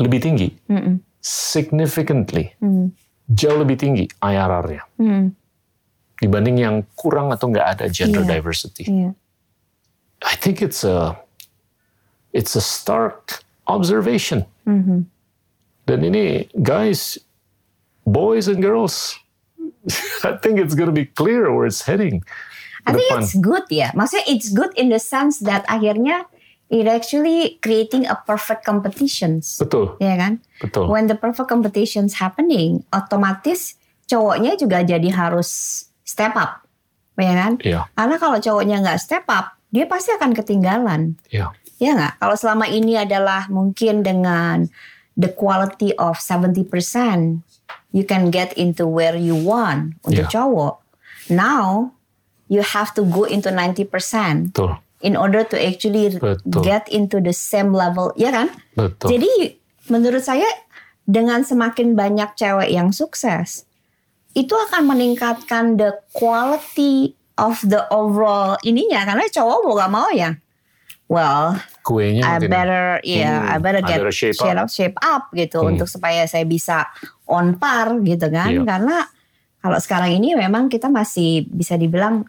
lebih 0.03 0.21
tinggi, 0.21 0.49
Mm-mm. 0.67 0.99
significantly, 1.23 2.53
Mm. 2.59 2.91
jauh 3.31 3.59
lebih 3.59 3.79
tinggi 3.79 4.05
IRR-nya 4.21 4.83
Mm. 4.99 5.33
dibanding 6.21 6.57
yang 6.59 6.77
kurang 6.95 7.31
atau 7.31 7.49
nggak 7.49 7.69
ada 7.79 7.87
gender 7.89 8.23
Iya. 8.27 8.31
diversity. 8.39 8.85
Iya. 8.87 9.11
I 10.25 10.35
think 10.41 10.65
it's 10.65 10.83
a 10.83 11.21
it's 12.33 12.57
a 12.57 12.65
stark 12.65 13.45
observation. 13.71 14.43
Mhm. 14.67 15.07
Dan 15.85 16.01
ini 16.03 16.49
guys, 16.59 17.21
boys 18.03 18.49
and 18.49 18.59
girls, 18.59 19.15
I 20.25 20.37
think 20.39 20.59
it's 20.59 20.75
gonna 20.75 20.95
be 20.95 21.07
clear 21.07 21.53
where 21.53 21.67
it's 21.67 21.85
heading. 21.85 22.25
I 22.85 22.93
think 22.93 23.09
depan. 23.09 23.21
it's 23.21 23.35
good 23.37 23.65
ya. 23.69 23.89
Maksudnya 23.93 24.25
it's 24.29 24.49
good 24.49 24.73
in 24.77 24.93
the 24.93 25.01
sense 25.01 25.41
that 25.41 25.65
akhirnya 25.67 26.29
it 26.69 26.85
actually 26.85 27.57
creating 27.61 28.05
a 28.05 28.17
perfect 28.19 28.65
competitions. 28.65 29.57
Betul, 29.57 29.97
Ya 30.01 30.17
kan? 30.17 30.41
betul. 30.61 30.89
When 30.89 31.09
the 31.09 31.17
perfect 31.17 31.49
competitions 31.49 32.21
happening, 32.21 32.85
otomatis 32.93 33.77
cowoknya 34.05 34.57
juga 34.57 34.85
jadi 34.85 35.09
harus 35.09 35.49
step 36.05 36.37
up. 36.37 36.65
Ya 37.17 37.33
kan? 37.33 37.53
Iya, 37.63 37.89
Karena 37.95 38.17
kalau 38.19 38.37
cowoknya 38.37 38.83
nggak 38.85 39.01
step 39.01 39.25
up, 39.31 39.55
dia 39.71 39.89
pasti 39.89 40.13
akan 40.13 40.35
ketinggalan. 40.35 41.17
iya, 41.31 41.55
Ya 41.79 41.97
nggak? 41.97 42.21
Kalau 42.21 42.37
selama 42.37 42.67
ini 42.69 43.01
adalah 43.01 43.49
mungkin 43.49 44.05
dengan 44.05 44.69
the 45.15 45.31
quality 45.31 45.95
of 45.97 46.19
70%, 46.19 46.69
you 47.95 48.03
can 48.03 48.35
get 48.35 48.51
into 48.59 48.85
where 48.85 49.15
you 49.15 49.39
want 49.39 49.95
untuk 50.03 50.27
Yeah. 50.27 50.33
cowok. 50.35 50.83
Now, 51.31 51.95
you 52.51 52.61
have 52.61 52.91
to 52.99 53.07
go 53.07 53.23
into 53.25 53.49
90% 53.49 54.51
betul, 54.53 54.77
in 55.01 55.15
order 55.15 55.47
to 55.47 55.57
actually 55.57 56.13
Betul. 56.19 56.61
get 56.61 56.91
into 56.91 57.23
the 57.23 57.33
same 57.33 57.71
level, 57.71 58.11
ya 58.19 58.35
kan? 58.35 58.51
betul. 58.75 59.15
Jadi 59.15 59.57
menurut 59.89 60.21
saya 60.21 60.45
dengan 61.07 61.47
semakin 61.47 61.95
banyak 61.95 62.35
cewek 62.35 62.69
yang 62.69 62.91
sukses, 62.91 63.65
itu 64.35 64.53
akan 64.53 64.91
meningkatkan 64.91 65.79
the 65.79 65.95
quality 66.13 67.15
of 67.39 67.63
the 67.63 67.87
overall 67.95 68.59
ininya 68.67 69.07
karena 69.07 69.25
cowok 69.31 69.59
mau 69.63 69.75
gak 69.79 69.93
mau 69.95 70.09
ya. 70.11 70.35
Well, 71.07 71.61
Kuenya 71.85 72.25
I 72.25 72.41
makin- 72.41 72.49
better, 72.49 72.85
yeah, 73.05 73.45
Hmm, 73.45 73.53
I 73.53 73.57
better 73.61 73.83
I 73.85 73.87
get 73.87 73.99
better 74.01 74.09
shape 74.11 74.33
shape 74.35 74.57
up. 74.57 74.69
shape 74.73 74.97
up 74.99 75.23
gitu 75.31 75.61
Hmm. 75.61 75.71
untuk 75.71 75.85
supaya 75.85 76.25
saya 76.25 76.43
bisa 76.43 76.89
on 77.29 77.55
par 77.55 77.93
gitu 78.01 78.27
kan. 78.27 78.49
Iya. 78.51 78.65
Karena 78.65 78.97
kalau 79.61 79.77
sekarang 79.77 80.11
ini 80.11 80.33
memang 80.33 80.67
kita 80.67 80.89
masih 80.89 81.45
bisa 81.45 81.77
dibilang 81.77 82.25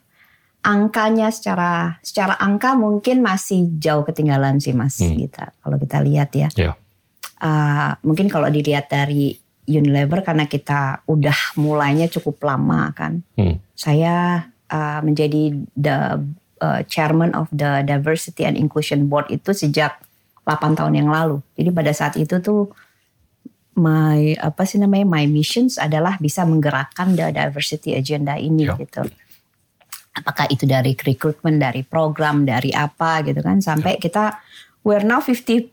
angkanya 0.60 1.30
secara 1.30 1.96
secara 2.02 2.36
angka 2.36 2.74
mungkin 2.74 3.22
masih 3.22 3.78
jauh 3.78 4.02
ketinggalan 4.02 4.58
sih 4.58 4.74
mas 4.74 4.98
Hmm. 4.98 5.16
kita 5.16 5.56
kalau 5.58 5.78
kita 5.78 6.02
lihat 6.02 6.30
ya. 6.32 6.50
Iya. 6.52 6.74
Uh, 7.38 7.92
mungkin 8.02 8.28
kalau 8.28 8.48
dilihat 8.48 8.88
dari 8.88 9.36
Unilever 9.66 10.22
karena 10.22 10.46
kita 10.46 11.02
udah 11.06 11.56
mulainya 11.56 12.06
cukup 12.08 12.38
lama 12.44 12.92
kan. 12.92 13.24
Hmm. 13.34 13.58
Saya 13.72 14.46
uh, 14.66 15.00
menjadi 15.00 15.54
the 15.76 16.22
uh, 16.66 16.82
chairman 16.90 17.38
of 17.38 17.46
the 17.54 17.86
Diversity 17.86 18.42
and 18.42 18.58
Inclusion 18.58 19.06
Board 19.06 19.30
itu 19.30 19.54
sejak 19.54 20.02
8 20.50 20.74
tahun 20.78 20.94
yang 20.98 21.10
lalu. 21.14 21.42
Jadi 21.54 21.70
pada 21.70 21.92
saat 21.94 22.18
itu 22.18 22.42
tuh 22.42 22.74
my 23.76 24.40
apa 24.40 24.64
sih 24.64 24.80
namanya 24.80 25.04
my 25.06 25.26
missions 25.28 25.76
adalah 25.76 26.16
bisa 26.18 26.48
menggerakkan 26.48 27.14
the 27.14 27.28
diversity 27.30 27.94
agenda 27.94 28.40
ini 28.40 28.66
Ya. 28.72 28.80
gitu. 28.80 29.04
Apakah 30.16 30.48
itu 30.48 30.64
dari 30.64 30.96
recruitment, 30.96 31.60
dari 31.60 31.84
program, 31.84 32.48
dari 32.48 32.72
apa 32.72 33.20
gitu 33.28 33.44
kan 33.44 33.60
sampai 33.60 34.00
kita 34.00 34.40
we're 34.88 35.04
now 35.04 35.20
50% 35.20 35.68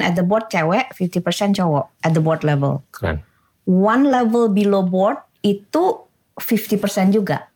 at 0.00 0.16
the 0.16 0.24
board 0.24 0.48
cewek, 0.48 0.96
50% 0.96 1.60
cowok 1.60 1.92
at 2.00 2.16
the 2.16 2.22
board 2.24 2.40
level. 2.40 2.80
Keren. 2.88 3.20
One 3.68 4.08
level 4.08 4.48
below 4.48 4.80
board 4.80 5.20
itu 5.44 6.08
50% 6.40 7.12
juga. 7.12 7.51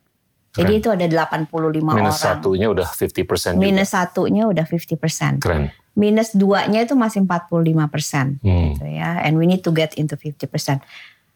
Jadi 0.57 0.73
Keren. 0.73 0.81
itu 0.81 0.89
ada 0.89 1.05
85 1.29 1.93
Minus 1.93 2.17
orang. 2.17 2.17
satunya 2.17 2.67
udah 2.67 2.89
50% 2.89 3.55
juga. 3.55 3.61
Minus 3.61 3.89
satunya 3.91 4.43
udah 4.45 4.65
50%. 4.65 5.39
Keren. 5.39 5.69
Minus 5.93 6.33
duanya 6.33 6.81
itu 6.81 6.93
masih 6.93 7.23
45% 7.23 8.41
Hmm. 8.41 8.73
gitu 8.73 8.85
ya. 8.87 9.21
And 9.21 9.37
we 9.37 9.45
need 9.45 9.61
to 9.61 9.71
get 9.71 9.93
into 9.95 10.15
50%. 10.15 10.81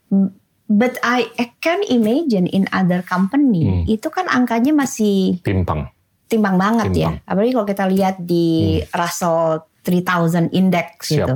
Mm, 0.08 0.32
But 0.66 1.02
I, 1.02 1.26
can 1.58 1.82
imagine 1.84 2.46
in 2.46 2.70
other 2.70 3.02
company 3.02 3.66
Hmm. 3.66 3.82
itu 3.86 4.06
kan 4.06 4.24
angkanya 4.24 4.70
masih 4.70 5.42
Timpang. 5.42 5.90
timbang 6.24 6.54
banget 6.56 6.94
ya. 6.94 7.10
Timbang. 7.10 7.26
Apalagi 7.26 7.50
kalau 7.52 7.66
kita 7.66 7.84
lihat 7.86 8.16
di 8.20 8.46
Russell 8.88 9.66
3000 9.82 10.46
Index 10.50 10.88
Siap. 11.02 11.10
gitu. 11.10 11.34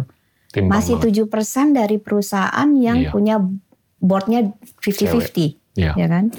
Timpang 0.54 0.78
Masih 0.78 0.94
banget. 0.96 1.26
7% 1.26 1.74
dari 1.74 1.98
perusahaan 1.98 2.68
yang 2.78 3.02
Iya. 3.02 3.10
punya 3.10 3.42
boardnya 3.98 4.54
50-50 4.78 5.58
Iya. 5.74 5.98
ya 5.98 6.06
kan. 6.06 6.30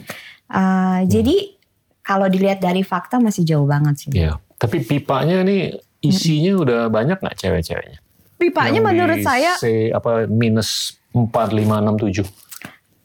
Uh, 0.45 1.01
Jadi 1.05 1.57
kalau 2.01 2.29
dilihat 2.29 2.61
dari 2.61 2.85
fakta 2.85 3.17
masih 3.17 3.41
jauh 3.41 3.65
banget 3.65 3.95
sih. 3.97 4.09
Iya. 4.13 4.37
Tapi 4.55 4.85
pipanya 4.85 5.41
nih 5.41 5.73
isinya 5.99 6.53
udah 6.61 6.79
banyak 6.87 7.17
nggak 7.17 7.37
cewek-ceweknya? 7.37 7.99
Pipanya 8.37 8.77
Yang 8.77 8.87
menurut 8.87 9.19
saya 9.23 9.51
C, 9.57 9.89
apa 9.89 10.27
minus 10.27 10.99
4, 11.11 11.31
5, 11.31 11.65
6, 11.65 12.27
7. 12.27 12.27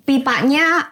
pipanya 0.02 0.90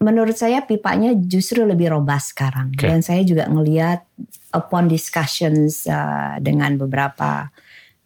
menurut 0.00 0.36
saya 0.36 0.64
pipanya 0.64 1.12
justru 1.14 1.64
lebih 1.64 1.92
robust 1.92 2.32
sekarang 2.36 2.72
Oke. 2.72 2.88
dan 2.88 3.00
saya 3.00 3.20
juga 3.22 3.44
ngelihat 3.44 4.04
upon 4.52 4.88
discussions 4.88 5.84
uh, 5.84 6.36
dengan 6.40 6.76
beberapa 6.76 7.48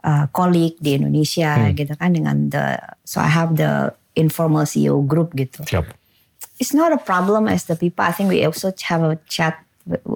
uh, 0.03 0.27
colleague 0.31 0.79
di 0.79 0.99
Indonesia 0.99 1.55
Hmm. 1.59 1.75
gitu 1.75 1.95
kan 1.95 2.11
dengan 2.15 2.51
the 2.51 2.79
so 3.03 3.19
I 3.19 3.31
have 3.31 3.55
the 3.55 3.91
informal 4.15 4.67
CEO 4.67 4.99
group 5.03 5.35
gitu. 5.35 5.63
Siap. 5.63 5.87
It's 6.59 6.75
not 6.75 6.91
a 6.91 6.99
problem 6.99 7.47
as 7.47 7.65
the 7.71 7.79
pipa. 7.79 8.11
I 8.11 8.13
think 8.13 8.31
we 8.31 8.43
also 8.43 8.75
have 8.75 9.03
a 9.07 9.17
chat 9.31 9.63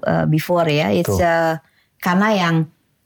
uh, 0.06 0.26
before 0.26 0.66
ya. 0.66 0.90
It's 0.90 1.14
uh, 1.22 1.62
karena 2.02 2.28
yang 2.34 2.56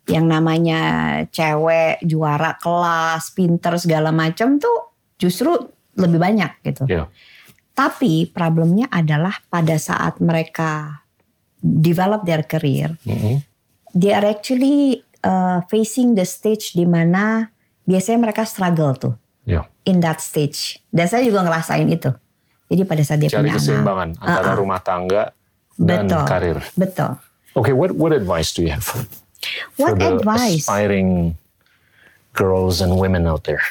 yang 0.08 0.24
namanya 0.30 0.80
cewek 1.28 2.00
juara 2.06 2.56
kelas, 2.56 3.34
pinter 3.36 3.76
segala 3.76 4.14
macam 4.14 4.56
tuh 4.56 4.94
justru 5.20 5.52
lebih 5.98 6.16
banyak 6.16 6.52
gitu. 6.64 6.88
Iya. 6.88 7.04
Tapi 7.76 8.32
problemnya 8.32 8.88
adalah 8.88 9.36
pada 9.52 9.76
saat 9.76 10.16
mereka 10.22 11.02
develop 11.60 12.24
their 12.24 12.46
career, 12.46 12.96
Mm-mm. 13.04 13.44
they 13.92 14.16
are 14.16 14.24
actually 14.24 15.04
uh, 15.26 15.60
facing 15.68 16.16
the 16.16 16.24
stage 16.24 16.72
di 16.72 16.88
mana 16.88 17.52
biasanya 17.84 18.30
mereka 18.30 18.48
struggle 18.48 18.96
tuh 18.96 19.14
Iya. 19.44 19.68
in 19.84 20.00
that 20.00 20.18
stage. 20.24 20.80
Dan 20.88 21.06
saya 21.06 21.22
juga 21.26 21.44
ngerasain 21.44 21.86
itu. 21.86 22.10
Jadi 22.66 22.82
pada 22.82 23.02
saat 23.02 23.18
dia 23.18 23.30
Cari 23.30 23.46
punya 23.46 23.52
anak. 23.52 23.62
keseimbangan 23.62 24.08
antara 24.18 24.48
Uh-uh. 24.48 24.58
rumah 24.58 24.80
tangga 24.80 25.22
dan 25.74 26.04
Betul. 26.04 26.22
karir. 26.26 26.58
Betul. 26.74 27.10
Okay, 27.54 27.72
what 27.72 27.94
what 27.94 28.10
advice 28.10 28.50
do 28.50 28.60
you 28.60 28.70
have 28.70 28.82
for 28.82 29.06
What 29.76 29.96
the 29.96 30.18
advice? 30.18 30.66
aspiring 30.66 31.38
girls 32.32 32.80
and 32.80 32.96
women 32.96 33.24
out 33.24 33.44
there? 33.44 33.62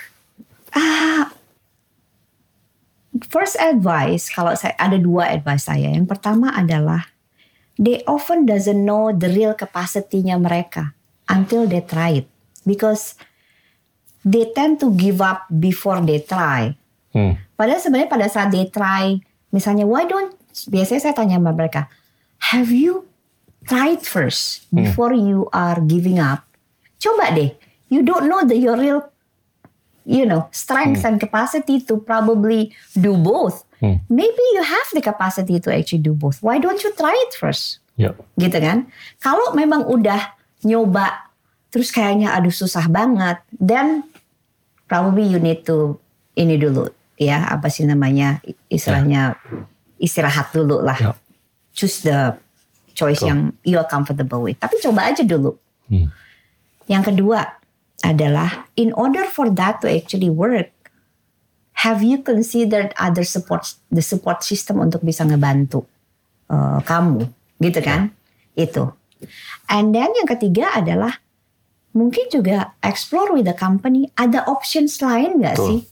First 3.31 3.55
advice, 3.57 4.27
kalau 4.27 4.59
saya 4.59 4.75
ada 4.75 4.99
dua 4.99 5.31
advice 5.31 5.65
saya. 5.65 5.87
Yang 5.87 6.11
pertama 6.11 6.51
adalah 6.51 7.07
they 7.79 8.03
often 8.05 8.43
doesn't 8.43 8.83
know 8.83 9.11
the 9.11 9.31
real 9.31 9.55
capacity-nya 9.55 10.35
mereka 10.35 10.91
until 11.27 11.63
they 11.63 11.79
try 11.79 12.23
it. 12.23 12.27
Because 12.67 13.15
they 14.21 14.51
tend 14.51 14.83
to 14.83 14.91
give 14.91 15.23
up 15.23 15.47
before 15.47 16.03
they 16.03 16.19
try. 16.19 16.75
Hmm. 17.15 17.39
Padahal 17.55 17.79
sebenarnya 17.79 18.11
pada 18.11 18.27
saat 18.27 18.51
they 18.51 18.67
try, 18.67 19.15
misalnya 19.55 19.87
why 19.87 20.03
don't 20.03 20.35
biasanya 20.67 20.99
saya 20.99 21.15
tanya 21.15 21.39
sama 21.39 21.55
mereka, 21.55 21.87
have 22.51 22.75
you 22.75 23.07
tried 23.63 24.03
first 24.03 24.67
before 24.75 25.15
you 25.15 25.47
are 25.55 25.79
giving 25.79 26.19
up? 26.19 26.43
Coba 26.99 27.31
deh, 27.31 27.55
you 27.87 28.03
don't 28.03 28.27
know 28.27 28.43
the 28.43 28.59
your 28.59 28.75
real 28.75 28.99
you 30.03 30.27
know 30.27 30.51
strengths 30.51 31.07
and 31.07 31.17
capacity 31.23 31.79
to 31.87 32.03
probably 32.03 32.75
do 32.99 33.15
both. 33.15 33.63
Hmm. 33.79 34.03
Maybe 34.11 34.43
you 34.59 34.67
have 34.67 34.87
the 34.91 34.99
capacity 34.99 35.63
to 35.63 35.71
actually 35.71 36.03
do 36.03 36.11
both. 36.11 36.43
Why 36.43 36.59
don't 36.59 36.83
you 36.83 36.91
try 36.99 37.15
it 37.15 37.39
first? 37.39 37.79
Ya. 37.95 38.11
gitu 38.35 38.59
kan. 38.59 38.91
Kalau 39.23 39.55
memang 39.55 39.87
udah 39.87 40.35
nyoba 40.67 41.31
terus 41.71 41.95
kayaknya 41.95 42.35
aduh 42.35 42.51
susah 42.51 42.91
banget, 42.91 43.39
then 43.55 44.03
probably 44.91 45.23
you 45.23 45.39
need 45.39 45.63
to 45.63 45.95
ini 46.35 46.59
dulu 46.59 46.91
ya 47.15 47.47
apa 47.47 47.71
sih 47.71 47.87
namanya 47.87 48.43
istilahnya 48.67 49.39
istirahat 49.99 50.51
dulu 50.51 50.83
lah. 50.83 50.97
Ya. 50.99 51.11
Choose 51.75 52.07
the 52.07 52.39
choice 52.95 53.19
Betul. 53.19 53.27
yang 53.27 53.39
you're 53.67 53.87
comfortable 53.87 54.43
with. 54.43 54.55
Tapi 54.59 54.79
coba 54.79 55.11
aja 55.11 55.23
dulu. 55.27 55.59
Hmm. 55.91 56.07
Yang 56.87 57.11
kedua 57.11 57.59
adalah 58.03 58.69
in 58.79 58.95
order 58.95 59.27
for 59.27 59.51
that 59.51 59.83
to 59.83 59.91
actually 59.91 60.31
work, 60.31 60.71
have 61.83 61.99
you 61.99 62.23
considered 62.23 62.95
other 62.95 63.27
support 63.27 63.67
the 63.91 64.03
support 64.03 64.43
system 64.43 64.79
untuk 64.79 65.03
bisa 65.03 65.27
ngebantu 65.27 65.83
uh, 66.47 66.79
kamu, 66.87 67.27
gitu 67.59 67.79
kan? 67.83 68.15
Itu. 68.55 68.95
And 69.67 69.91
then 69.91 70.15
yang 70.15 70.29
ketiga 70.29 70.71
adalah 70.71 71.19
mungkin 71.95 72.27
juga 72.31 72.75
explore 72.83 73.31
with 73.35 73.47
the 73.47 73.55
company 73.55 74.11
ada 74.19 74.43
options 74.47 74.99
lain 75.03 75.43
nggak 75.43 75.55
sih? 75.59 75.87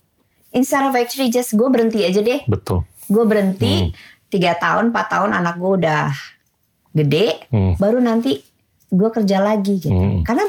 Instead 0.53 0.85
of 0.85 0.93
actually 0.93 1.27
just 1.27 1.51
gue 1.51 1.65
berhenti 1.65 2.01
aja 2.01 2.21
deh, 2.21 2.45
Betul. 2.45 2.85
gue 3.05 3.23
berhenti 3.25 3.89
tiga 4.29 4.53
tahun, 4.53 4.93
empat 4.93 5.05
tahun 5.09 5.33
anak 5.33 5.57
gue 5.57 5.71
udah 5.81 6.13
gede, 6.91 7.49
Hmm. 7.49 7.73
baru 7.75 7.97
nanti 7.97 8.37
gue 8.87 9.09
kerja 9.09 9.41
lagi 9.41 9.81
gitu. 9.81 9.93
Hmm. 9.93 10.21
Karena 10.21 10.45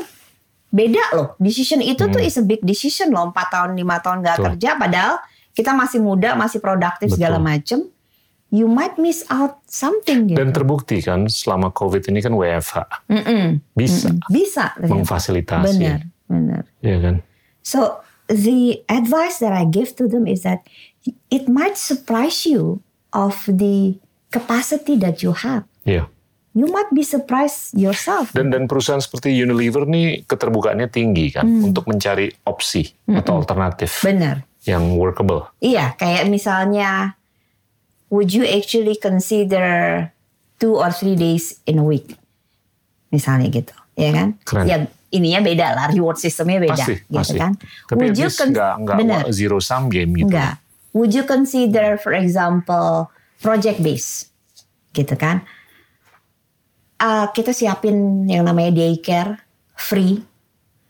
beda 0.69 1.03
loh, 1.13 1.29
decision 1.39 1.81
itu 1.81 2.05
tuh 2.05 2.21
is 2.21 2.37
a 2.37 2.45
big 2.45 2.61
decision 2.61 3.09
loh, 3.09 3.29
empat 3.29 3.49
tahun, 3.49 3.73
lima 3.73 3.97
tahun 3.99 4.21
gak 4.21 4.37
Betul. 4.37 4.47
kerja, 4.53 4.71
padahal 4.77 5.15
kita 5.51 5.71
masih 5.71 5.99
muda, 5.99 6.35
masih 6.35 6.59
produktif 6.59 7.09
segala 7.11 7.37
Betul. 7.37 7.49
macem. 7.49 7.79
You 8.51 8.71
might 8.71 8.95
miss 8.97 9.27
out 9.29 9.59
something 9.67 10.31
gitu. 10.31 10.39
Dan 10.39 10.53
terbukti 10.53 11.03
kan 11.03 11.27
selama 11.27 11.75
COVID 11.75 12.07
ini 12.07 12.23
kan 12.23 12.31
WFH 12.31 12.87
Mm-mm. 13.09 13.59
bisa 13.75 14.15
Bisa. 14.31 14.71
ternyata. 14.77 14.95
memfasilitasi. 14.95 15.67
Benar, 15.75 16.01
benar. 16.29 16.63
Iya 16.79 16.99
kan? 17.03 17.15
So 17.61 17.99
the 18.29 18.81
advice 18.89 19.39
that 19.39 19.53
I 19.53 19.65
give 19.65 19.97
to 19.97 20.09
them 20.09 20.25
is 20.25 20.43
that 20.43 20.65
it 21.29 21.49
might 21.49 21.77
surprise 21.77 22.45
you 22.45 22.81
of 23.13 23.37
the 23.47 23.97
capacity 24.31 24.97
that 24.99 25.23
you 25.23 25.33
have. 25.37 25.65
Iya. 25.85 26.09
You 26.55 26.71
might 26.71 26.87
be 26.95 27.03
surprised 27.03 27.75
yourself. 27.75 28.31
Dan 28.31 28.55
dan 28.55 28.71
perusahaan 28.71 29.03
seperti 29.03 29.35
Unilever 29.35 29.91
nih 29.91 30.23
keterbukaannya 30.23 30.87
tinggi 30.87 31.35
kan 31.35 31.43
Hmm. 31.43 31.75
untuk 31.75 31.91
mencari 31.91 32.31
opsi 32.47 32.95
atau 33.11 33.43
alternatif 33.43 34.07
Benar. 34.07 34.47
yang 34.63 34.95
workable. 34.95 35.51
Iya, 35.59 35.99
kayak 35.99 36.31
misalnya, 36.31 37.19
would 38.07 38.31
you 38.31 38.47
actually 38.47 38.95
consider 38.95 40.07
two 40.63 40.79
or 40.79 40.95
three 40.95 41.19
days 41.19 41.59
in 41.67 41.83
a 41.83 41.87
week? 41.87 42.15
Misalnya 43.11 43.51
gitu, 43.51 43.75
ya 43.99 44.11
kan? 44.15 44.29
Keren. 44.47 44.65
Ya 44.71 44.77
ininya 45.15 45.41
beda 45.41 45.67
lah, 45.73 45.87
reward 45.89 46.19
sistemnya 46.19 46.59
beda, 46.61 46.75
Pasti, 46.75 46.95
gitu 47.01 47.15
pasti. 47.15 47.39
kan? 47.39 47.53
Tapi 47.87 48.03
would 48.03 48.19
you 48.19 48.27
least 48.27 48.39
con- 48.39 48.51
nggak 48.51 48.75
nggak 48.83 48.97
benar? 48.99 49.23
zero 49.31 49.59
sum 49.59 49.87
game 49.87 50.11
gitu. 50.13 50.27
Enggak. 50.29 50.59
Would 50.91 51.11
you 51.11 51.23
consider, 51.23 51.95
for 51.97 52.11
example, 52.13 53.11
project 53.39 53.79
base, 53.79 54.31
gitu 54.91 55.15
kan? 55.15 55.47
Uh, 56.97 57.27
kita 57.31 57.51
siapin 57.51 58.27
yang 58.27 58.43
namanya 58.43 58.71
daycare 58.73 59.43
free 59.75 60.23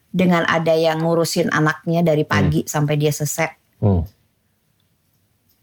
dengan 0.09 0.45
ada 0.45 0.71
yang 0.71 1.01
ngurusin 1.01 1.49
anaknya 1.51 2.05
dari 2.05 2.23
pagi 2.23 2.63
sampai 2.65 2.95
dia 2.95 3.11
selesai 3.11 3.51
Hmm. 3.81 4.07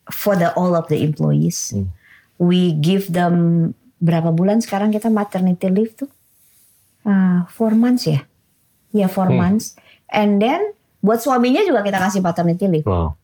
for 0.09 0.35
the 0.35 0.51
all 0.53 0.73
of 0.73 0.85
the 0.87 0.99
employees. 0.99 1.71
Hmm. 1.71 1.93
We 2.35 2.73
give 2.73 3.13
them 3.13 3.71
berapa 3.97 4.33
bulan 4.33 4.59
sekarang 4.59 4.89
kita 4.89 5.07
maternity 5.07 5.69
leave 5.69 5.93
tuh? 5.95 6.09
Uh, 7.01 7.45
four 7.47 7.73
months 7.73 8.05
ya? 8.05 8.25
Ya 8.91 9.07
four 9.07 9.31
Hmm. 9.31 9.39
months. 9.39 9.75
And 10.07 10.37
then 10.37 10.75
buat 10.99 11.19
suaminya 11.19 11.63
juga 11.63 11.81
kita 11.81 11.97
kasih 11.97 12.21
maternity 12.21 12.67
leave. 12.67 12.85
Wow. 12.85 13.15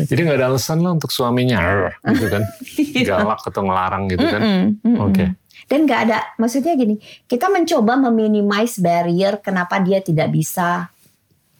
Jadi 0.00 0.24
nggak 0.24 0.38
ada 0.40 0.48
alasan 0.48 0.80
lah 0.80 0.96
untuk 0.96 1.12
suaminya 1.12 1.92
gitu 2.08 2.32
kan, 2.32 2.42
galak 3.08 3.44
atau 3.44 3.60
ngelarang 3.60 4.08
gitu 4.08 4.24
kan. 4.24 4.40
Mm, 4.40 4.66
mm, 4.80 4.96
Oke. 4.96 5.24
mm. 5.28 5.32
Dan 5.64 5.78
nggak 5.84 6.00
ada, 6.08 6.18
maksudnya 6.36 6.72
gini, 6.72 6.96
kita 7.24 7.52
mencoba 7.52 8.00
meminimize 8.00 8.80
barrier 8.80 9.40
kenapa 9.40 9.80
dia 9.80 10.00
tidak 10.00 10.32
bisa 10.32 10.88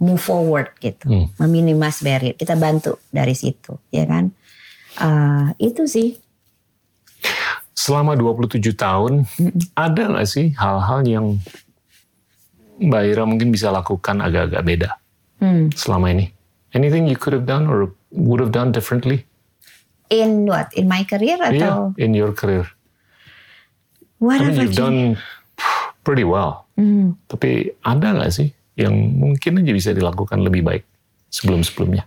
move 0.01 0.19
forward 0.19 0.73
gitu, 0.77 1.05
Hmm. 1.05 1.27
meminimize 1.37 2.01
barrier. 2.01 2.33
Kita 2.33 2.57
bantu 2.57 2.97
dari 3.09 3.37
situ, 3.37 3.77
ya 3.89 4.09
kan? 4.09 4.33
Uh, 4.97 5.53
itu 5.59 5.85
sih. 5.85 6.17
Selama 7.75 8.15
27 8.15 8.73
tahun, 8.73 9.29
ada 9.77 10.03
nggak 10.09 10.29
sih 10.31 10.55
hal-hal 10.55 11.01
yang 11.05 11.27
Mbak 12.81 13.03
Ira 13.07 13.23
mungkin 13.23 13.55
bisa 13.55 13.71
lakukan 13.71 14.19
agak-agak 14.19 14.63
beda 14.65 14.91
Hmm. 15.39 15.69
selama 15.75 16.11
ini? 16.11 16.31
Anything 16.75 17.07
you 17.07 17.15
could 17.15 17.35
have 17.35 17.47
done 17.47 17.67
or 17.67 17.93
would 18.11 18.43
have 18.43 18.51
done 18.51 18.71
differently? 18.71 19.27
In 20.11 20.47
what? 20.47 20.71
In 20.75 20.87
my 20.87 21.03
career 21.07 21.39
Yeah, 21.39 21.55
atau 21.55 21.75
in 21.99 22.15
your 22.15 22.35
career. 22.35 22.67
what 24.19 24.39
I 24.41 24.51
mean, 24.51 24.59
have 24.59 24.71
you've 24.71 24.79
done 24.79 25.19
pretty 26.03 26.27
well. 26.27 26.67
Hmm. 26.75 27.15
Tapi 27.31 27.71
ada 27.83 28.15
nggak 28.15 28.33
sih 28.33 28.51
yang 28.75 28.95
mungkin 29.15 29.63
aja 29.63 29.71
bisa 29.71 29.91
dilakukan 29.95 30.43
lebih 30.43 30.67
baik 30.67 30.85
sebelum-sebelumnya? 31.31 32.07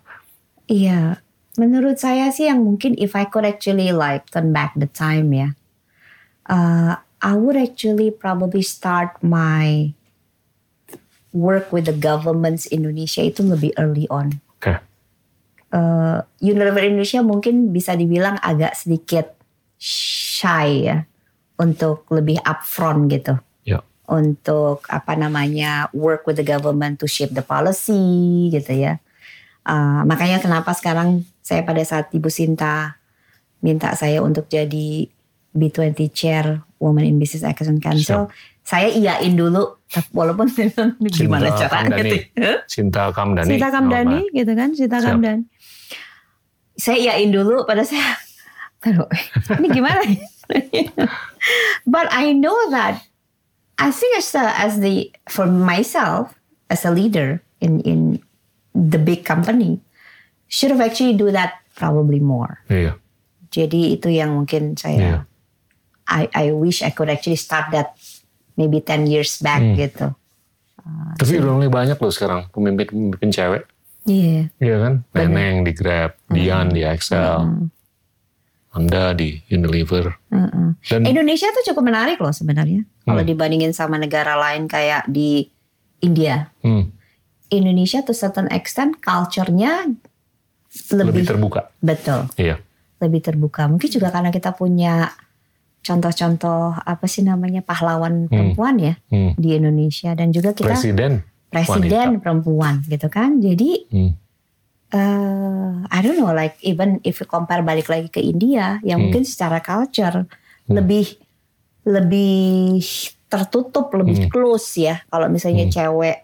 Iya, 0.68 1.24
menurut 1.56 1.96
saya 1.96 2.28
sih 2.32 2.52
yang 2.52 2.60
mungkin 2.64 2.96
if 3.00 3.16
I 3.16 3.24
could 3.24 3.48
actually 3.48 3.96
like 3.96 4.28
turn 4.28 4.52
back 4.52 4.76
the 4.76 4.88
time 4.92 5.32
ya, 5.32 5.56
uh, 6.52 7.00
I 7.24 7.34
would 7.34 7.56
actually 7.56 8.12
probably 8.12 8.62
start 8.62 9.16
my 9.24 9.96
work 11.38 11.70
with 11.70 11.86
the 11.86 11.94
governments 11.94 12.66
Indonesia 12.74 13.22
itu 13.22 13.46
lebih 13.46 13.78
early 13.78 14.10
on. 14.10 14.42
Oke. 14.58 14.82
Uh, 15.70 16.26
Unilever 16.42 16.82
Indonesia 16.82 17.22
mungkin 17.22 17.70
bisa 17.70 17.94
dibilang 17.94 18.42
agak 18.42 18.74
sedikit 18.74 19.38
shy 19.78 20.90
ya 20.90 21.06
untuk 21.62 22.10
lebih 22.10 22.42
upfront 22.42 23.14
gitu 23.14 23.38
Ya. 23.62 23.84
untuk 24.08 24.88
apa 24.88 25.14
namanya 25.20 25.92
work 25.92 26.24
with 26.26 26.40
the 26.40 26.48
government 26.48 26.98
to 26.98 27.06
shape 27.06 27.36
the 27.36 27.44
policy 27.44 28.48
gitu 28.50 28.74
ya. 28.74 28.98
Uh, 29.68 30.08
makanya 30.08 30.40
kenapa 30.40 30.72
sekarang 30.72 31.28
saya 31.44 31.62
pada 31.68 31.84
saat 31.84 32.08
Ibu 32.16 32.32
Sinta 32.32 32.96
minta 33.60 33.92
saya 34.00 34.24
untuk 34.24 34.48
jadi 34.48 35.12
B20 35.58 36.14
Chair 36.14 36.62
Women 36.78 37.06
in 37.06 37.16
Business 37.18 37.42
Action 37.44 37.82
Council, 37.82 38.30
saya 38.62 38.92
iyain 38.92 39.34
dulu 39.34 39.82
walaupun 40.14 40.52
gimana 40.52 41.50
Cinta 41.50 41.66
caranya 41.66 41.98
Kamdani. 41.98 42.12
gitu. 42.14 42.52
Cinta 42.68 43.04
Kamdani. 43.16 43.50
Sita 43.50 43.68
Kamdani 43.74 44.20
gitu 44.36 44.52
kan, 44.54 44.70
Sita 44.78 44.98
Siap. 45.02 45.08
Kamdani. 45.18 45.44
Saya 46.78 46.98
iyain 47.02 47.34
dulu 47.34 47.66
pada 47.66 47.82
saya. 47.82 48.16
Aduh, 48.86 49.10
ini 49.58 49.68
gimana? 49.74 50.00
ya? 50.06 50.22
But 51.90 52.08
I 52.14 52.32
know 52.32 52.56
that 52.72 53.04
I 53.82 53.92
think 53.92 54.16
as 54.16 54.32
the, 54.32 54.46
as 54.48 54.80
the 54.80 55.12
for 55.28 55.50
myself 55.50 56.32
as 56.70 56.86
a 56.86 56.92
leader 56.94 57.42
in 57.60 57.82
in 57.84 58.00
the 58.72 59.02
big 59.02 59.26
company 59.26 59.82
should 60.48 60.72
have 60.72 60.80
actually 60.80 61.18
do 61.18 61.34
that 61.36 61.60
probably 61.76 62.22
more. 62.24 62.64
Iya. 62.72 62.96
Jadi 63.52 63.98
itu 63.98 64.08
yang 64.12 64.38
mungkin 64.40 64.76
Iya. 64.78 65.27
I 66.08 66.26
I 66.32 66.46
wish 66.50 66.80
I 66.80 66.90
could 66.90 67.08
actually 67.08 67.36
start 67.36 67.70
that 67.70 67.94
maybe 68.56 68.80
10 68.80 69.06
years 69.06 69.38
back 69.38 69.60
Hmm. 69.60 69.76
gitu. 69.76 70.08
Tapi 71.18 71.38
udah 71.38 71.52
mulai 71.54 71.68
banyak 71.68 71.96
loh 71.96 72.10
sekarang 72.10 72.48
pemimpin-pemimpin 72.50 73.28
cewek. 73.28 73.68
Iya. 74.04 74.48
Iya 74.56 74.76
kan? 74.80 74.94
Neneng 75.12 75.62
di 75.62 75.72
Grab, 75.72 76.16
Dian 76.26 76.72
di 76.72 76.82
Excel. 76.82 77.68
Anda 78.70 79.12
di 79.12 79.42
Unilever. 79.48 80.16
Mm-mm. 80.30 80.78
Dan 80.80 81.02
Indonesia 81.04 81.50
tuh 81.50 81.66
cukup 81.66 81.84
menarik 81.84 82.18
loh 82.18 82.32
sebenarnya 82.32 82.86
kalau 83.02 83.20
Hmm. 83.20 83.28
dibandingin 83.28 83.74
sama 83.74 83.98
negara 83.98 84.38
lain 84.38 84.66
kayak 84.66 85.08
di 85.08 85.50
India. 85.98 86.54
hmm, 86.62 86.94
Indonesia 87.50 88.00
to 88.00 88.14
certain 88.14 88.46
extent 88.48 89.02
culture-nya 89.02 89.92
lebih 90.94 91.10
lebih, 91.10 91.24
terbuka. 91.26 91.62
betul, 91.80 92.30
Iya. 92.36 92.62
lebih 93.00 93.20
terbuka. 93.20 93.66
Mungkin 93.66 93.90
juga 93.90 94.08
karena 94.08 94.30
kita 94.30 94.54
punya 94.54 95.10
contoh-contoh 95.82 96.76
apa 96.78 97.06
sih 97.06 97.22
namanya 97.22 97.62
pahlawan 97.62 98.28
perempuan 98.28 98.76
ya 98.78 98.94
Hmm. 99.08 99.34
di 99.36 99.56
Indonesia 99.56 100.12
dan 100.14 100.32
juga 100.32 100.52
kita 100.52 100.76
Presiden. 100.76 101.24
presiden 101.48 102.20
perempuan 102.20 102.84
gitu 102.86 103.08
kan. 103.08 103.40
Jadi 103.40 103.88
Hmm. 103.90 104.12
eh 104.88 105.72
I 105.88 106.00
don't 106.00 106.16
know 106.16 106.32
like 106.32 106.56
even 106.62 107.00
if 107.04 107.20
you 107.20 107.28
compare 107.28 107.60
balik 107.62 107.88
lagi 107.88 108.08
ke 108.08 108.20
India 108.20 108.80
yang 108.82 109.00
Hmm. 109.00 109.12
mungkin 109.12 109.24
secara 109.24 109.60
culture 109.60 110.28
lebih 110.68 111.16
lebih 111.84 112.80
tertutup 113.28 113.92
lebih 113.94 114.28
Hmm. 114.28 114.30
close 114.30 114.76
ya 114.78 115.04
kalau 115.08 115.28
misalnya 115.28 115.68
Hmm. 115.68 115.74
cewek 115.74 116.18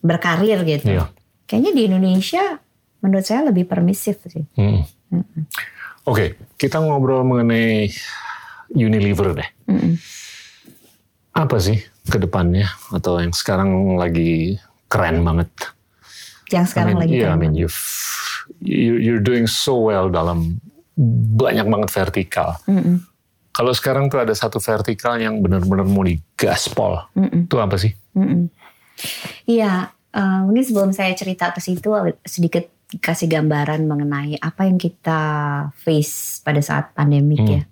berkarir 0.00 0.60
gitu 0.64 0.92
Iya. 0.92 1.08
kayaknya 1.44 1.72
di 1.72 1.82
Indonesia 1.84 2.60
menurut 3.00 3.24
saya 3.24 3.48
lebih 3.48 3.64
permisif 3.64 4.20
sih 4.24 4.44
Hmm. 4.52 4.84
Oke, 6.02 6.34
kita 6.54 6.78
ngobrol 6.78 7.22
mengenai 7.22 7.90
Unilever 8.68 9.34
deh. 9.34 9.48
Mm-mm. 9.66 9.94
Apa 11.32 11.56
sih 11.58 11.78
ke 12.06 12.16
depannya 12.16 12.64
atau 12.90 13.18
yang 13.18 13.30
sekarang 13.30 13.68
lagi 13.94 14.56
keren 14.86 15.20
banget? 15.20 15.50
yang 16.46 16.62
sekarang 16.62 16.94
I 16.94 16.94
mean, 16.94 17.02
lagi 17.02 17.12
yeah, 17.12 17.22
I 17.22 17.26
keren 17.26 17.38
mean 17.38 17.52
banget. 17.52 17.60
you've 17.60 17.80
you- 18.62 19.00
you're 19.02 19.20
doing 19.20 19.44
so 19.44 19.82
well 19.82 20.06
dalam 20.06 20.62
banyak 21.34 21.66
banget 21.66 21.90
vertikal. 21.92 22.56
Mm-mm. 22.64 23.02
Kalau 23.50 23.72
sekarang 23.72 24.06
tuh 24.06 24.20
ada 24.20 24.30
satu 24.30 24.56
vertikal 24.56 25.16
yang 25.16 25.40
benar-benar 25.40 25.82
mau 25.82 26.00
digaspol. 26.00 27.08
Itu 27.16 27.56
apa 27.56 27.74
sih? 27.74 27.90
Iya, 29.44 29.72
eh, 30.12 30.40
mungkin 30.44 30.62
sebelum 30.62 30.90
saya 30.92 31.12
cerita 31.12 31.50
ke 31.50 31.58
situ 31.58 31.88
sedikit 32.22 32.68
kasih 32.96 33.26
gambaran 33.26 33.82
mengenai 33.82 34.38
apa 34.38 34.64
yang 34.64 34.76
kita 34.76 35.20
face 35.74 36.38
pada 36.40 36.60
saat 36.60 36.92
pandemik 36.92 37.40
Hmm. 37.40 37.52
ya. 37.52 37.62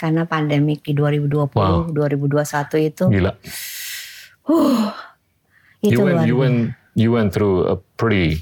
Karena 0.00 0.24
pandemik 0.24 0.80
di 0.80 0.96
2020, 0.96 1.52
Wow. 1.52 1.92
2021 1.92 2.80
itu, 2.80 3.04
Gila. 3.06 3.32
itu 5.80 5.92
You 5.92 6.00
went, 6.00 6.16
luar 6.16 6.24
you 6.24 6.34
went, 6.36 6.58
you 6.94 7.08
went 7.10 7.30
through 7.30 7.68
a 7.68 7.76
pretty 7.96 8.40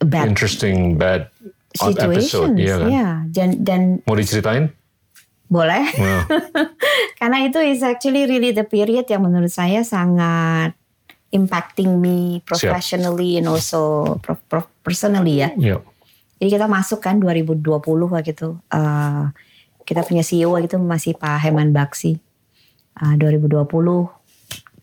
bad 0.00 0.24
interesting 0.26 0.96
bad 0.96 1.28
episode, 1.76 2.56
iya 2.56 2.76
kan? 2.76 2.88
ya. 2.88 3.08
Dan, 3.28 3.48
dan 3.60 3.80
Mau 4.04 4.16
diceritain? 4.16 4.72
boleh, 5.44 5.84
Nah, 6.00 6.24
karena 7.20 7.44
itu 7.44 7.60
is 7.60 7.84
actually 7.84 8.24
really 8.24 8.50
the 8.50 8.64
period 8.64 9.04
yang 9.06 9.22
menurut 9.22 9.52
saya 9.52 9.84
sangat 9.84 10.72
impacting 11.30 12.00
me 12.00 12.40
professionally 12.42 13.36
and 13.36 13.46
also 13.46 14.16
pro- 14.18 14.40
pro- 14.48 14.72
personally 14.80 15.44
ya. 15.44 15.52
ya. 15.54 15.78
Jadi 16.40 16.48
kita 16.48 16.66
masuk 16.66 16.98
kan 16.98 17.20
2020 17.20 17.60
waktu 18.08 18.32
itu. 18.32 18.56
eh, 18.66 19.24
kita 19.84 20.02
punya 20.04 20.24
CEO 20.24 20.56
itu 20.58 20.76
masih 20.80 21.14
Pak 21.16 21.44
Heman 21.44 21.70
Baksi. 21.70 22.16
Eh, 22.94 23.14
2020 23.20 23.68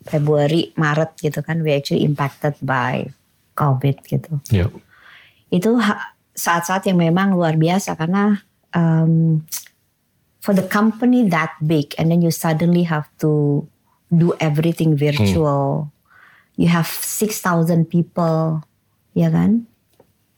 Februari, 0.01 0.73
Maret 0.73 1.13
gitu 1.21 1.45
kan. 1.45 1.61
We 1.61 1.77
actually 1.77 2.01
impacted 2.05 2.57
by 2.61 3.09
COVID 3.53 4.01
gitu. 4.05 4.41
Ya. 4.49 4.65
Itu 5.53 5.77
saat-saat 6.33 6.89
yang 6.89 6.97
memang 6.97 7.37
luar 7.37 7.53
biasa 7.59 7.93
karena 7.93 8.41
um, 8.73 9.45
for 10.41 10.57
the 10.57 10.65
company 10.65 11.27
that 11.29 11.53
big 11.61 11.93
and 12.01 12.09
then 12.09 12.25
you 12.25 12.33
suddenly 12.33 12.81
have 12.81 13.05
to 13.21 13.61
do 14.09 14.33
everything 14.41 14.97
virtual. 14.97 15.93
You 16.57 16.67
have 16.67 16.89
6,000 16.89 17.87
people, 17.87 18.65
ya 19.13 19.29
kan? 19.31 19.65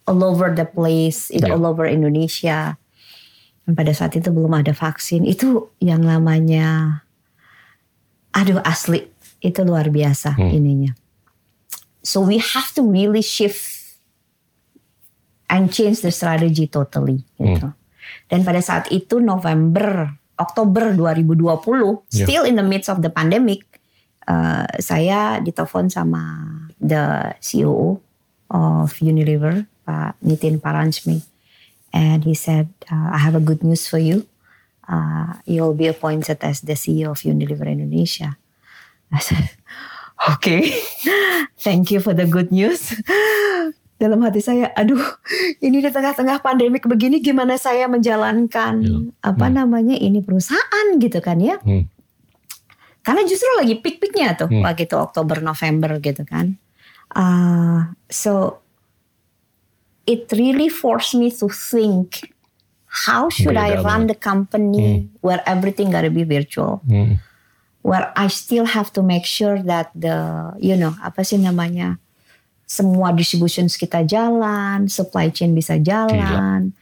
All 0.06 0.22
over 0.22 0.52
the 0.52 0.68
place, 0.68 1.32
Yeah. 1.32 1.56
all 1.56 1.64
over 1.66 1.88
Indonesia. 1.88 2.78
Dan 3.64 3.80
pada 3.80 3.96
saat 3.96 4.12
itu 4.14 4.28
belum 4.28 4.60
ada 4.60 4.76
vaksin. 4.76 5.24
Itu 5.24 5.72
yang 5.80 6.04
namanya, 6.04 7.00
aduh 8.36 8.60
asli, 8.64 9.08
itu 9.40 9.60
luar 9.64 9.88
biasa 9.88 10.36
Hmm. 10.36 10.52
ininya. 10.52 10.92
So 12.04 12.20
we 12.20 12.40
have 12.40 12.76
to 12.76 12.84
really 12.84 13.24
shift 13.24 13.96
and 15.48 15.72
change 15.72 16.04
the 16.04 16.12
strategy 16.12 16.68
totally 16.68 17.24
gitu. 17.40 17.72
Dan 18.28 18.44
pada 18.44 18.60
saat 18.60 18.92
itu 18.92 19.24
November, 19.24 20.12
Oktober 20.36 20.92
2020, 20.92 22.04
Yeah. 22.12 22.28
still 22.28 22.44
in 22.44 22.60
the 22.60 22.66
midst 22.66 22.92
of 22.92 23.00
the 23.00 23.08
pandemic, 23.08 23.64
uh, 24.28 24.68
saya 24.84 25.40
ditelepon 25.40 25.88
sama 25.88 26.22
the 26.84 27.32
CEO 27.40 28.04
of 28.52 28.92
Unilever, 29.00 29.64
Pak 29.88 30.20
Nitin 30.20 30.60
Paranjmi, 30.60 31.24
and 31.94 32.26
he 32.26 32.34
said, 32.34 32.68
uh, 32.90 33.14
"I 33.14 33.22
have 33.22 33.34
a 33.34 33.44
good 33.44 33.62
news 33.62 33.86
for 33.86 34.02
you. 34.02 34.26
Uh, 34.84 35.40
you'll 35.46 35.78
be 35.78 35.88
appointed 35.88 36.44
as 36.44 36.60
the 36.60 36.74
CEO 36.74 37.14
of 37.14 37.22
Unilever 37.22 37.70
Indonesia." 37.70 38.36
I 39.10 39.22
said, 39.22 39.54
"Okay, 40.36 40.74
thank 41.64 41.94
you 41.94 42.02
for 42.02 42.12
the 42.12 42.26
good 42.26 42.50
news." 42.50 42.92
Dalam 43.94 44.20
hati 44.20 44.44
saya, 44.44 44.68
aduh, 44.76 45.00
ini 45.64 45.80
di 45.80 45.88
tengah-tengah 45.88 46.44
pandemik 46.44 46.84
begini 46.84 47.24
gimana 47.24 47.56
saya 47.56 47.88
menjalankan 47.88 48.74
Ya. 48.84 49.00
apa 49.24 49.48
Hmm. 49.48 49.56
namanya 49.64 49.96
ini 49.96 50.20
perusahaan 50.20 51.00
gitu 51.00 51.24
kan 51.24 51.40
ya? 51.40 51.56
Hmm. 51.64 51.88
Karena 53.00 53.24
justru 53.24 53.48
lagi 53.56 53.80
pik-piknya 53.80 54.36
tuh 54.36 54.52
Hmm. 54.52 54.60
waktu 54.60 54.92
itu 54.92 54.96
Oktober 55.00 55.40
November 55.40 56.04
gitu 56.04 56.28
kan. 56.28 56.60
Uh, 57.16 57.94
so 58.10 58.63
it 60.06 60.28
really 60.32 60.68
forced 60.68 61.16
me 61.16 61.32
to 61.32 61.48
think 61.48 62.30
how 63.08 63.26
should 63.28 63.58
I 63.58 63.82
run 63.82 64.06
the 64.06 64.14
company 64.14 65.10
where 65.22 65.42
everything 65.50 65.90
gotta 65.90 66.14
be 66.14 66.22
virtual, 66.24 66.86
Hmm. 66.86 67.18
where 67.82 68.14
I 68.14 68.30
still 68.30 68.70
have 68.70 68.94
to 68.94 69.02
make 69.02 69.26
sure 69.26 69.58
that 69.66 69.90
the 69.98 70.18
you 70.62 70.78
know 70.78 70.94
apa 71.02 71.26
sih 71.26 71.38
namanya 71.38 71.98
semua 72.70 73.14
distributions 73.14 73.76
kita 73.76 74.06
jalan, 74.06 74.90
supply 74.90 75.30
chain 75.30 75.54
bisa 75.54 75.78
jalan. 75.82 76.74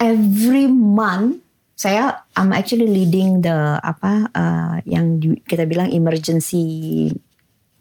Every 0.00 0.66
month 0.70 1.44
saya 1.74 2.24
I'm 2.36 2.52
actually 2.52 2.86
leading 2.86 3.40
the 3.40 3.80
apa 3.80 4.28
uh, 4.30 4.76
yang 4.84 5.16
di- 5.16 5.40
kita 5.42 5.64
bilang 5.64 5.88
emergency 5.90 7.08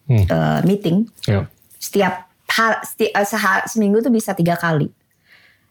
Hmm. 0.09 0.25
uh, 0.25 0.59
meeting 0.65 1.05
Ya. 1.29 1.45
setiap 1.77 2.28
har, 2.49 2.81
seti- 2.83 3.13
uh, 3.13 3.25
seha- 3.25 3.65
seminggu 3.69 4.01
tuh 4.01 4.09
bisa 4.09 4.33
tiga 4.33 4.57
kali. 4.57 4.89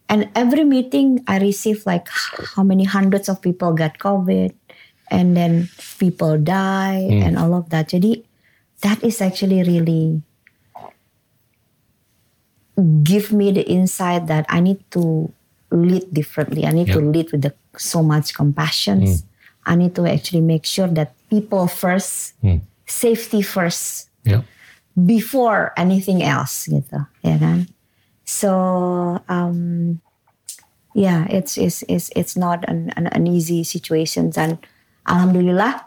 And 0.09 0.33
every 0.33 0.65
meeting 0.65 1.21
I 1.29 1.37
receive 1.37 1.85
like 1.85 2.09
how 2.57 2.65
many 2.65 2.89
hundreds 2.89 3.29
of 3.29 3.45
people 3.45 3.77
got 3.77 4.01
COVID 4.01 4.57
and 5.13 5.37
then 5.37 5.69
people 6.01 6.41
die 6.41 7.05
Hmm. 7.05 7.23
and 7.29 7.33
all 7.37 7.53
of 7.53 7.69
that. 7.69 7.93
Jadi 7.93 8.25
that 8.81 9.05
is 9.05 9.21
actually 9.21 9.61
really 9.61 10.25
give 13.03 13.33
me 13.33 13.51
the 13.53 13.67
insight 13.69 14.27
that 14.29 14.47
I 14.49 14.61
need 14.61 14.79
to 14.97 15.29
lead 15.71 16.09
differently. 16.15 16.65
I 16.65 16.73
need 16.73 16.89
to 16.95 17.03
Yeah. 17.03 17.11
lead 17.13 17.29
with 17.33 17.43
the, 17.43 17.53
so 17.77 18.03
much 18.03 18.33
compassion. 18.33 19.05
I 19.67 19.77
need 19.77 19.93
to 20.01 20.07
actually 20.09 20.41
make 20.41 20.65
sure 20.65 20.89
that 20.97 21.13
people 21.29 21.67
first, 21.69 22.33
Hmm. 22.41 22.65
safety 22.89 23.43
first, 23.45 24.09
Ya. 24.25 24.41
Before 24.99 25.71
anything 25.79 26.25
else 26.25 26.67
gitu 26.67 27.07
ya 27.23 27.37
kan? 27.39 27.71
So 28.27 28.53
um 29.31 29.99
yeah 30.93 31.29
it's 31.31 31.55
it's 31.55 31.87
it's 31.87 32.11
it's 32.19 32.35
not 32.35 32.67
an, 32.67 32.91
an, 32.99 33.07
an 33.13 33.25
easy 33.31 33.63
situation. 33.63 34.35
Dan 34.35 34.59
alhamdulillah 35.07 35.87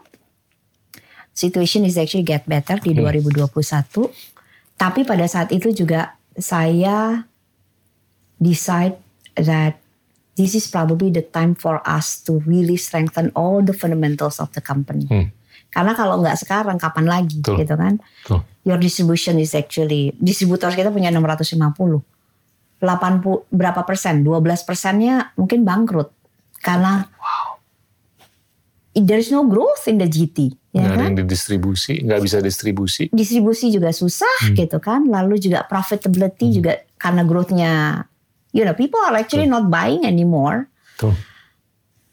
situation 1.36 1.84
is 1.84 2.00
actually 2.00 2.24
get 2.24 2.44
better 2.48 2.76
di 2.80 2.92
2021 2.96 3.52
tapi 4.76 5.06
pada 5.06 5.24
saat 5.30 5.54
itu 5.54 5.70
juga 5.70 6.18
saya 6.34 7.22
decide 8.42 8.98
that 9.38 9.78
this 10.34 10.58
is 10.58 10.66
probably 10.66 11.12
the 11.14 11.22
time 11.22 11.54
for 11.54 11.78
us 11.86 12.18
to 12.26 12.42
really 12.48 12.74
strengthen 12.74 13.30
all 13.38 13.62
the 13.62 13.76
fundamentals 13.76 14.40
of 14.40 14.50
the 14.58 14.62
company. 14.64 15.06
Hmm. 15.06 15.30
Karena 15.72 15.96
kalau 15.96 16.20
nggak 16.20 16.36
sekarang 16.36 16.76
kapan 16.76 17.08
lagi 17.08 17.40
Betul. 17.40 17.64
gitu 17.64 17.74
kan 17.74 17.94
Tuh. 18.28 18.40
your 18.62 18.76
distribution 18.76 19.40
is 19.40 19.56
actually 19.56 20.12
distributor 20.20 20.68
kita 20.70 20.92
punya 20.92 21.08
650 21.08 21.56
80 22.78 23.48
berapa 23.48 23.80
persen 23.82 24.20
12 24.20 24.68
persennya 24.68 25.32
mungkin 25.34 25.64
bangkrut 25.64 26.12
karena 26.60 27.08
there 28.92 29.18
is 29.18 29.32
no 29.32 29.48
growth 29.48 29.88
in 29.88 29.96
the 29.96 30.06
GT 30.06 30.52
ya 30.72 30.88
ada 30.88 30.96
kan 30.96 31.12
yang 31.12 31.28
didistribusi, 31.28 32.00
nggak 32.00 32.20
bisa 32.24 32.38
distribusi. 32.40 33.04
distribusi 33.12 33.68
juga 33.68 33.92
susah 33.92 34.48
Hmm. 34.48 34.56
gitu 34.56 34.80
kan 34.80 35.04
lalu 35.04 35.36
juga 35.36 35.64
profitability 35.68 36.60
juga 36.60 36.80
karena 36.96 37.24
growthnya 37.28 38.04
you 38.56 38.64
know 38.64 38.72
people 38.72 39.00
are 39.00 39.16
actually 39.16 39.44
not 39.48 39.68
buying 39.68 40.04
anymore 40.04 40.68
Tuh. 40.96 41.12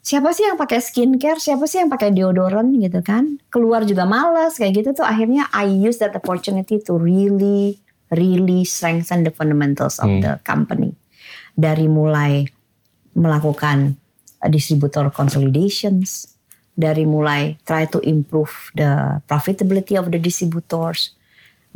Siapa 0.10 0.34
sih 0.34 0.42
yang 0.50 0.58
pakai 0.58 0.82
skincare, 0.82 1.38
siapa 1.38 1.70
sih 1.70 1.86
yang 1.86 1.94
pakai 1.94 2.10
deodoran 2.10 2.74
gitu 2.82 3.06
kan? 3.06 3.38
Keluar 3.54 3.86
juga 3.86 4.10
males 4.10 4.58
kayak 4.58 4.82
gitu 4.82 4.90
tuh 4.98 5.06
akhirnya 5.06 5.46
I 5.54 5.70
use 5.70 6.02
that 6.02 6.18
opportunity 6.18 6.82
to 6.82 6.98
really 6.98 7.78
really 8.10 8.66
strengthen 8.66 9.22
the 9.22 9.30
fundamentals 9.30 10.02
of 10.02 10.10
Hmm. 10.10 10.26
the 10.26 10.34
company. 10.42 10.98
Dari 11.54 11.86
mulai 11.86 12.50
melakukan 13.14 14.02
uh, 14.42 14.50
distributor 14.50 15.14
consolidations, 15.14 16.34
dari 16.74 17.06
mulai 17.06 17.62
try 17.62 17.86
to 17.86 18.02
improve 18.02 18.74
the 18.74 19.22
profitability 19.30 19.94
of 19.94 20.10
the 20.10 20.18
distributors, 20.18 21.14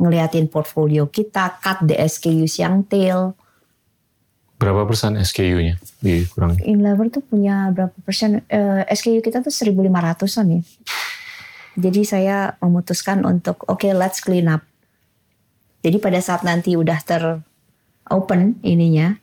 ngeliatin 0.02 0.50
portfolio 0.50 1.06
kita, 1.06 1.62
cut 1.62 1.78
the 1.86 1.94
SKUs 2.02 2.58
yang 2.58 2.82
tail. 2.90 3.38
Berapa 4.54 4.86
persen 4.86 5.18
SKU-nya 5.18 5.76
dikurangi? 5.98 6.62
Unilever 6.64 7.10
tuh 7.10 7.20
punya 7.20 7.68
berapa 7.68 7.94
persen? 8.02 8.40
eh, 8.46 8.86
SKU 8.86 9.18
kita 9.20 9.42
tuh 9.42 9.50
1.500an 9.50 10.46
ya. 10.48 10.62
Jadi 11.74 12.00
saya 12.06 12.36
memutuskan 12.58 13.26
untuk 13.26 13.66
oke 13.66 13.84
let's 13.90 14.22
clean 14.22 14.46
up. 14.46 14.62
Jadi 15.82 15.98
pada 15.98 16.22
saat 16.22 16.46
nanti 16.46 16.78
udah 16.78 16.96
ter 17.02 17.42
open 18.06 18.56
ininya, 18.62 19.18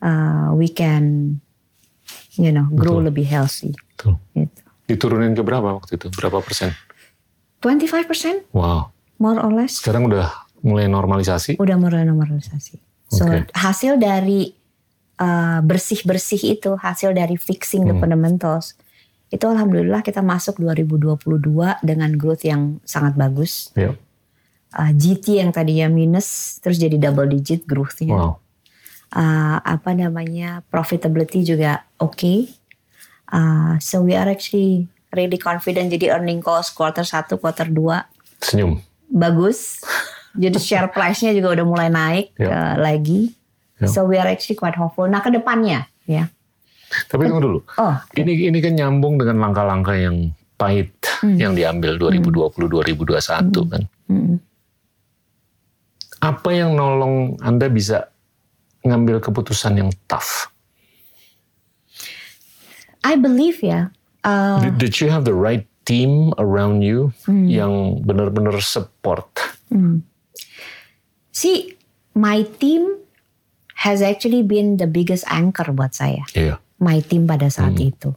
uh, 0.00 0.50
we 0.56 0.66
can 0.66 1.36
you 2.34 2.48
know 2.48 2.66
grow 2.72 2.98
Betul. 2.98 3.06
lebih 3.12 3.26
healthy. 3.28 3.76
Tuh. 3.94 4.16
Gitu. 4.32 4.60
Diturunin 4.88 5.36
ke 5.36 5.44
berapa 5.44 5.76
waktu 5.76 6.00
itu? 6.00 6.08
Berapa 6.10 6.40
persen? 6.40 6.72
25% 7.60 8.48
Wow. 8.56 8.88
more 9.20 9.36
or 9.36 9.52
less 9.52 9.84
Sekarang 9.84 10.08
udah 10.08 10.32
mulai 10.64 10.88
normalisasi. 10.88 11.60
udah 11.60 11.76
mulai 11.76 12.02
normalisasi. 12.02 12.80
So 13.12 13.28
Oke. 13.28 13.52
hasil 13.52 14.00
dari 14.00 14.56
uh, 15.20 15.60
bersih-bersih 15.60 16.56
itu, 16.56 16.74
hasil 16.74 17.12
dari 17.12 17.36
fixing 17.36 17.84
the 17.84 17.92
Hmm. 17.92 18.00
fundamentals, 18.00 18.74
itu 19.28 19.44
alhamdulillah 19.44 20.00
kita 20.00 20.20
masuk 20.20 20.58
2022 20.58 21.78
dengan 21.80 22.10
growth 22.12 22.42
yang 22.42 22.80
sangat 22.82 23.14
bagus. 23.14 23.70
Ya. 23.76 23.94
Uh, 24.70 24.90
GT 24.90 25.38
yang 25.38 25.50
tadinya 25.50 25.86
minus 25.86 26.58
terus 26.58 26.78
jadi 26.78 26.96
double 26.96 27.28
digit 27.28 27.62
growth-nya. 27.62 28.10
Wow. 28.10 28.32
Uh, 29.10 29.58
apa 29.60 29.90
namanya 29.90 30.62
profitability 30.66 31.42
juga 31.42 31.82
oke. 31.96 32.46
Uh, 33.30 33.74
so 33.78 33.98
we 34.00 34.14
are 34.14 34.26
actually 34.26 34.86
really 35.10 35.38
confident. 35.38 35.90
Jadi 35.90 36.06
earning 36.08 36.38
cost 36.38 36.74
quarter 36.74 37.02
1, 37.02 37.34
quarter 37.36 37.66
2 37.66 38.06
Senyum. 38.40 38.78
bagus. 39.06 39.82
Jadi 40.32 40.58
share 40.58 40.86
price-nya 40.86 41.34
juga 41.34 41.58
udah 41.58 41.66
mulai 41.66 41.88
naik 41.90 42.26
Ya. 42.38 42.46
uh, 42.46 42.74
lagi. 42.78 43.34
Ya. 43.80 43.88
So 43.88 44.04
we 44.04 44.16
are 44.16 44.28
actually 44.28 44.54
quite 44.54 44.76
hopeful. 44.76 45.08
Nah 45.08 45.18
ke 45.18 45.32
depannya 45.32 45.88
ya. 46.04 46.28
Tapi 47.06 47.24
tunggu 47.24 47.40
dulu. 47.40 47.60
Oh 47.76 47.96
Ini 48.12 48.50
ini 48.50 48.58
kan 48.58 48.74
nyambung 48.74 49.16
dengan 49.16 49.40
langkah-langkah 49.40 49.94
yang 49.94 50.16
pahit 50.54 50.92
Hmm. 51.20 51.36
yang 51.36 51.52
diambil 51.52 52.00
2020-2021 52.00 53.20
kan. 53.68 53.84
mm, 54.08 54.40
Apa 56.18 56.48
yang 56.50 56.72
nolong 56.72 57.36
Anda 57.38 57.68
bisa 57.68 58.08
ngambil 58.80 59.20
keputusan 59.20 59.76
yang 59.76 59.92
tough? 60.04 60.48
I 63.00 63.16
believe 63.16 63.60
ya. 63.60 63.92
uh, 64.24 64.60
Did, 64.60 64.76
did 64.78 64.94
you 65.00 65.08
have 65.08 65.24
the 65.24 65.32
right 65.32 65.64
team 65.84 66.32
around 66.36 66.80
you 66.80 67.12
Hmm. 67.24 67.44
yang 67.44 67.72
benar-benar 68.00 68.60
support? 68.60 69.28
mm. 69.68 70.04
See, 71.32 71.76
my 72.12 72.44
team 72.56 72.96
has 73.80 74.00
actually 74.00 74.42
been 74.42 74.76
the 74.76 74.84
biggest 74.84 75.24
anchor 75.26 75.68
buat 75.70 75.92
saya. 75.92 76.20
Iya. 76.32 76.60
My 76.76 77.00
team 77.00 77.24
pada 77.24 77.48
saat 77.48 77.76
itu. 77.76 78.12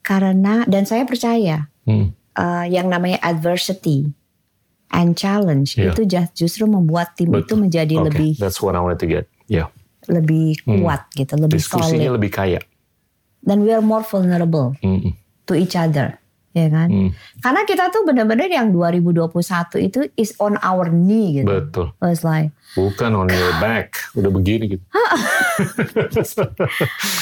Karena 0.00 0.64
dan 0.64 0.84
saya 0.84 1.04
percaya 1.04 1.68
Hmm. 1.84 2.12
uh, 2.34 2.64
yang 2.64 2.88
namanya 2.88 3.16
adversity 3.22 4.12
and 4.90 5.16
challenge 5.16 5.72
Iya. 5.74 5.92
itu 5.92 6.02
ju- 6.04 6.32
justru 6.34 6.64
membuat 6.64 7.12
tim 7.12 7.28
itu 7.30 7.44
Betul. 7.48 7.64
menjadi 7.64 7.94
Oke, 7.96 8.04
lebih 8.08 8.30
That's 8.36 8.60
what 8.60 8.72
I 8.72 8.80
wanted 8.80 9.00
to 9.00 9.08
get. 9.08 9.24
Ya. 9.46 9.72
lebih 10.04 10.56
kuat 10.64 11.12
gitu, 11.12 11.36
lebih 11.36 11.60
Diskusinya 11.60 12.08
solid. 12.08 12.16
lebih 12.16 12.30
kaya. 12.30 12.60
Dan 13.38 13.60
we 13.60 13.72
are 13.72 13.84
more 13.84 14.00
vulnerable 14.00 14.72
Mm-mm. 14.80 15.12
to 15.44 15.52
each 15.52 15.76
other, 15.76 16.16
ya 16.58 16.68
kan? 16.74 16.88
Hmm. 16.90 17.10
Karena 17.38 17.62
kita 17.62 17.94
tuh 17.94 18.02
benar-benar 18.02 18.50
yang 18.50 18.74
2021 18.74 19.30
itu 19.86 20.00
is 20.18 20.34
on 20.42 20.58
our 20.66 20.90
knee 20.90 21.42
gitu. 21.42 21.46
Betul. 21.46 21.86
It 21.94 22.06
was 22.10 22.26
like, 22.26 22.50
Bukan 22.76 23.16
on 23.16 23.30
your 23.32 23.54
back. 23.62 23.96
Udah 24.12 24.28
begini 24.28 24.76
gitu. 24.76 24.84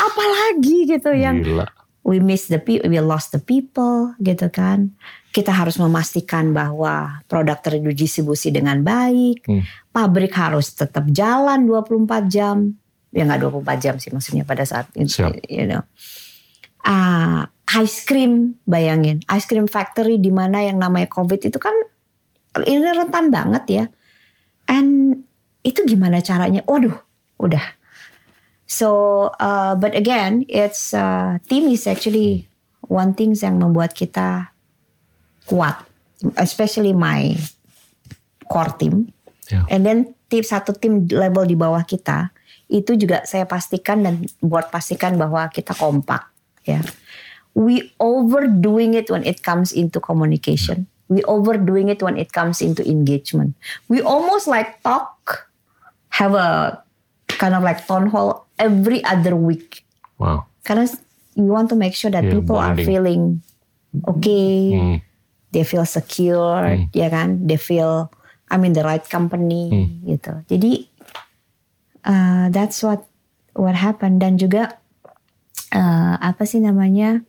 apalagi 0.06 0.78
gitu 0.90 1.10
yang 1.14 1.40
Gila. 1.44 1.66
we 2.02 2.18
miss 2.18 2.50
the 2.50 2.58
people, 2.58 2.90
we 2.90 2.98
lost 2.98 3.30
the 3.30 3.38
people 3.38 4.16
gitu 4.18 4.50
kan. 4.50 4.90
Kita 5.30 5.52
harus 5.52 5.76
memastikan 5.76 6.50
bahwa 6.56 7.20
produk 7.28 7.60
terdistribusi 7.60 8.50
dengan 8.50 8.80
baik. 8.82 9.44
Hmm. 9.46 9.62
Pabrik 9.92 10.32
harus 10.34 10.72
tetap 10.74 11.06
jalan 11.12 11.68
24 11.68 12.26
jam. 12.26 12.74
Ya 13.14 13.22
nggak 13.24 13.48
24 13.48 13.84
jam 13.84 13.94
sih 14.02 14.10
maksudnya 14.12 14.44
pada 14.44 14.66
saat 14.66 14.90
itu, 14.98 15.24
you 15.46 15.64
know. 15.68 15.84
Ah, 16.84 17.48
ice 17.66 18.06
cream, 18.06 18.62
bayangin. 18.62 19.22
Ice 19.26 19.46
cream 19.50 19.66
factory 19.66 20.22
di 20.22 20.30
mana 20.30 20.62
yang 20.62 20.78
namanya 20.78 21.10
COVID 21.10 21.50
itu 21.50 21.58
kan 21.58 21.74
ini 22.62 22.80
rentan 22.80 23.28
banget 23.34 23.64
ya. 23.68 23.84
And 24.70 25.22
itu 25.66 25.82
gimana 25.82 26.22
caranya? 26.22 26.62
Waduh, 26.64 26.94
udah. 27.42 27.64
So, 28.66 29.30
uh, 29.38 29.78
but 29.78 29.94
again, 29.94 30.46
it's 30.50 30.90
uh, 30.90 31.38
team 31.46 31.70
is 31.70 31.86
actually 31.86 32.50
one 32.86 33.14
things 33.14 33.42
yang 33.42 33.62
membuat 33.62 33.94
kita 33.94 34.50
kuat, 35.46 35.78
especially 36.38 36.90
my 36.90 37.34
core 38.50 38.74
team. 38.78 39.10
Ya. 39.46 39.62
And 39.70 39.86
then 39.86 39.98
tim 40.26 40.42
satu 40.42 40.74
tim 40.74 41.06
level 41.06 41.46
di 41.46 41.54
bawah 41.54 41.86
kita 41.86 42.34
itu 42.66 42.98
juga 42.98 43.22
saya 43.22 43.46
pastikan 43.46 44.02
dan 44.02 44.26
buat 44.42 44.74
pastikan 44.74 45.14
bahwa 45.14 45.46
kita 45.50 45.70
kompak 45.70 46.26
ya. 46.66 46.82
We 47.56 47.88
overdoing 47.98 48.92
it 48.92 49.08
when 49.08 49.24
it 49.24 49.40
comes 49.40 49.72
into 49.72 49.96
communication. 49.96 50.84
We 51.08 51.24
overdoing 51.24 51.88
it 51.88 52.04
when 52.04 52.20
it 52.20 52.36
comes 52.36 52.60
into 52.60 52.84
engagement. 52.84 53.56
We 53.88 54.04
almost 54.04 54.44
like 54.44 54.82
talk, 54.84 55.48
have 56.20 56.36
a 56.36 56.82
kind 57.32 57.56
of 57.56 57.64
like 57.64 57.86
town 57.88 58.12
hall 58.12 58.44
every 58.60 59.00
other 59.08 59.32
week. 59.32 59.88
Wow. 60.20 60.44
Karena 60.68 60.84
you 61.32 61.48
want 61.48 61.72
to 61.72 61.76
make 61.76 61.96
sure 61.96 62.12
that 62.12 62.28
Yeah, 62.28 62.36
people 62.36 62.60
are 62.60 62.76
bonding. 62.76 62.84
feeling 62.84 63.22
okay, 64.04 64.52
Hmm. 64.76 64.96
they 65.56 65.64
feel 65.64 65.88
secure, 65.88 66.84
ya 66.92 67.08
kan? 67.08 67.48
They 67.48 67.56
feel 67.56 68.12
I'm 68.52 68.62
in 68.62 68.76
the 68.76 68.84
right 68.84 69.02
company 69.02 69.72
gitu. 70.04 70.44
Jadi 70.44 70.86
uh, 72.04 72.52
that's 72.52 72.82
what 72.84 73.06
what 73.56 73.72
happened 73.74 74.20
dan 74.20 74.36
juga 74.36 74.76
uh, 75.72 76.14
apa 76.20 76.44
sih 76.44 76.60
namanya? 76.60 77.24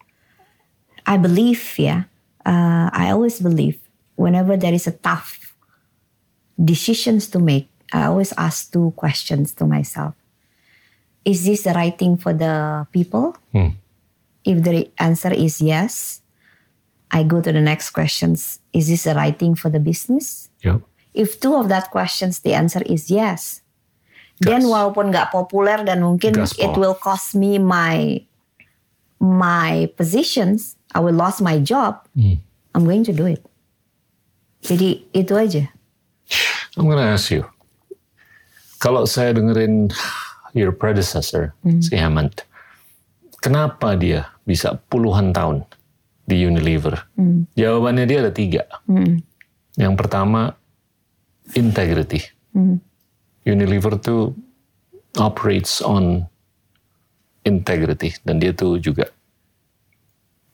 I 1.07 1.15
believe 1.15 1.63
ya. 1.79 2.03
Uh, 2.43 2.91
I 2.91 3.11
always 3.11 3.39
believe 3.39 3.79
whenever 4.15 4.55
there 4.59 4.73
is 4.73 4.87
a 4.87 4.91
tough 4.91 5.55
decisions 6.59 7.27
to 7.31 7.39
make, 7.39 7.71
I 7.91 8.11
always 8.11 8.33
ask 8.37 8.71
two 8.71 8.91
questions 8.95 9.53
to 9.55 9.65
myself. 9.65 10.13
Is 11.23 11.43
this 11.43 11.63
the 11.63 11.73
right 11.73 11.97
thing 11.97 12.17
for 12.17 12.33
the 12.33 12.87
people? 12.91 13.35
Hmm. 13.51 13.79
If 14.43 14.63
the 14.63 14.91
answer 14.99 15.31
is 15.31 15.59
yes, 15.59 16.21
I 17.11 17.23
go 17.23 17.41
to 17.41 17.51
the 17.51 17.61
next 17.61 17.91
questions. 17.91 18.59
Is 18.71 18.87
this 18.87 19.03
the 19.03 19.15
right 19.15 19.37
thing 19.37 19.55
for 19.55 19.69
the 19.69 19.79
business? 19.79 20.49
Ya. 20.63 20.79
If 21.13 21.39
two 21.39 21.55
of 21.55 21.67
that 21.67 21.91
questions 21.91 22.39
the 22.39 22.53
answer 22.53 22.81
is 22.85 23.09
yes, 23.09 23.61
then 24.39 24.63
Gas. 24.63 24.69
walaupun 24.69 25.09
nggak 25.09 25.33
populer 25.33 25.81
dan 25.81 26.05
mungkin 26.05 26.31
Gaspol. 26.37 26.61
it 26.61 26.73
will 26.77 26.93
cost 26.95 27.33
me 27.33 27.57
my 27.57 28.21
my 29.17 29.89
positions, 29.97 30.76
I 30.95 30.99
will 31.03 31.15
lost 31.15 31.43
my 31.43 31.59
job. 31.59 32.03
Hmm. 32.15 32.39
I'm 32.75 32.85
going 32.85 33.03
to 33.09 33.13
do 33.15 33.25
it. 33.25 33.41
Jadi 34.61 35.07
itu 35.15 35.33
aja. 35.33 35.63
I'm 36.77 36.85
gonna 36.85 37.09
ask 37.15 37.33
you. 37.33 37.47
Kalau 38.77 39.09
saya 39.09 39.33
dengerin 39.33 39.89
your 40.53 40.69
predecessor, 40.69 41.57
si 41.81 41.97
Hammond, 41.97 42.45
kenapa 43.41 43.97
dia 43.97 44.29
bisa 44.45 44.77
puluhan 44.93 45.33
tahun 45.33 45.65
di 46.29 46.45
Unilever? 46.45 46.93
Jawabannya 47.57 48.05
dia 48.05 48.21
ada 48.21 48.29
tiga. 48.29 48.69
Hmm. 48.85 49.17
Yang 49.81 49.93
pertama, 49.97 50.53
integrity. 51.57 52.21
Hmm. 52.53 52.77
Unilever 53.49 53.97
tuh 53.97 54.37
operates 55.17 55.81
on 55.81 56.29
integrity 57.41 58.13
dan 58.27 58.37
dia 58.37 58.53
tuh 58.53 58.77
juga 58.77 59.09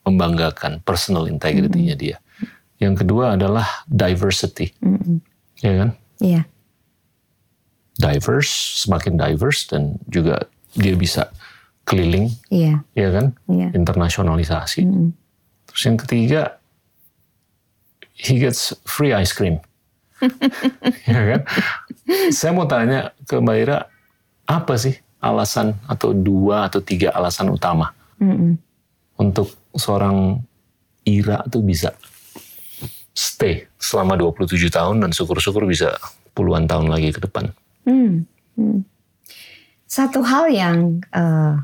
membanggakan 0.04 0.84
personal 0.84 1.26
integrity-nya 1.28 1.96
dia. 1.96 2.18
Yang 2.80 3.04
kedua 3.08 3.40
adalah 3.40 3.84
diversity, 3.88 4.76
ya 5.60 5.74
kan? 5.80 5.90
Iya. 6.20 6.44
diverse, 7.94 8.84
semakin 8.84 9.16
diverse 9.16 9.70
dan 9.70 10.02
juga 10.10 10.50
dia 10.74 10.98
bisa 10.98 11.30
keliling, 11.86 12.34
Iya. 12.50 12.82
ya 12.98 13.10
kan? 13.14 13.38
Iya. 13.46 13.70
Internasionalisasi. 13.72 14.82
Mm. 14.82 15.10
Terus 15.70 15.82
yang 15.86 15.98
ketiga, 16.02 16.42
he 18.18 18.42
gets 18.42 18.74
free 18.84 19.14
ice 19.14 19.30
cream. 19.32 19.62
ya 21.06 21.22
kan? 21.38 21.42
Saya 22.34 22.52
mau 22.52 22.66
tanya 22.66 23.14
ke 23.30 23.38
Mbak 23.38 23.58
Ira, 23.62 23.86
apa 24.50 24.74
sih 24.76 24.98
alasan 25.24 25.78
atau 25.88 26.12
dua 26.12 26.68
atau 26.68 26.84
tiga 26.84 27.16
alasan 27.16 27.48
utama 27.48 27.96
Mm-mm. 28.20 28.60
untuk 29.16 29.56
seorang 29.76 30.42
Ira 31.04 31.44
tuh 31.52 31.60
bisa 31.60 31.92
stay 33.12 33.68
selama 33.76 34.16
27 34.16 34.72
tahun 34.72 35.04
dan 35.04 35.12
syukur-syukur 35.12 35.68
bisa 35.68 36.00
puluhan 36.32 36.66
tahun 36.66 36.88
lagi 36.88 37.12
ke 37.12 37.20
depan. 37.22 37.52
Hmm, 37.84 38.24
hmm. 38.56 38.88
Satu 39.86 40.24
hal 40.26 40.50
yang 40.50 41.04
eh, 41.12 41.56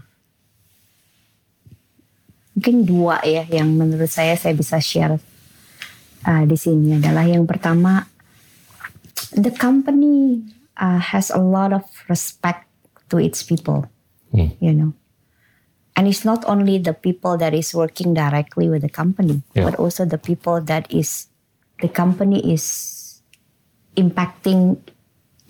mungkin 2.53 2.83
dua 2.83 3.23
ya 3.23 3.47
yang 3.47 3.71
menurut 3.73 4.11
saya 4.11 4.35
saya 4.35 4.53
bisa 4.53 4.77
share 4.83 5.17
eh, 6.27 6.43
di 6.43 6.57
sini 6.59 6.99
adalah 6.99 7.23
yang 7.23 7.47
pertama 7.47 8.05
the 9.33 9.53
company 9.55 10.43
uh, 10.79 10.99
has 10.99 11.29
a 11.29 11.37
lot 11.37 11.73
of 11.73 11.83
respect 12.07 12.65
to 13.09 13.19
its 13.19 13.43
people, 13.43 13.85
Hmm. 14.31 14.53
you 14.61 14.73
know. 14.73 14.93
And 15.99 16.07
it's 16.07 16.23
not 16.23 16.47
only 16.47 16.79
the 16.79 16.95
people 16.95 17.35
that 17.43 17.51
is 17.51 17.75
working 17.75 18.15
directly 18.15 18.71
with 18.71 18.87
the 18.87 18.93
company, 18.93 19.43
Yeah. 19.51 19.67
but 19.67 19.75
also 19.75 20.07
the 20.07 20.15
people 20.15 20.63
that 20.71 20.87
is 20.87 21.27
the 21.83 21.91
company 21.91 22.39
is 22.39 22.63
impacting 23.99 24.79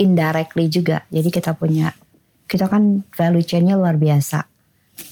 indirectly 0.01 0.65
juga. 0.65 1.05
Jadi 1.13 1.29
kita 1.29 1.53
punya 1.53 1.93
kita 2.49 2.65
kan 2.65 3.05
value 3.13 3.45
chain-nya 3.45 3.77
luar 3.77 4.01
biasa 4.01 4.49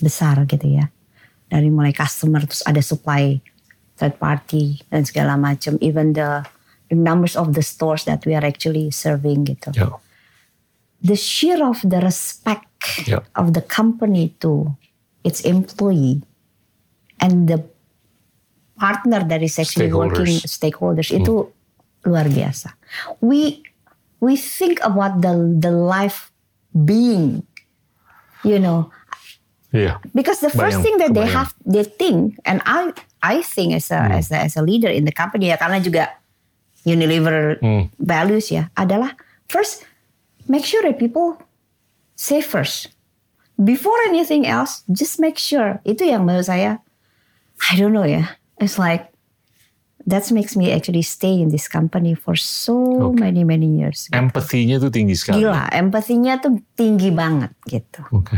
besar 0.01 0.41
gitu 0.49 0.81
ya. 0.81 0.89
Dari 1.45 1.69
mulai 1.69 1.93
customer 1.93 2.41
terus 2.49 2.65
ada 2.65 2.81
supply 2.81 3.37
third 3.93 4.17
party 4.17 4.81
dan 4.89 5.05
segala 5.05 5.37
macam. 5.37 5.77
Even 5.85 6.17
the 6.17 6.41
the 6.89 6.97
numbers 6.97 7.37
of 7.37 7.53
the 7.53 7.61
stores 7.61 8.09
that 8.09 8.25
we 8.25 8.33
are 8.33 8.41
actually 8.41 8.89
serving 8.89 9.45
gitu. 9.45 9.69
Ya, 9.77 9.93
The 10.97 11.13
sheer 11.13 11.61
of 11.61 11.85
the 11.85 12.01
respect 12.01 12.73
ya, 13.05 13.21
of 13.37 13.53
the 13.53 13.61
company 13.61 14.33
to 14.41 14.73
its 15.27 15.43
employee. 15.43 16.23
And 17.19 17.49
the 17.49 17.65
partner 18.77 19.25
that 19.25 19.41
is 19.41 19.57
actually 19.59 19.91
working 19.91 20.37
stakeholders. 20.45 21.09
itu 21.09 21.49
luar 22.05 22.29
biasa. 22.29 22.77
We 23.19 23.65
we 24.21 24.37
think 24.37 24.79
about 24.85 25.19
the 25.19 25.33
the 25.57 25.73
life 25.73 26.29
being, 26.71 27.41
you 28.45 28.61
know, 28.61 28.93
iya, 29.73 29.97
because 30.13 30.39
the 30.39 30.53
first 30.53 30.77
Bayang, 30.77 30.83
thing 30.85 30.97
that 31.01 31.11
they 31.17 31.25
have 31.25 31.57
they 31.65 31.83
think 31.83 32.37
and 32.45 32.61
I 32.69 32.93
I 33.19 33.41
think 33.41 33.73
as 33.73 33.89
a 33.89 33.99
as 34.21 34.29
a, 34.29 34.45
as 34.45 34.53
a 34.55 34.63
leader 34.63 34.93
in 34.93 35.09
the 35.09 35.11
company 35.13 35.49
ya 35.49 35.57
karena 35.57 35.81
juga 35.81 36.13
Unilever 36.87 37.59
Hmm. 37.59 37.91
values 37.99 38.47
ya 38.47 38.71
adalah 38.79 39.19
first 39.51 39.83
make 40.47 40.63
sure 40.63 40.79
that 40.87 40.95
people 40.95 41.35
say 42.15 42.39
first 42.39 42.95
before 43.57 43.97
anything 44.07 44.45
else 44.45 44.85
just 44.87 45.17
make 45.17 45.37
sure. 45.37 45.81
Itu 45.83 46.05
yang 46.05 46.25
menurut 46.25 46.45
saya 46.45 46.79
I 47.69 47.73
don't 47.75 47.91
know 47.91 48.05
ya. 48.05 48.37
It's 48.61 48.77
like 48.77 49.09
that 50.07 50.23
makes 50.31 50.55
me 50.55 50.71
actually 50.71 51.03
stay 51.03 51.35
in 51.35 51.51
this 51.51 51.67
company 51.67 52.15
for 52.15 52.37
so 52.37 53.11
Okay. 53.11 53.27
many 53.27 53.43
many 53.43 53.67
years. 53.75 54.07
Empathy-nya 54.13 54.79
tuh 54.79 54.87
tinggi 54.89 55.17
sekali. 55.17 55.43
gila 55.43 55.67
empatinya 55.69 56.39
tuh 56.39 56.63
tinggi 56.73 57.11
banget 57.11 57.51
gitu. 57.67 58.01
Oke. 58.13 58.37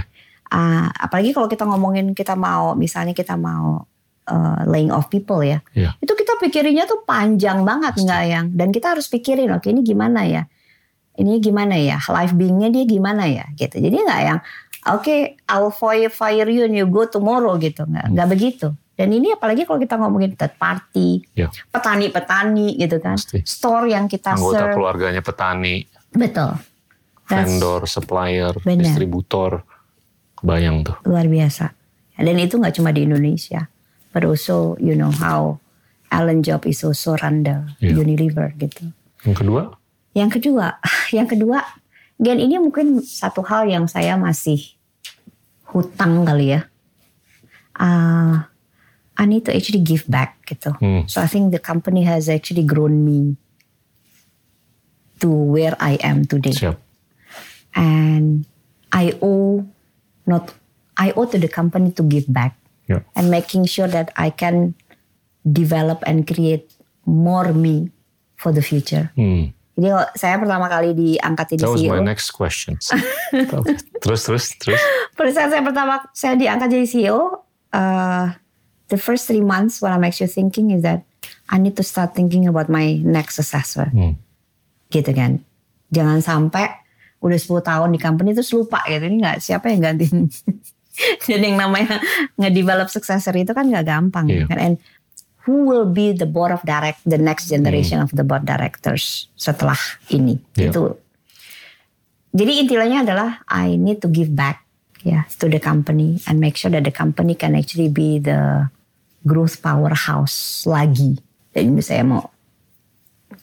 Ah, 0.49 0.89
apalagi 0.97 1.29
kalau 1.29 1.45
kita 1.45 1.61
ngomongin 1.63 2.17
kita 2.17 2.33
mau 2.33 2.73
misalnya 2.73 3.13
kita 3.13 3.37
mau 3.37 3.85
uh, 4.25 4.59
laying 4.65 4.89
off 4.89 5.05
people 5.07 5.45
ya. 5.45 5.61
Iya. 5.77 5.93
itu 6.01 6.09
kita 6.09 6.41
pikirinnya 6.41 6.89
tuh 6.89 7.05
panjang 7.05 7.61
banget 7.61 8.01
nggak 8.01 8.23
yang 8.25 8.45
dan 8.57 8.73
kita 8.73 8.97
harus 8.97 9.05
pikirin 9.05 9.53
oke 9.53 9.69
ini 9.69 9.85
gimana 9.85 10.25
ya? 10.25 10.49
Ini 11.19 11.37
gimana 11.37 11.75
ya? 11.75 11.99
Life 12.01 12.31
beingnya 12.33 12.71
dia 12.71 12.87
gimana 12.87 13.27
ya? 13.27 13.45
Gitu. 13.53 13.77
Jadi 13.77 13.93
nggak 13.99 14.21
yang 14.23 14.39
oke 14.85 15.15
I'll 15.45 15.69
fire 15.69 16.07
fire 16.07 16.47
you 16.47 16.63
and 16.63 16.73
you 16.73 16.85
go 16.85 17.03
tomorrow 17.03 17.55
gitu 17.55 17.83
nggak 17.83 18.05
nggak 18.09 18.27
begitu 18.29 18.67
dan 18.93 19.09
ini 19.09 19.31
apalagi 19.31 19.63
kalau 19.63 19.77
kita 19.77 19.95
ngomongin 19.95 20.35
third 20.35 20.55
party 20.55 21.23
Ya. 21.33 21.47
petani-petani 21.69 22.75
gitu 22.75 22.99
kan 22.99 23.15
Pasti. 23.15 23.39
store 23.41 23.87
yang 23.87 24.05
kita 24.05 24.35
Anggota 24.35 24.59
serve 24.61 24.75
keluarganya 24.75 25.19
petani, 25.19 25.83
betul 26.11 26.59
That's- 27.25 27.45
vendor, 27.45 27.85
supplier, 27.85 28.51
Benar. 28.57 28.81
distributor. 28.81 29.61
Bayang 30.39 30.81
tuh. 30.81 30.95
luar 31.03 31.23
biasa. 31.23 31.75
Dan 32.15 32.35
itu 32.35 32.55
nggak 32.55 32.73
cuma 32.73 32.89
di 32.89 33.03
Indonesia, 33.03 33.67
but 34.09 34.23
also 34.23 34.73
you 34.77 34.91
know 34.91 35.11
how 35.13 35.59
Alan 36.09 36.41
Job 36.41 36.65
is 36.65 36.81
also 36.81 37.13
run 37.15 37.43
the 37.43 37.59
Iya. 37.79 37.95
Unilever 37.95 38.51
gitu. 38.55 38.89
Yang 39.21 39.37
kedua, 39.37 39.61
Yang 40.11 40.29
kedua, 40.41 40.65
yang 41.15 41.27
kedua, 41.27 41.59
dan 42.19 42.37
ini 42.37 42.59
mungkin 42.59 42.99
satu 42.99 43.41
hal 43.47 43.65
yang 43.65 43.87
saya 43.87 44.19
masih 44.19 44.75
hutang 45.71 46.27
kali 46.27 46.53
ya. 46.53 46.67
Uh, 47.79 48.43
I 49.15 49.23
need 49.23 49.47
to 49.47 49.55
actually 49.55 49.79
give 49.79 50.03
back 50.07 50.43
gitu. 50.43 50.75
Hmm. 50.79 51.07
So 51.07 51.23
I 51.23 51.27
think 51.31 51.55
the 51.55 51.63
company 51.63 52.03
has 52.03 52.27
actually 52.27 52.63
grown 52.67 53.07
me 53.07 53.39
to 55.19 55.27
where 55.27 55.75
I 55.79 55.95
am 55.99 56.23
today 56.23 56.55
siap. 56.55 56.79
and 57.75 58.47
I 58.91 59.15
owe 59.19 59.67
not 60.23 60.55
I 60.95 61.11
owe 61.15 61.27
to 61.27 61.37
the 61.37 61.51
company 61.51 61.91
to 61.95 62.03
give 62.03 62.27
back 62.27 62.55
Ya. 62.89 63.05
and 63.13 63.29
making 63.29 63.69
sure 63.69 63.85
that 63.87 64.09
I 64.17 64.33
can 64.33 64.73
develop 65.45 66.01
and 66.09 66.25
create 66.25 66.73
more 67.05 67.53
me 67.53 67.93
for 68.35 68.49
the 68.49 68.63
future. 68.65 69.13
Hmm. 69.13 69.53
Jadi 69.79 69.87
saya 70.19 70.35
pertama 70.35 70.67
kali 70.67 70.91
diangkat 70.91 71.55
jadi 71.55 71.63
That 71.63 71.71
was 71.71 71.79
CEO. 71.79 71.95
my 71.95 72.03
next 72.03 72.35
questions. 72.35 72.91
terus, 74.03 74.27
terus, 74.27 74.45
terus. 74.59 74.81
Pada 75.15 75.31
saat 75.31 75.55
saya 75.55 75.63
pertama 75.63 76.03
saya 76.11 76.35
diangkat 76.35 76.67
jadi 76.67 76.83
CEO, 76.83 77.47
uh, 77.71 78.27
the 78.91 78.99
first 78.99 79.31
three 79.31 79.39
months 79.39 79.79
what 79.79 79.95
I'm 79.95 80.03
actually 80.03 80.27
thinking 80.27 80.75
is 80.75 80.83
that 80.83 81.07
I 81.47 81.57
need 81.57 81.79
to 81.79 81.85
start 81.87 82.11
thinking 82.11 82.51
about 82.51 82.67
my 82.67 82.99
next 82.99 83.39
successor. 83.39 83.87
Hmm. 83.95 84.19
gitu 84.89 85.13
kan. 85.13 85.39
Jangan 85.93 86.19
sampai 86.21 86.65
udah 87.21 87.39
10 87.39 87.61
tahun 87.61 87.89
di 87.93 87.99
company 88.01 88.33
terus 88.33 88.51
lupa 88.51 88.81
gitu. 88.89 89.05
Ini 89.05 89.17
nggak 89.21 89.37
siapa 89.39 89.69
yang 89.71 89.81
gantiin. 89.85 90.27
Dan 91.29 91.39
yang 91.39 91.55
namanya 91.55 92.03
nge-develop 92.35 92.91
successor 92.91 93.31
itu 93.37 93.55
kan 93.55 93.63
nggak 93.63 93.87
gampang. 93.87 94.27
Iya. 94.27 94.51
Kan? 94.51 94.59
And 94.59 94.75
who 95.49 95.65
will 95.65 95.89
be 95.89 96.13
the 96.13 96.29
board 96.29 96.53
of 96.53 96.61
direct, 96.61 97.01
the 97.09 97.17
next 97.17 97.49
generation 97.49 97.97
of 97.97 98.13
the 98.13 98.21
board 98.21 98.45
directors 98.45 99.25
setelah 99.33 99.81
ini. 100.13 100.37
Iya. 100.53 100.69
Itu. 100.69 101.01
Jadi 102.29 102.61
intinya 102.61 103.01
adalah 103.01 103.29
I 103.49 103.73
need 103.73 104.05
to 104.05 104.09
give 104.13 104.29
back 104.29 104.61
ya 105.01 105.25
to 105.41 105.49
the 105.49 105.57
company 105.57 106.21
and 106.29 106.37
make 106.37 106.53
sure 106.53 106.69
that 106.69 106.85
the 106.85 106.93
company 106.93 107.33
can 107.33 107.57
actually 107.57 107.89
be 107.89 108.21
the 108.21 108.69
growth 109.25 109.57
powerhouse 109.65 110.69
lagi. 110.69 111.17
Dan 111.49 111.73
ini 111.73 111.81
saya 111.81 112.05
mau 112.05 112.29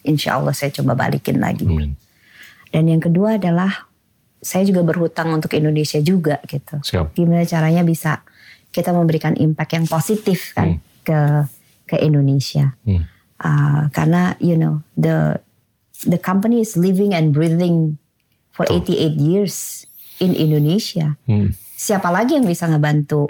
insya 0.07 0.39
Allah 0.39 0.55
saya 0.55 0.71
coba 0.71 0.95
balikin 0.95 1.43
lagi. 1.43 1.67
Amin. 1.67 1.99
Dan 2.71 2.87
yang 2.87 3.03
kedua 3.03 3.35
adalah 3.35 3.91
saya 4.39 4.63
juga 4.63 4.87
berhutang 4.87 5.35
untuk 5.35 5.51
Indonesia 5.59 5.99
juga 5.99 6.39
gitu. 6.47 6.79
Siap. 6.79 7.11
Gimana 7.11 7.43
caranya 7.43 7.83
bisa 7.83 8.23
kita 8.71 8.95
memberikan 8.95 9.35
impact 9.35 9.75
yang 9.75 9.85
positif 9.89 10.55
kan 10.55 10.79
ke 11.03 11.19
ke 11.87 11.95
Indonesia. 11.97 12.75
Hmm. 12.83 13.07
Uh, 13.37 13.87
karena 13.93 14.35
you 14.43 14.57
know 14.57 14.81
the 14.97 15.39
the 16.05 16.19
company 16.19 16.61
is 16.61 16.75
living 16.75 17.13
and 17.13 17.33
breathing 17.33 17.97
for 18.53 18.65
88 18.69 19.17
years 19.17 19.85
in 20.19 20.33
Indonesia. 20.33 21.15
Hmm. 21.25 21.53
Siapa 21.77 22.09
lagi 22.09 22.37
yang 22.37 22.45
bisa 22.45 22.65
ngebantu 22.65 23.29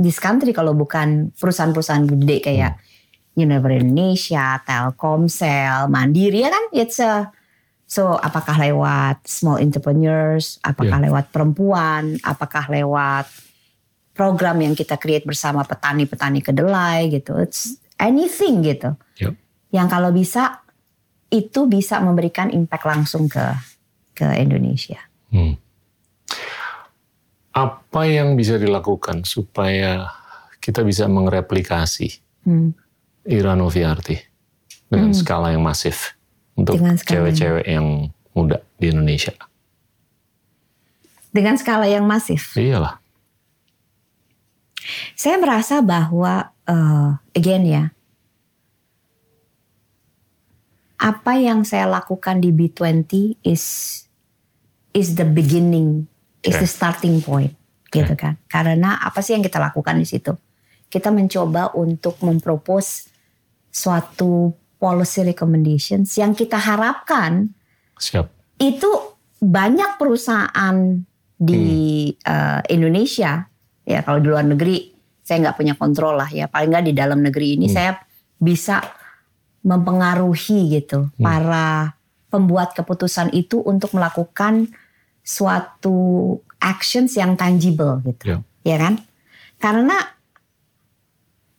this 0.00 0.16
country 0.16 0.56
kalau 0.56 0.72
bukan 0.72 1.30
perusahaan-perusahaan 1.36 2.08
gede 2.08 2.40
kayak 2.40 2.80
Unilever 3.36 3.78
Indonesia, 3.78 4.58
Telkomsel, 4.64 5.86
Mandiri 5.86 6.42
ya 6.42 6.50
kan? 6.50 6.64
It's 6.72 6.98
a 6.98 7.28
so 7.84 8.16
apakah 8.16 8.56
lewat 8.56 9.28
small 9.28 9.60
entrepreneurs, 9.60 10.58
apakah 10.64 10.98
Yeah. 10.98 11.06
lewat 11.12 11.30
perempuan, 11.30 12.16
apakah 12.24 12.66
lewat 12.72 13.28
program 14.20 14.60
yang 14.60 14.76
kita 14.76 15.00
create 15.00 15.24
bersama 15.24 15.64
petani-petani 15.64 16.44
kedelai 16.44 17.08
gitu. 17.08 17.40
It's 17.40 17.80
anything 17.96 18.60
gitu. 18.60 18.92
Yep. 19.16 19.32
Yang 19.72 19.88
kalau 19.88 20.12
bisa 20.12 20.60
itu 21.32 21.64
bisa 21.64 22.04
memberikan 22.04 22.52
impact 22.52 22.84
langsung 22.84 23.32
ke 23.32 23.56
ke 24.12 24.28
Indonesia. 24.36 25.00
Hmm. 25.32 25.56
Apa 27.56 28.04
yang 28.04 28.36
bisa 28.36 28.60
dilakukan 28.60 29.24
supaya 29.24 30.12
kita 30.60 30.84
bisa 30.84 31.08
mengreplikasi 31.08 32.20
Hmm. 32.44 32.72
Irano 33.28 33.68
VRT 33.68 34.08
dengan 34.88 35.12
skala 35.12 35.52
yang 35.52 35.60
masif 35.60 36.16
untuk 36.56 36.80
cewek-cewek 36.80 37.68
yang 37.68 38.08
muda 38.32 38.64
di 38.80 38.88
Indonesia? 38.88 39.36
Dengan 41.30 41.60
skala 41.60 41.86
yang 41.86 42.08
masif. 42.08 42.56
Iyalah. 42.56 42.98
Saya 45.16 45.36
merasa 45.40 45.82
bahwa 45.84 46.54
uh, 46.64 47.18
again 47.34 47.64
ya, 47.66 47.84
apa 51.00 51.40
yang 51.40 51.64
saya 51.64 51.88
lakukan 51.88 52.44
di 52.44 52.52
B20 52.52 53.40
is 53.40 53.64
is 54.92 55.16
the 55.16 55.24
beginning, 55.24 56.04
is 56.44 56.54
Okay. 56.56 56.64
the 56.64 56.68
starting 56.68 57.16
point, 57.24 57.56
gitu 57.88 58.12
kan? 58.14 58.36
Karena 58.50 59.00
apa 59.00 59.24
sih 59.24 59.32
yang 59.32 59.44
kita 59.44 59.56
lakukan 59.56 59.96
di 59.96 60.04
situ? 60.04 60.36
Kita 60.90 61.08
mencoba 61.14 61.72
untuk 61.78 62.18
mempropose 62.20 63.06
suatu 63.70 64.50
policy 64.76 65.22
recommendations 65.22 66.18
yang 66.18 66.34
kita 66.34 66.58
harapkan 66.58 67.54
Siap. 68.00 68.26
itu 68.58 68.90
banyak 69.38 69.96
perusahaan 69.96 70.76
di 71.40 72.10
uh, 72.26 72.60
Indonesia 72.68 73.49
ya 73.90 74.00
kalau 74.06 74.22
di 74.22 74.28
luar 74.30 74.46
negeri 74.46 74.94
saya 75.20 75.46
nggak 75.46 75.56
punya 75.58 75.74
kontrol 75.74 76.14
lah 76.14 76.30
ya. 76.30 76.46
Paling 76.46 76.70
nggak 76.70 76.86
di 76.86 76.94
dalam 76.94 77.18
negeri 77.22 77.58
ini 77.58 77.66
saya 77.66 77.98
bisa 78.38 78.80
mempengaruhi 79.60 80.80
gitu 80.80 81.12
para 81.20 81.92
pembuat 82.32 82.72
keputusan 82.72 83.34
itu 83.36 83.60
untuk 83.60 83.92
melakukan 83.92 84.70
suatu 85.20 86.38
actions 86.62 87.14
yang 87.18 87.36
tangible 87.36 88.00
gitu. 88.06 88.24
Ya. 88.26 88.38
ya 88.64 88.76
kan? 88.80 88.94
Karena 89.60 89.96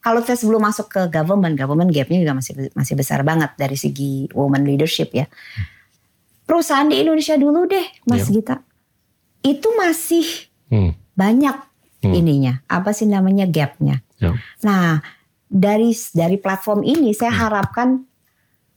kalau 0.01 0.25
saya 0.25 0.33
sebelum 0.33 0.65
masuk 0.65 0.89
ke 0.89 1.01
government 1.13 1.53
government 1.53 1.93
gapnya 1.93 2.25
juga 2.25 2.33
masih 2.33 2.73
masih 2.73 2.97
besar 2.97 3.21
banget 3.21 3.53
dari 3.53 3.77
segi 3.77 4.25
woman 4.33 4.65
leadership 4.65 5.13
ya. 5.13 5.29
Perusahaan 6.49 6.89
di 6.89 6.99
Indonesia 6.99 7.37
dulu 7.37 7.69
deh 7.69 7.85
Mas 8.09 8.25
Ya. 8.27 8.33
Gita. 8.33 8.55
Itu 9.45 9.69
masih 9.77 10.49
Hmm. 10.71 10.95
banyak 11.13 11.70
Hmm. 12.01 12.17
ininya 12.17 12.65
apa 12.65 12.97
sih 12.97 13.05
namanya 13.05 13.45
gapnya 13.45 14.01
Ya. 14.21 14.37
Nah, 14.61 15.01
dari 15.49 15.91
dari 16.13 16.37
platform 16.37 16.85
ini 16.85 17.11
saya 17.17 17.33
harapkan 17.33 18.05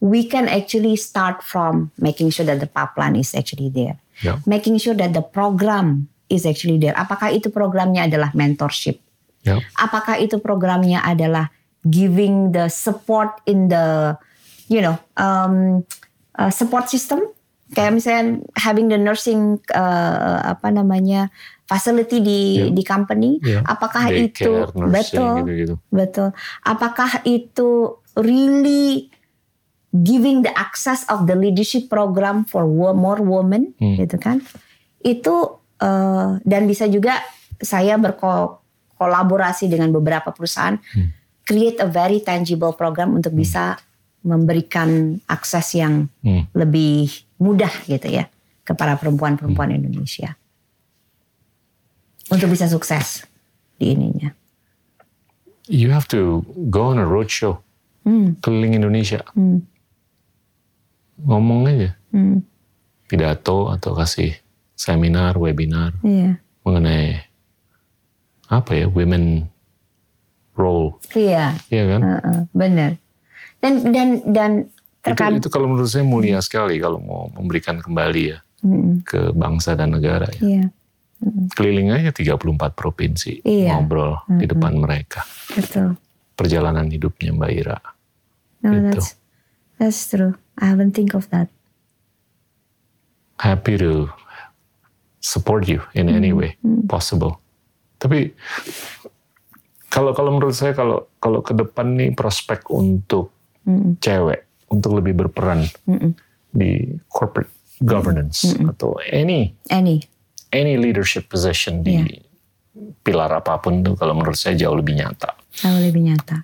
we 0.00 0.24
can 0.24 0.48
actually 0.48 0.96
start 0.96 1.44
from 1.44 1.92
making 2.00 2.32
sure 2.32 2.48
that 2.48 2.58
the 2.58 2.68
pipeline 2.68 3.14
is 3.14 3.36
actually 3.36 3.68
there. 3.68 4.00
Ya. 4.24 4.40
Making 4.48 4.80
sure 4.80 4.96
that 4.96 5.12
the 5.12 5.22
program 5.22 6.08
is 6.32 6.48
actually 6.48 6.80
there. 6.80 6.96
Apakah 6.96 7.30
itu 7.30 7.52
programnya 7.52 8.08
adalah 8.08 8.32
mentorship? 8.32 8.98
Ya. 9.44 9.60
Apakah 9.76 10.16
itu 10.16 10.40
programnya 10.40 11.04
adalah 11.04 11.52
giving 11.84 12.56
the 12.56 12.72
support 12.72 13.44
in 13.44 13.68
the 13.68 14.16
you 14.72 14.80
know 14.80 14.96
um, 15.20 15.84
uh, 16.40 16.48
support 16.48 16.88
system? 16.88 17.20
Kayak 17.74 17.92
misalnya 17.96 18.24
having 18.56 18.88
the 18.88 18.96
nursing 18.96 19.60
uh, 19.76 20.56
apa 20.56 20.72
namanya 20.72 21.28
facility 21.64 22.20
di 22.20 22.40
Ya. 22.56 22.64
di 22.70 22.82
company. 22.82 23.30
Ya. 23.40 23.64
Apakah 23.64 24.08
Daycare, 24.08 24.28
itu 24.28 24.52
nursing, 24.74 24.92
betul? 24.92 25.34
gitu-gitu. 25.40 25.74
Betul. 25.88 26.28
Apakah 26.60 27.10
itu 27.24 27.68
really 28.14 29.08
giving 29.90 30.42
the 30.42 30.52
access 30.52 31.06
of 31.06 31.24
the 31.24 31.34
leadership 31.34 31.86
program 31.86 32.42
for 32.44 32.66
more 32.92 33.18
women, 33.18 33.72
Hmm. 33.78 33.96
gitu 33.96 34.18
kan? 34.18 34.42
Itu 35.00 35.60
eh, 35.74 36.28
dan 36.40 36.64
bisa 36.64 36.86
juga 36.86 37.18
saya 37.58 37.98
berkolaborasi 37.98 39.66
dengan 39.66 39.90
beberapa 39.90 40.30
perusahaan, 40.30 40.78
Hmm. 40.80 41.10
create 41.44 41.76
a 41.78 41.86
very 41.86 42.20
tangible 42.20 42.72
program 42.72 43.12
untuk 43.12 43.32
bisa 43.32 43.76
memberikan 44.22 45.20
akses 45.26 45.76
yang 45.76 46.08
Hmm. 46.24 46.48
lebih 46.56 47.10
mudah 47.36 47.68
gitu 47.84 48.08
ya 48.08 48.30
ke 48.64 48.72
para 48.72 48.96
perempuan-perempuan 48.96 49.76
Indonesia 49.76 50.38
untuk 52.28 52.48
bisa 52.48 52.64
sukses 52.64 53.26
di 53.76 53.92
ininya. 53.92 54.32
You 55.64 55.88
have 55.90 56.04
to 56.08 56.44
go 56.68 56.92
on 56.92 56.98
a 56.98 57.04
roadshow 57.04 57.60
Hmm, 58.04 58.36
keliling 58.38 58.76
Indonesia. 58.76 59.24
hmm, 59.32 59.64
Ngomong 61.20 61.64
aja. 61.66 61.96
hmm. 62.10 62.44
Pidato 63.04 63.68
atau 63.68 63.92
kasih 63.94 64.36
seminar, 64.74 65.36
webinar 65.36 65.96
Iya. 66.00 66.36
mengenai 66.60 67.24
apa 68.46 68.70
ya, 68.74 68.86
women 68.86 69.48
role. 70.52 71.00
Iya, 71.10 71.56
Iya 71.66 71.84
kan? 71.88 72.00
heeh, 72.02 72.38
benar. 72.50 72.90
Dan 73.58 73.72
dan 73.88 74.08
dan 74.26 74.50
Itu, 75.00 75.12
terkadang 75.12 75.36
itu 75.36 75.48
kalau 75.48 75.66
menurut 75.66 75.88
saya 75.88 76.04
mulia 76.04 76.40
sekali 76.40 76.76
kalau 76.76 76.96
mau 76.96 77.28
memberikan 77.30 77.76
kembali 77.76 78.22
ya 78.26 78.38
Mm, 78.60 79.04
ke 79.04 79.32
bangsa 79.32 79.72
dan 79.72 79.92
negara 79.92 80.24
ya. 80.30 80.40
iya, 80.40 80.64
Keliling 81.54 81.90
aja 81.90 82.10
34 82.10 82.36
provinsi 82.72 83.40
Iya. 83.40 83.78
ngobrol 83.78 84.18
di 84.36 84.44
depan 84.44 84.76
mereka. 84.76 85.22
betul. 85.50 85.96
Perjalanan 86.34 86.90
hidupnya 86.90 87.30
Mbak 87.30 87.50
Ira. 87.54 87.78
No, 88.60 88.68
Gitu. 88.72 88.84
that's 88.90 89.08
that's 89.78 90.00
true. 90.06 90.34
I 90.58 90.66
haven't 90.66 90.92
think 90.92 91.14
of 91.14 91.30
that. 91.30 91.46
Happy 93.36 93.74
to 93.76 94.08
support 95.18 95.66
you 95.66 95.82
in 95.92 96.06
any 96.06 96.30
way 96.30 96.54
possible. 96.84 97.38
Tapi 97.98 98.30
kalau 99.88 100.12
kalau 100.12 100.30
menurut 100.30 100.52
saya 100.52 100.72
kalau 100.72 101.08
kalau 101.16 101.40
ke 101.40 101.52
depan 101.52 101.94
nih 101.94 102.10
prospek 102.12 102.66
untuk 102.68 103.30
Mm, 103.64 103.96
cewek 103.96 104.44
untuk 104.68 105.00
lebih 105.00 105.16
berperan 105.16 105.64
mm, 105.88 106.12
di 106.52 106.84
corporate 107.08 107.48
governance 107.80 108.44
atau 108.60 109.00
any 109.08 109.56
Any, 109.72 110.04
any 110.54 110.78
leadership 110.78 111.26
position 111.26 111.82
di 111.82 111.98
Iya. 111.98 112.22
pilar 113.02 113.30
apa 113.30 113.58
pun 113.58 113.82
tuh 113.82 113.94
kalau 113.94 114.14
menurut 114.14 114.34
saya 114.34 114.54
jauh 114.54 114.74
lebih 114.74 114.94
nyata. 114.94 115.34
jauh 115.54 115.78
lebih 115.78 116.02
nyata. 116.04 116.42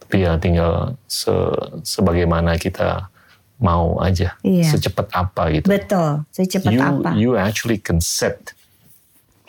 Tapi 0.00 0.16
ya 0.18 0.34
tinggal 0.36 0.96
se- 1.04 1.82
sebagaimana 1.84 2.56
kita 2.56 3.10
mau 3.58 3.98
aja, 3.98 4.38
Iya. 4.40 4.70
secepat 4.70 5.10
apa 5.12 5.50
gitu. 5.52 5.66
Betul. 5.66 6.22
Secepat 6.30 6.70
you 6.70 6.80
apa? 6.80 7.10
you 7.12 7.30
actually 7.34 7.76
can 7.76 7.98
set 7.98 8.54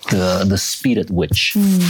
the 0.10 0.42
the 0.44 0.58
speed 0.58 0.98
at 0.98 1.10
which 1.10 1.54
Hmm. 1.54 1.82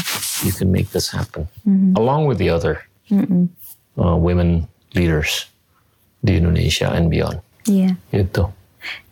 you 0.44 0.52
can 0.52 0.70
make 0.70 0.92
this 0.92 1.10
happen, 1.10 1.48
Mm-hmm. 1.64 1.96
along 1.96 2.26
with 2.26 2.38
the 2.38 2.48
other 2.48 2.84
Mm-mm. 3.08 3.48
uh, 3.96 4.16
women 4.16 4.68
leaders 4.92 5.48
di 6.20 6.36
Indonesia 6.36 6.90
and 6.90 7.08
beyond. 7.08 7.40
Iya. 7.64 7.96
Gitu. 8.10 8.50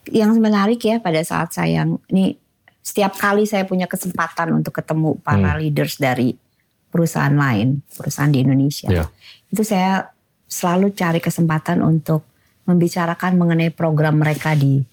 Yang 0.08 0.32
menarik 0.40 0.80
ya 0.82 0.98
pada 0.98 1.20
saat 1.22 1.52
saya 1.52 1.84
ini 2.08 2.36
setiap 2.88 3.20
kali 3.20 3.44
saya 3.44 3.68
punya 3.68 3.84
kesempatan 3.84 4.56
untuk 4.56 4.72
ketemu 4.72 5.20
para 5.20 5.52
Hmm. 5.54 5.60
leaders 5.60 6.00
dari 6.00 6.40
perusahaan 6.88 7.36
lain, 7.36 7.84
perusahaan 7.92 8.32
di 8.32 8.40
Indonesia. 8.42 8.88
Ya. 8.88 9.06
itu 9.48 9.64
saya 9.64 10.12
selalu 10.48 10.92
cari 10.92 11.20
kesempatan 11.20 11.80
untuk 11.80 12.24
membicarakan 12.64 13.36
mengenai 13.36 13.72
program 13.72 14.20
mereka 14.20 14.56
di 14.56 14.84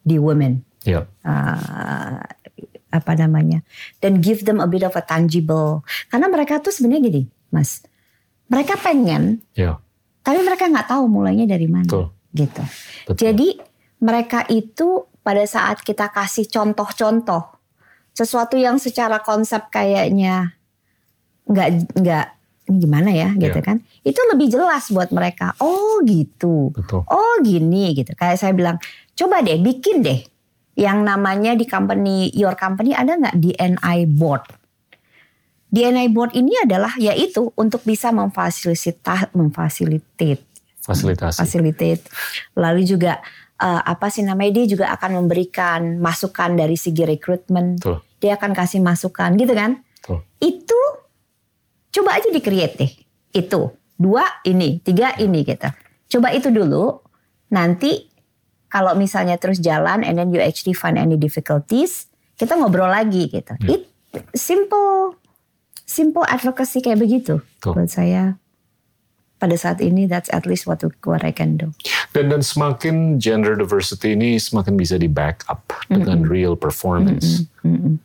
di 0.00 0.16
women 0.16 0.62
Ya. 0.82 1.06
uh, 1.22 2.18
apa 2.90 3.12
namanya 3.14 3.62
dan 3.98 4.18
give 4.18 4.42
them 4.42 4.58
a 4.58 4.66
bit 4.66 4.82
of 4.82 4.94
a 4.94 5.02
tangible 5.02 5.86
karena 6.06 6.26
mereka 6.26 6.58
tuh 6.58 6.70
sebenarnya 6.70 7.02
gini 7.04 7.22
mas 7.48 7.86
mereka 8.46 8.74
pengen 8.76 9.38
Ya. 9.54 9.78
tapi 10.20 10.42
mereka 10.42 10.66
nggak 10.66 10.88
tahu 10.88 11.06
mulainya 11.06 11.46
dari 11.46 11.66
mana 11.66 11.86
Betul. 11.86 12.06
gitu 12.32 12.62
Betul. 13.06 13.14
jadi 13.20 13.48
mereka 14.00 14.42
itu 14.48 15.06
pada 15.30 15.46
saat 15.46 15.78
kita 15.78 16.10
kasih 16.10 16.50
contoh-contoh 16.50 17.54
sesuatu 18.10 18.58
yang 18.58 18.82
secara 18.82 19.22
konsep 19.22 19.70
kayaknya 19.70 20.58
nggak 21.46 21.94
nggak 21.94 22.26
ini 22.66 22.78
gimana 22.82 23.10
ya 23.14 23.30
gitu 23.38 23.58
Iya. 23.58 23.66
kan 23.66 23.76
itu 24.02 24.18
lebih 24.34 24.50
jelas 24.50 24.90
buat 24.90 25.14
mereka 25.14 25.54
oh 25.62 26.02
gitu 26.02 26.74
Betul. 26.74 27.06
oh 27.06 27.34
gini 27.46 27.94
gitu 27.94 28.10
kayak 28.18 28.42
saya 28.42 28.50
bilang 28.50 28.82
coba 29.14 29.38
deh 29.38 29.58
bikin 29.62 30.02
deh 30.02 30.26
yang 30.74 31.06
namanya 31.06 31.54
di 31.54 31.62
company 31.62 32.34
your 32.34 32.58
company 32.58 32.90
ada 32.90 33.14
nggak 33.14 33.38
DNI 33.38 34.10
board 34.10 34.42
DNI 35.70 36.10
board 36.10 36.34
ini 36.34 36.58
adalah 36.58 36.90
yaitu 36.98 37.54
untuk 37.54 37.86
bisa 37.86 38.10
memfasilitasi 38.10 39.30
memfasilitate 39.38 40.42
Fasilitasi. 40.80 41.36
facilitate. 41.44 42.02
Lalu 42.56 42.88
juga 42.88 43.20
eh, 43.60 43.82
apa 43.84 44.08
sih 44.08 44.24
namanya 44.24 44.60
dia 44.60 44.66
juga 44.66 44.88
akan 44.96 45.24
memberikan 45.24 46.00
masukan 46.00 46.56
dari 46.56 46.80
segi 46.80 47.04
rekrutmen. 47.04 47.76
Dia 48.20 48.36
akan 48.40 48.56
kasih 48.56 48.80
masukan 48.80 49.36
gitu 49.36 49.52
kan. 49.52 49.84
Betul. 50.00 50.24
Itu 50.40 50.80
coba 51.92 52.16
aja 52.16 52.28
di 52.32 52.40
create 52.40 52.74
deh. 52.80 52.92
Itu 53.36 53.76
dua 54.00 54.24
ini, 54.48 54.80
tiga 54.80 55.12
ini 55.20 55.44
gitu. 55.44 55.68
Coba 56.16 56.32
itu 56.32 56.48
dulu. 56.48 57.04
Nanti 57.52 58.08
kalau 58.72 58.96
misalnya 58.96 59.36
terus 59.36 59.60
jalan 59.60 60.00
and 60.06 60.16
then 60.16 60.32
you 60.32 60.40
actually 60.40 60.72
find 60.72 60.96
any 60.96 61.20
difficulties, 61.20 62.08
kita 62.40 62.56
ngobrol 62.56 62.88
lagi 62.88 63.28
gitu. 63.28 63.52
Ya. 63.60 63.76
It 63.76 63.82
simple 64.34 65.20
simple 65.84 66.24
advocacy 66.24 66.80
kayak 66.80 67.04
begitu. 67.04 67.44
Betul. 67.60 67.72
Buat 67.76 67.90
saya 67.92 68.39
pada 69.40 69.56
saat 69.56 69.80
ini 69.80 70.04
that's 70.04 70.28
at 70.30 70.44
least 70.44 70.68
what 70.68 70.84
what 71.08 71.24
I 71.24 71.32
can 71.32 71.56
do. 71.56 71.72
Dan 72.12 72.28
dan 72.28 72.44
semakin 72.44 73.16
gender 73.16 73.56
diversity 73.56 74.12
ini 74.12 74.36
semakin 74.36 74.76
bisa 74.76 75.00
di 75.00 75.08
backup 75.08 75.64
dengan 75.88 76.28
real 76.28 76.54
performance. 76.54 77.48
Mm-mm. 77.64 77.96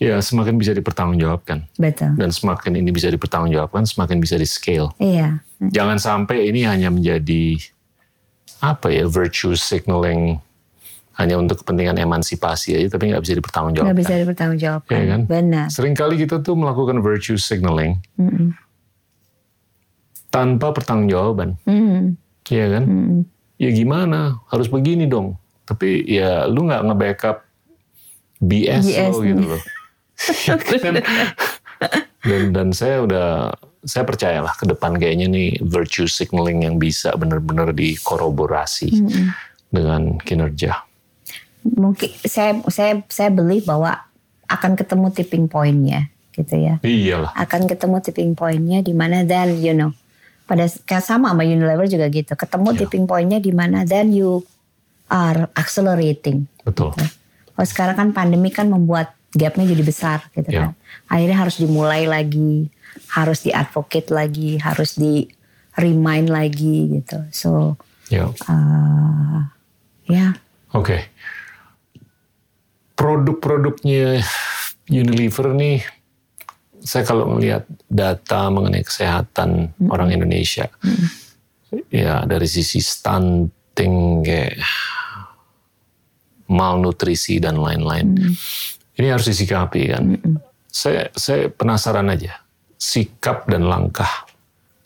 ya 0.00 0.16
semakin 0.16 0.56
bisa 0.56 0.72
dipertanggungjawabkan. 0.72 1.68
Betul. 1.76 2.16
Dan 2.16 2.32
semakin 2.32 2.72
ini 2.80 2.88
bisa 2.88 3.12
dipertanggungjawabkan, 3.12 3.84
semakin 3.84 4.16
bisa 4.16 4.40
di 4.40 4.48
scale. 4.48 4.88
Iya. 4.96 5.44
Jangan 5.60 6.00
sampai 6.00 6.48
ini 6.48 6.64
hanya 6.64 6.88
menjadi 6.88 7.60
apa 8.64 8.88
ya 8.88 9.04
virtue 9.04 9.52
signaling 9.52 10.40
hanya 11.20 11.36
untuk 11.36 11.60
kepentingan 11.60 12.00
emansipasi 12.00 12.80
aja, 12.80 12.96
tapi 12.96 13.12
nggak 13.12 13.20
bisa 13.20 13.36
dipertanggungjawabkan. 13.36 13.92
Nggak 13.92 14.00
bisa 14.00 14.14
dipertanggungjawabkan. 14.24 14.96
Iya 14.96 15.04
kan? 15.04 15.20
Benar. 15.28 15.66
Seringkali 15.68 16.16
kita 16.16 16.40
tuh 16.40 16.56
melakukan 16.56 17.04
virtue 17.04 17.36
signaling 17.36 18.00
Mm-mm. 18.16 18.56
Tanpa 20.30 20.70
pertanggungjawaban, 20.70 21.58
Mm-mm. 21.66 22.14
Iya 22.46 22.66
kan? 22.78 22.84
Mm-mm. 22.86 23.20
Ya 23.60 23.70
gimana? 23.74 24.40
Harus 24.48 24.70
begini 24.70 25.04
dong. 25.10 25.36
Tapi 25.66 26.06
ya 26.06 26.46
lu 26.46 26.66
nggak 26.66 26.82
nge-backup 26.86 27.36
BS, 28.40 28.84
BS 28.88 29.12
lo 29.12 29.18
gitu 29.22 29.44
loh. 29.54 29.62
Ya 30.44 30.60
kan? 30.60 31.00
dan 32.28 32.42
dan 32.52 32.68
saya 32.76 33.00
udah 33.08 33.56
saya 33.80 34.04
percayalah 34.04 34.52
ke 34.52 34.68
depan 34.68 35.00
kayaknya 35.00 35.32
nih 35.32 35.56
virtue 35.64 36.04
signaling 36.04 36.60
yang 36.68 36.76
bisa 36.76 37.16
benar-benar 37.16 37.72
dikoroborasi 37.72 39.00
Mm-mm. 39.00 39.32
dengan 39.72 40.20
kinerja. 40.20 40.84
Mungkin 41.64 42.12
saya 42.28 42.60
saya 42.68 43.00
saya 43.08 43.32
beli 43.32 43.64
bahwa 43.64 43.96
akan 44.44 44.76
ketemu 44.76 45.08
tipping 45.16 45.48
point-nya 45.48 46.12
gitu 46.36 46.54
ya. 46.60 46.76
Iyalah. 46.84 47.32
Akan 47.32 47.64
ketemu 47.64 47.96
tipping 48.04 48.32
point-nya 48.36 48.84
di 48.84 48.92
mana 48.92 49.24
dan 49.24 49.56
you 49.56 49.72
know 49.72 49.96
pada 50.50 50.66
kayak 50.66 51.06
sama 51.06 51.30
sama 51.30 51.46
Unilever 51.46 51.86
juga 51.86 52.10
gitu. 52.10 52.34
Ketemu 52.34 52.74
Ya. 52.74 52.78
tipping 52.82 53.06
point-nya 53.06 53.38
di 53.38 53.54
mana 53.54 53.86
then 53.86 54.10
you 54.10 54.42
are 55.06 55.46
accelerating. 55.54 56.50
Betul. 56.66 56.90
Kalau 57.54 57.66
sekarang 57.70 57.94
kan 57.94 58.08
pandemi 58.10 58.50
kan 58.50 58.66
membuat 58.66 59.14
gapnya 59.30 59.62
jadi 59.70 59.82
besar 59.86 60.18
gitu 60.34 60.50
Ya. 60.50 60.60
kan. 60.66 60.70
Akhirnya 61.06 61.38
harus 61.38 61.62
dimulai 61.62 62.10
lagi, 62.10 62.66
harus 63.14 63.46
di 63.46 63.54
advocate 63.54 64.10
lagi, 64.10 64.58
harus 64.58 64.98
di 64.98 65.30
remind 65.78 66.26
lagi 66.26 66.98
gitu. 66.98 67.22
So 67.30 67.78
Ya. 68.10 68.26
uh, 68.26 69.46
ya 70.10 70.34
Oke. 70.74 71.06
Produk-produknya 72.98 74.22
Unilever 74.90 75.54
nih, 75.54 75.86
saya 76.80 77.04
kalau 77.04 77.36
melihat 77.36 77.64
data 77.86 78.48
mengenai 78.48 78.82
kesehatan 78.82 79.72
orang 79.88 80.10
Indonesia, 80.10 80.68
ya 81.92 82.24
dari 82.24 82.48
sisi 82.48 82.80
stunting 82.80 84.24
kayak 84.24 84.58
malnutrisi 86.50 87.38
dan 87.38 87.60
lain-lain, 87.60 88.34
ini 88.98 89.06
harus 89.06 89.30
disikapi 89.30 89.82
kan. 89.92 90.04
Saya 90.70 91.10
saya 91.14 91.50
penasaran 91.50 92.10
aja 92.10 92.42
sikap 92.80 93.46
dan 93.50 93.66
langkah 93.68 94.08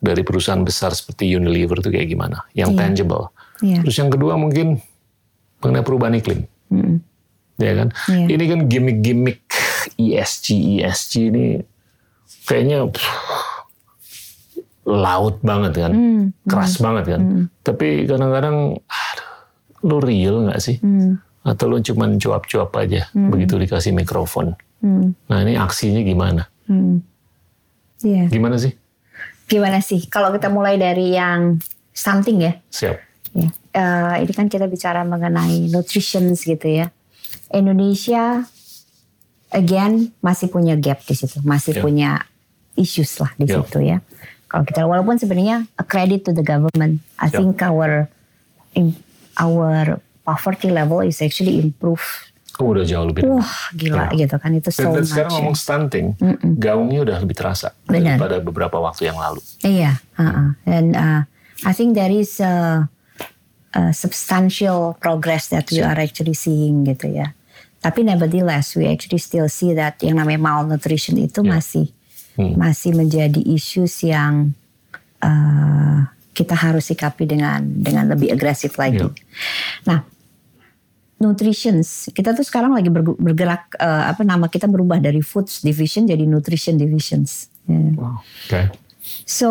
dari 0.02 0.20
perusahaan 0.20 0.60
besar 0.60 0.92
seperti 0.92 1.30
Unilever 1.32 1.80
itu 1.80 1.88
kayak 1.88 2.08
gimana, 2.10 2.44
yang 2.52 2.76
Iya. 2.76 2.78
tangible. 2.84 3.32
Iya. 3.64 3.80
Terus 3.86 3.96
yang 3.96 4.10
kedua 4.12 4.34
mungkin 4.36 4.76
mengenai 5.64 5.84
perubahan 5.86 6.18
iklim. 6.20 6.44
Mm-mm. 6.68 7.00
Ya 7.56 7.72
kan? 7.72 7.88
Iya. 8.12 8.26
Ini 8.34 8.44
kan 8.50 8.60
gimmick-gimmick 8.68 9.40
ESG, 10.04 10.46
ESG 10.82 11.12
ini 11.32 11.44
kayaknya 12.44 12.86
pff, 12.86 13.08
laut 14.84 15.40
banget 15.40 15.72
kan. 15.80 15.92
Mm, 15.92 16.22
Keras 16.44 16.76
banget 16.78 17.04
kan. 17.10 17.20
Tapi 17.60 18.04
kadang-kadang 18.04 18.76
aduh, 18.76 19.30
lu 19.82 19.96
real 19.98 20.44
nggak 20.44 20.60
sih? 20.60 20.76
mm, 20.78 21.20
Atau 21.44 21.68
lu 21.68 21.78
cuman 21.78 22.16
cuap-cuap 22.16 22.72
aja 22.76 23.08
begitu 23.12 23.56
dikasih 23.56 23.92
mikrofon. 23.92 24.52
mm, 24.80 25.28
Nah 25.28 25.38
ini 25.40 25.56
aksinya 25.56 26.00
gimana? 26.00 26.44
mm. 26.68 26.96
Iya. 28.04 28.28
Gimana 28.28 28.60
sih? 28.60 28.76
Gimana 29.44 29.80
sih 29.80 30.04
kalau 30.06 30.28
kita 30.28 30.48
mulai 30.48 30.76
dari 30.76 31.16
yang 31.16 31.56
something 31.92 32.44
ya? 32.44 32.52
Siap. 32.68 32.96
Ya. 33.32 33.48
Eh, 33.74 34.14
ini 34.22 34.32
kan 34.32 34.46
kita 34.46 34.68
bicara 34.68 35.00
mengenai 35.02 35.66
nutrition 35.66 36.28
gitu 36.30 36.68
ya. 36.68 36.92
Indonesia 37.48 38.44
again 39.50 40.12
masih 40.20 40.48
punya 40.48 40.74
gap 40.74 41.00
di 41.02 41.14
situ, 41.14 41.40
masih 41.42 41.76
Ya. 41.76 41.82
punya 41.82 42.10
issues 42.74 43.16
lah 43.18 43.30
di 43.34 43.46
Ya. 43.46 43.60
situ 43.62 43.78
ya. 43.80 43.98
Kalau 44.46 44.62
kita 44.62 44.86
walaupun 44.86 45.18
sebenarnya 45.18 45.66
a 45.74 45.84
credit 45.84 46.22
to 46.24 46.32
the 46.32 46.42
government, 46.42 47.02
I 47.18 47.26
Ya. 47.30 47.38
think 47.38 47.58
our 47.58 48.06
our 49.36 49.98
poverty 50.22 50.70
level 50.70 51.02
is 51.02 51.18
actually 51.18 51.58
improve. 51.58 52.02
Oh, 52.62 52.70
udah 52.70 52.86
jauh 52.86 53.02
lebih. 53.02 53.26
Wah 53.26 53.50
gila 53.74 54.14
gitu 54.14 54.38
kan 54.38 54.54
itu 54.54 54.70
so 54.70 54.86
dan, 54.86 55.02
much. 55.02 55.10
sekarang 55.10 55.30
ya. 55.30 55.36
ngomong 55.42 55.56
stunting, 55.58 56.06
gaungnya 56.54 57.02
udah 57.02 57.16
lebih 57.18 57.34
terasa 57.34 57.74
Benar. 57.90 58.14
daripada 58.14 58.36
beberapa 58.38 58.78
waktu 58.78 59.10
yang 59.10 59.18
lalu. 59.18 59.42
Iya, 59.66 59.98
uh-uh. 60.14 60.54
and 60.62 60.94
uh, 60.94 61.26
I 61.66 61.72
think 61.74 61.98
there 61.98 62.14
is 62.14 62.38
a, 62.38 62.86
a 63.74 63.90
substantial 63.90 64.94
progress 65.02 65.50
that 65.50 65.66
we 65.74 65.82
are 65.82 65.98
actually 65.98 66.38
seeing 66.38 66.86
gitu 66.86 67.10
ya. 67.10 67.34
Tapi 67.82 68.06
nevertheless, 68.06 68.78
we 68.78 68.86
actually 68.86 69.18
still 69.18 69.50
see 69.50 69.74
that 69.74 69.98
yang 69.98 70.22
namanya 70.22 70.38
malnutrition 70.38 71.18
itu 71.18 71.42
Ya. 71.42 71.58
masih 71.58 71.90
Hmm. 72.34 72.58
masih 72.58 72.98
menjadi 72.98 73.38
issues 73.46 74.02
yang 74.02 74.58
uh, 75.22 76.02
kita 76.34 76.58
harus 76.58 76.90
sikapi 76.90 77.30
dengan 77.30 77.62
dengan 77.62 78.10
lebih 78.10 78.34
agresif 78.34 78.74
lagi. 78.74 79.06
Ya. 79.06 79.14
Nah, 79.86 79.98
nutritions 81.22 82.10
kita 82.10 82.34
tuh 82.34 82.42
sekarang 82.42 82.74
lagi 82.74 82.90
bergerak 82.90 83.78
uh, 83.78 84.10
apa 84.10 84.26
nama 84.26 84.50
kita 84.50 84.66
berubah 84.66 84.98
dari 84.98 85.22
foods 85.22 85.62
division 85.62 86.10
jadi 86.10 86.26
nutrition 86.26 86.74
divisions. 86.74 87.48
Ya. 87.70 87.78
Wow. 87.94 88.18
Oke. 88.20 88.62
So 89.24 89.48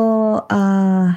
uh, 0.52 1.08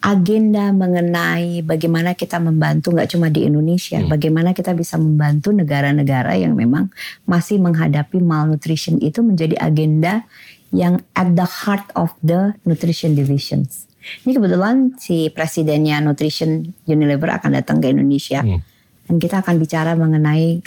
agenda 0.00 0.72
mengenai 0.72 1.60
bagaimana 1.60 2.16
kita 2.16 2.40
membantu 2.40 2.92
nggak 2.92 3.10
cuma 3.12 3.28
di 3.28 3.44
Indonesia, 3.44 4.00
bagaimana 4.04 4.56
kita 4.56 4.72
bisa 4.72 4.96
membantu 4.96 5.52
negara-negara 5.52 6.36
yang 6.40 6.56
memang 6.56 6.88
masih 7.28 7.60
menghadapi 7.60 8.16
malnutrition 8.20 8.96
itu 9.00 9.20
menjadi 9.20 9.60
agenda 9.60 10.24
yang 10.70 11.02
at 11.18 11.34
the 11.34 11.46
heart 11.46 11.86
of 11.98 12.14
the 12.22 12.54
nutrition 12.66 13.14
divisions. 13.18 13.90
Ini 14.24 14.32
kebetulan 14.32 14.96
si 14.96 15.28
presidennya 15.28 16.00
nutrition 16.00 16.72
Unilever 16.88 17.36
akan 17.36 17.60
datang 17.60 17.84
ke 17.84 17.92
Indonesia 17.92 18.40
Hmm. 18.40 18.64
dan 19.10 19.14
kita 19.20 19.44
akan 19.44 19.60
bicara 19.60 19.92
mengenai 19.92 20.64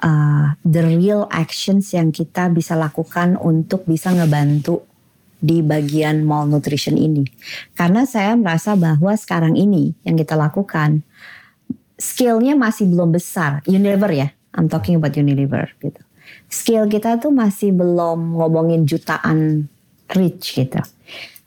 uh, 0.00 0.56
the 0.64 0.80
real 0.80 1.28
actions 1.28 1.92
yang 1.92 2.08
kita 2.08 2.48
bisa 2.48 2.72
lakukan 2.78 3.36
untuk 3.36 3.84
bisa 3.84 4.14
ngebantu 4.14 4.86
di 5.40 5.64
bagian 5.64 6.24
malnutrition 6.24 7.00
ini. 7.00 7.24
Karena 7.72 8.04
saya 8.04 8.36
merasa 8.36 8.76
bahwa 8.76 9.16
sekarang 9.16 9.56
ini 9.56 9.96
yang 10.04 10.16
kita 10.16 10.36
lakukan 10.36 11.00
skillnya 11.96 12.56
masih 12.56 12.88
belum 12.88 13.12
besar. 13.12 13.64
Unilever 13.68 14.12
ya, 14.12 14.28
I'm 14.56 14.68
talking 14.68 14.96
about 15.00 15.16
Unilever 15.16 15.68
gitu. 15.80 16.00
Skill 16.50 16.90
kita 16.90 17.22
tuh 17.22 17.30
masih 17.30 17.70
belum 17.70 18.36
ngomongin 18.36 18.82
jutaan 18.82 19.70
reach 20.10 20.58
gitu. 20.58 20.82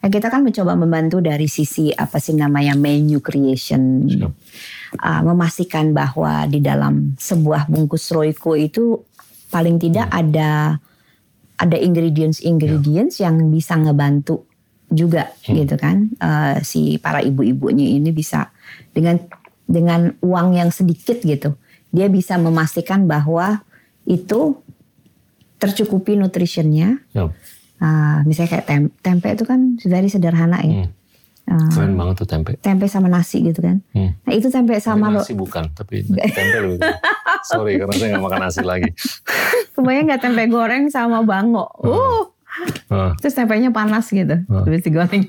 Nah, 0.00 0.08
kita 0.12 0.28
kan 0.28 0.44
mencoba 0.44 0.76
membantu 0.76 1.20
dari 1.20 1.48
sisi 1.48 1.88
apa 1.92 2.20
sih 2.20 2.36
namanya 2.36 2.76
menu 2.76 3.24
creation, 3.24 4.04
Siap. 4.04 4.32
uh, 5.00 5.22
memastikan 5.24 5.96
bahwa 5.96 6.44
di 6.44 6.60
dalam 6.60 7.16
sebuah 7.16 7.68
bungkus 7.68 8.12
roiko 8.12 8.52
itu 8.56 9.00
paling 9.48 9.80
tidak 9.80 10.08
ada 10.12 10.76
ada 11.56 11.76
ingredients 11.78 12.44
ingredients 12.44 13.20
yang 13.20 13.48
bisa 13.48 13.76
ngebantu 13.80 14.44
juga 14.92 15.32
gitu 15.44 15.76
kan. 15.80 16.12
Uh, 16.20 16.60
si 16.60 17.00
para 17.00 17.24
ibu-ibunya 17.24 17.96
ini 17.96 18.12
bisa 18.12 18.52
dengan 18.92 19.20
dengan 19.64 20.12
uang 20.20 20.60
yang 20.60 20.68
sedikit 20.68 21.20
gitu 21.24 21.56
dia 21.94 22.10
bisa 22.10 22.34
memastikan 22.34 23.06
bahwa 23.06 23.62
itu 24.02 24.58
tercukupi 25.64 26.14
nutritionnya 26.14 27.00
Siap. 27.10 27.30
Uh, 27.76 28.22
misalnya 28.24 28.50
kayak 28.52 28.66
tem- 28.66 28.94
tempe 28.98 29.28
itu 29.28 29.42
kan 29.42 29.60
very 29.80 30.06
sederhana 30.06 30.60
ya 30.60 30.84
Hmm. 30.84 30.90
Uh, 31.44 31.68
Keren 31.68 31.92
banget 31.92 32.14
tuh 32.16 32.28
tempe. 32.30 32.56
tempe 32.58 32.86
sama 32.86 33.04
nasi 33.06 33.42
gitu 33.42 33.60
kan 33.60 33.84
Hmm. 33.90 34.16
nah 34.18 34.32
itu 34.32 34.48
tempe 34.48 34.72
sama 34.78 35.08
lo 35.08 35.20
nasi 35.20 35.32
bukan, 35.32 35.68
tapi 35.70 36.00
tempe 36.06 36.56
lebih. 36.58 36.80
Sorry 37.44 37.76
karena 37.76 37.92
saya 37.92 38.08
nggak 38.10 38.24
makan 38.24 38.40
nasi 38.42 38.62
lagi. 38.62 38.88
kebayang 39.74 40.08
nggak 40.08 40.22
tempe 40.22 40.42
goreng 40.46 40.88
sama 40.88 41.20
bango 41.20 41.68
uh 41.78 42.24
Ah, 42.86 43.10
terus 43.18 43.34
tempenya 43.34 43.68
panas 43.68 44.06
gitu 44.06 44.30
habis 44.46 44.80
digoreng 44.80 45.26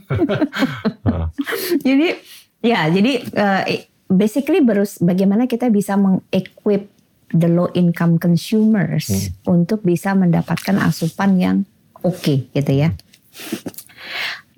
ah. 1.04 1.26
jadi 1.82 2.22
ya 2.62 2.86
jadi 2.88 3.12
eh, 3.26 3.64
basically 4.06 4.62
berus 4.62 5.02
bagaimana 5.02 5.44
kita 5.44 5.68
bisa 5.68 5.98
mengequip 5.98 6.86
the 7.36 7.52
low 7.52 7.68
income 7.76 8.16
consumers 8.16 9.36
untuk 9.44 9.84
bisa 9.84 10.16
mendapatkan 10.16 10.80
asupan 10.80 11.36
yang 11.36 11.58
oke 12.00 12.48
gitu 12.56 12.72
ya. 12.72 12.96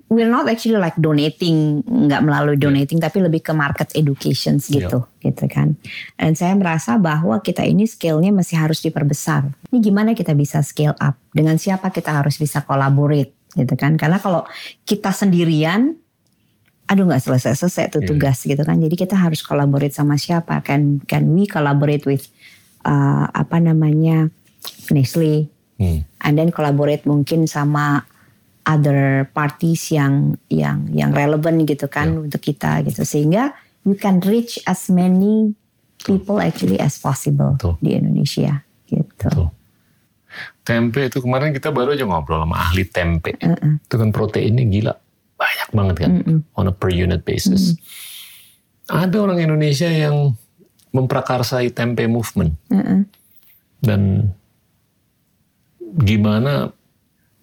We're 0.08 0.30
not 0.30 0.48
actually 0.48 0.80
like 0.80 0.96
donating 0.96 1.84
nggak 1.84 2.24
melalui 2.24 2.56
donating 2.56 2.96
tapi 2.96 3.20
lebih 3.20 3.44
ke 3.44 3.52
market 3.52 3.92
education 3.92 4.56
gitu 4.56 5.04
gitu 5.20 5.44
kan. 5.50 5.76
Dan 6.16 6.32
saya 6.32 6.56
merasa 6.56 6.96
bahwa 6.96 7.44
kita 7.44 7.60
ini 7.66 7.84
scale-nya 7.84 8.32
masih 8.32 8.56
harus 8.56 8.80
diperbesar. 8.80 9.52
Ini 9.68 9.78
gimana 9.84 10.16
kita 10.16 10.32
bisa 10.32 10.64
scale 10.64 10.96
up? 10.96 11.20
Dengan 11.34 11.60
siapa 11.60 11.92
kita 11.92 12.24
harus 12.24 12.40
bisa 12.40 12.64
collaborate 12.64 13.36
gitu 13.52 13.74
kan? 13.76 14.00
Karena 14.00 14.16
kalau 14.16 14.48
kita 14.88 15.12
sendirian 15.12 16.00
aduh 16.88 17.04
nggak 17.04 17.20
selesai 17.20 17.60
selesai 17.60 17.92
tuh 17.92 18.02
tugas 18.08 18.40
gitu 18.48 18.64
kan? 18.64 18.80
Jadi 18.80 18.96
kita 18.96 19.12
harus 19.12 19.44
collaborate 19.44 19.92
sama 19.92 20.16
siapa? 20.16 20.64
Can 20.64 21.04
can 21.04 21.36
we 21.36 21.44
collaborate 21.44 22.08
with 22.08 22.32
uh, 22.88 23.28
apa 23.28 23.60
namanya 23.60 24.32
Nestle 24.88 25.52
Hmm. 25.78 26.02
and 26.26 26.34
then 26.34 26.50
collaborate 26.50 27.06
mungkin 27.06 27.46
sama 27.46 28.02
other 28.66 29.30
parties 29.30 29.94
yang 29.94 30.34
yang 30.50 30.90
yang 30.90 31.14
relevan 31.14 31.62
gitu 31.62 31.86
kan 31.86 32.18
untuk 32.18 32.42
kita 32.42 32.82
gitu 32.82 33.06
sehingga 33.06 33.54
you 33.86 33.94
can 33.94 34.18
reach 34.26 34.58
as 34.66 34.90
many 34.90 35.54
people 36.02 36.42
actually 36.42 36.82
as 36.82 36.98
possible 36.98 37.54
Betul. 37.54 37.78
di 37.78 37.90
Indonesia 37.94 38.58
gitu. 38.90 39.30
Tuh. 39.30 39.50
Tempe 40.66 41.06
itu 41.06 41.22
kemarin 41.22 41.54
kita 41.54 41.70
baru 41.70 41.94
aja 41.94 42.04
ngobrol 42.04 42.42
sama 42.42 42.58
ahli 42.58 42.84
tempe. 42.84 43.38
Uh-uh. 43.38 43.78
Itu 43.78 43.94
kan 43.96 44.10
proteinnya 44.10 44.66
gila. 44.66 44.94
Banyak 45.38 45.68
banget 45.72 45.96
kan. 46.02 46.10
On 46.58 46.66
a 46.66 46.74
per 46.74 46.90
unit 46.90 47.22
basis. 47.22 47.78
Ada 48.90 49.16
orang 49.16 49.40
Indonesia 49.40 49.88
yang 49.88 50.34
memprakarsai 50.90 51.70
tempe 51.70 52.04
movement. 52.06 52.52
Uh-uh. 52.68 53.04
Dan 53.78 54.32
gimana 55.80 56.68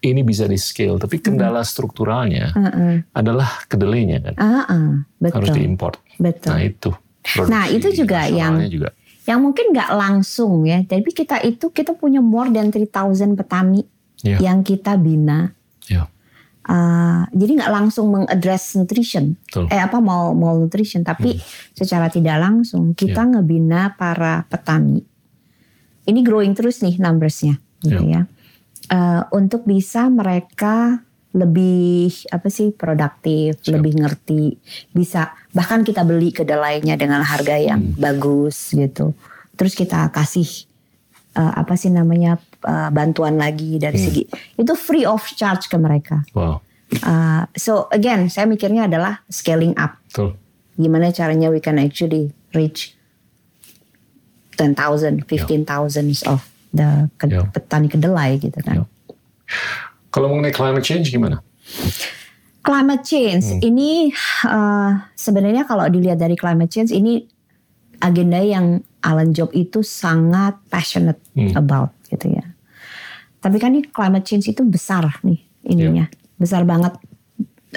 ini 0.01 0.21
bisa 0.21 0.45
di 0.45 0.57
scale. 0.57 0.97
Tapi 0.97 1.17
kendala 1.17 1.61
strukturalnya 1.61 2.53
Uh-uh. 2.53 2.93
adalah 3.11 3.65
kedelainya 3.65 4.17
kan. 4.21 4.33
Uh-uh. 4.35 4.85
Harus 5.33 5.49
Betul. 5.49 5.57
diimport. 5.57 5.97
Betul. 6.17 6.49
Nah 6.51 6.61
itu. 6.61 6.91
Nah, 7.49 7.65
itu 7.65 7.89
juga 7.91 8.29
yang- 8.29 8.61
juga. 8.69 8.93
Yang 9.25 9.39
mungkin 9.41 9.65
nggak 9.73 9.91
langsung 9.97 10.69
ya, 10.69 10.85
tapi 10.85 11.09
kita 11.09 11.41
itu 11.41 11.73
kita 11.73 11.97
punya 11.97 12.21
more 12.21 12.53
than 12.53 12.69
3000 12.69 13.33
petani 13.33 13.81
Ya. 14.21 14.37
yang 14.37 14.61
kita 14.61 14.93
bina. 15.01 15.49
Ya, 15.89 16.05
Uh, 16.66 17.30
jadi 17.30 17.61
nggak 17.61 17.74
langsung 17.78 18.09
mengaddress 18.09 18.74
nutrition, 18.74 19.38
betul. 19.45 19.70
eh 19.70 19.78
apa 19.78 20.01
mal 20.01 20.34
malnutrition, 20.34 21.05
tapi 21.05 21.38
secara 21.78 22.09
tidak 22.09 22.41
langsung 22.41 22.97
kita 22.97 23.22
ngebina 23.22 23.93
para 23.93 24.49
petani. 24.49 25.05
Ini 26.09 26.20
growing 26.26 26.57
terus 26.57 26.82
nih 26.82 26.97
numbersnya, 26.97 27.61
gitu 27.86 28.01
ya. 28.09 28.26
Eh, 28.86 29.24
untuk 29.34 29.66
bisa 29.66 30.09
mereka 30.13 31.01
lebih 31.36 32.13
apa 32.30 32.47
sih 32.47 32.72
produktif, 32.72 33.59
Siap. 33.59 33.74
lebih 33.76 33.93
ngerti, 34.01 34.43
bisa 34.93 35.34
bahkan 35.51 35.82
kita 35.84 36.05
beli 36.05 36.32
kedelainya 36.32 36.95
dengan 36.95 37.26
harga 37.26 37.57
yang 37.59 37.93
bagus 37.97 38.72
gitu. 38.72 39.11
Terus 39.57 39.74
kita 39.74 40.13
kasih 40.13 40.47
eh, 41.36 41.53
apa 41.55 41.75
sih 41.75 41.88
namanya 41.88 42.36
eh, 42.63 42.89
bantuan 42.89 43.36
lagi 43.36 43.75
dari 43.75 43.95
segi 43.95 44.23
itu 44.55 44.73
free 44.73 45.03
of 45.03 45.21
charge 45.31 45.67
ke 45.67 45.77
mereka. 45.77 46.23
Wow, 46.31 46.63
Uh, 47.01 47.49
so 47.57 47.89
again, 47.89 48.29
saya 48.29 48.45
mikirnya 48.45 48.86
adalah 48.86 49.25
scaling 49.27 49.73
up. 49.73 49.97
betul. 50.05 50.38
Gimana 50.75 51.09
caranya 51.09 51.49
we 51.49 51.57
can 51.57 51.75
actually 51.75 52.29
reach 52.53 52.93
10,000, 54.55 55.25
15,000 55.25 55.65
of 56.23 56.45
the 56.71 57.09
ke- 57.17 57.27
Ya. 57.27 57.41
petani 57.49 57.89
kedelai 57.89 58.38
gitu 58.38 58.55
kan. 58.61 58.86
Ya. 58.86 58.86
Kalau 60.07 60.29
mengenai 60.29 60.53
climate 60.53 60.86
change 60.86 61.09
gimana? 61.09 61.41
Climate 62.61 63.03
change 63.03 63.45
ini 63.59 64.13
uh, 64.45 65.09
sebenarnya 65.13 65.65
kalau 65.65 65.86
dilihat 65.86 66.17
dari 66.17 66.33
climate 66.33 66.69
change 66.69 66.89
ini 66.89 67.25
agenda 67.97 68.39
yang 68.39 68.86
Alan 69.06 69.30
Job 69.32 69.53
itu 69.53 69.86
sangat 69.86 70.58
passionate 70.68 71.22
Hmm. 71.38 71.53
about 71.53 71.93
gitu 72.10 72.34
ya. 72.34 72.45
Tapi 73.38 73.62
kan 73.62 73.78
ini 73.78 73.86
climate 73.86 74.26
change 74.26 74.49
itu 74.49 74.66
besar 74.66 75.22
nih 75.22 75.38
ininya, 75.64 76.10
besar 76.36 76.66
banget 76.66 76.97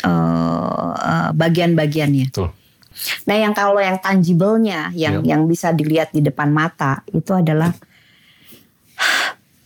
uh, 0.01 0.93
uh, 0.97 1.29
bagian-bagiannya. 1.37 2.33
Betul. 2.33 2.49
Nah, 3.29 3.37
yang 3.37 3.53
kalau 3.53 3.79
yang 3.79 4.01
tangible-nya, 4.01 4.91
yang 4.97 5.23
Iya. 5.23 5.37
yang 5.37 5.43
bisa 5.45 5.71
dilihat 5.71 6.11
di 6.11 6.19
depan 6.19 6.49
mata 6.51 7.05
itu 7.13 7.31
adalah 7.31 7.71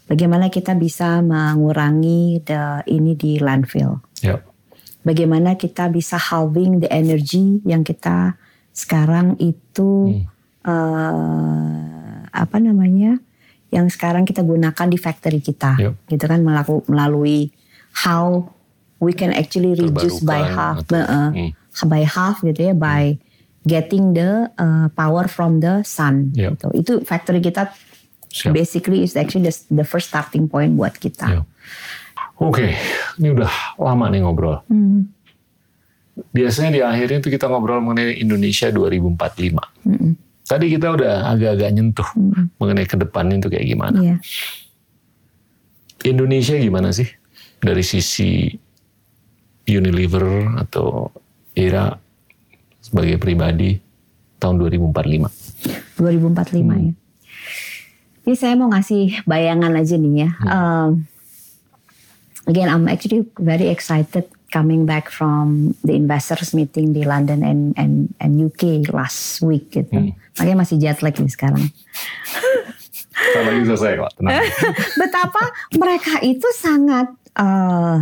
bagaimana 0.05 0.53
kita 0.53 0.77
bisa 0.77 1.23
mengurangi 1.25 2.43
the, 2.45 2.85
ini 2.89 3.17
di 3.17 3.39
landfill. 3.41 4.03
Ya, 4.21 4.43
Bagaimana 5.03 5.59
kita 5.59 5.91
bisa 5.91 6.15
halving 6.15 6.79
the 6.79 6.87
energy 6.87 7.59
yang 7.67 7.83
kita 7.83 8.39
sekarang 8.71 9.35
itu 9.43 10.23
eh, 10.63 11.83
apa 12.29 12.57
namanya? 12.57 13.19
Yang 13.69 13.97
sekarang 13.97 14.23
kita 14.23 14.41
gunakan 14.41 14.87
di 14.87 14.97
factory 14.97 15.41
kita, 15.41 15.77
Iya. 15.77 15.91
gitu 16.07 16.25
kan 16.25 16.41
melaku- 16.41 16.85
melalui 16.87 17.49
how 17.99 18.45
we 18.99 19.11
can 19.11 19.33
actually 19.33 19.73
reduce 19.73 20.21
by 20.21 20.45
half, 20.45 20.85
atau- 20.85 21.01
eh, 21.01 21.31
Hmm. 21.73 21.89
by 21.89 22.03
half 22.03 22.41
gitu 22.41 22.69
ya, 22.69 22.75
by 22.75 23.17
getting 23.63 24.13
the 24.13 24.51
uh, 24.55 24.91
power 24.93 25.25
from 25.25 25.59
the 25.59 25.81
sun. 25.83 26.31
Iya. 26.33 26.53
Gitu. 26.53 26.67
Itu 26.75 26.93
factory 27.03 27.41
kita 27.41 27.73
siap. 28.29 28.53
basically 28.53 29.03
is 29.03 29.15
actually 29.15 29.45
the, 29.45 29.55
the 29.73 29.87
first 29.87 30.09
starting 30.09 30.47
point 30.47 30.75
buat 30.75 30.93
kita. 30.95 31.27
Ya. 31.31 31.43
Oke, 32.37 32.75
ini 33.17 33.29
udah 33.31 33.49
lama 33.77 34.11
nih 34.11 34.21
ngobrol. 34.21 34.61
Hmm. 34.67 35.09
Biasanya 36.29 36.71
di 36.71 36.81
akhirnya 36.83 37.19
itu 37.19 37.31
kita 37.31 37.47
ngobrol 37.47 37.81
mengenai 37.81 38.19
Indonesia 38.19 38.69
2045. 38.69 39.63
Mm-mm. 39.87 40.13
Tadi 40.53 40.68
kita 40.68 40.92
udah 40.92 41.32
agak-agak 41.32 41.70
nyentuh 41.72 42.09
Hmm. 42.12 42.53
mengenai 42.61 42.84
ke 42.84 43.00
depannya 43.00 43.40
itu 43.40 43.48
kayak 43.48 43.64
gimana. 43.64 43.96
Iya. 43.96 44.16
Indonesia 46.05 46.61
gimana 46.61 46.92
sih 46.92 47.09
dari 47.57 47.80
sisi 47.80 48.53
Unilever 49.64 50.61
atau 50.61 51.09
Era 51.57 51.96
sebagai 52.84 53.16
pribadi 53.16 53.80
tahun 54.36 54.61
2045? 54.61 55.32
2045 55.96 56.76
Hmm. 56.76 56.84
ya. 56.84 56.94
Ini 58.22 58.34
saya 58.36 58.55
mau 58.55 58.68
ngasih 58.68 59.24
bayangan 59.24 59.72
aja 59.72 59.96
nih 59.96 60.14
ya. 60.20 60.30
Hmm. 60.36 60.50
Um, 60.53 60.90
again, 62.44 62.68
I'm 62.68 62.84
actually 62.86 63.24
very 63.40 63.72
excited 63.72 64.28
coming 64.53 64.84
back 64.84 65.09
from 65.09 65.72
the 65.82 65.96
investors 65.96 66.53
meeting 66.53 66.92
di 66.92 67.09
London 67.09 67.40
and 67.40 67.72
and 67.80 68.12
and 68.20 68.36
UK 68.36 68.92
last 68.92 69.40
week 69.40 69.72
gitu. 69.72 70.12
Hmm. 70.12 70.12
Makanya 70.36 70.57
masih 70.61 70.76
jet 70.76 71.00
lag 71.00 71.16
nih 71.16 71.32
sekarang. 71.32 71.64
Lagi 73.32 73.64
selesai 73.64 73.92
kok, 73.96 74.12
tenang. 74.20 74.44
Betapa 75.00 75.42
mereka 75.80 76.20
itu 76.20 76.44
sangat 76.53 77.09
eh, 77.40 77.98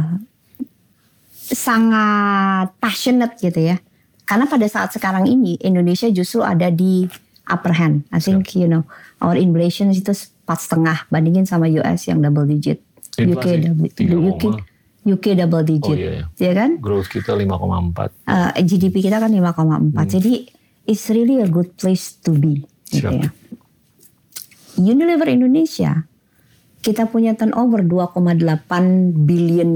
sangat 1.54 2.74
passionate 2.82 3.38
gitu 3.38 3.70
ya. 3.70 3.78
Karena 4.26 4.46
pada 4.50 4.66
saat 4.66 4.90
sekarang 4.90 5.30
ini 5.30 5.58
Indonesia 5.62 6.10
justru 6.10 6.42
ada 6.42 6.70
di 6.70 7.06
upper 7.46 7.74
hand. 7.74 8.06
I 8.10 8.18
think 8.18 8.54
you 8.58 8.66
know 8.66 8.82
our 9.22 9.38
inflation 9.38 9.90
itu 9.94 10.14
empat 10.46 10.58
setengah 10.66 11.06
bandingin 11.10 11.46
sama 11.46 11.70
US 11.82 12.10
yang 12.10 12.22
double 12.22 12.46
digit. 12.46 12.82
UK 13.18 13.26
Inflasi 13.26 13.66
double, 13.66 13.90
tiga 13.94 14.16
UK. 14.18 14.44
UK 15.00 15.32
double 15.32 15.64
digit, 15.64 15.88
Oh, 15.88 15.96
iya, 15.96 16.10
iya. 16.12 16.24
ya 16.36 16.52
kan? 16.52 16.76
Growth 16.76 17.08
kita 17.08 17.32
5,4. 17.32 18.12
Uh, 18.28 18.52
GDP 18.60 19.00
kita 19.00 19.16
kan 19.16 19.32
5,4. 19.32 19.96
Jadi 20.06 20.44
it's 20.84 21.08
really 21.08 21.40
a 21.40 21.48
good 21.48 21.72
place 21.74 22.20
to 22.20 22.32
be. 22.32 22.60
Gitu 22.86 23.08
ya. 23.08 23.32
Unilever 24.76 25.28
Indonesia 25.28 26.04
kita 26.80 27.04
punya 27.06 27.32
turnover 27.32 27.84
2,8 27.84 28.40
billion 29.24 29.70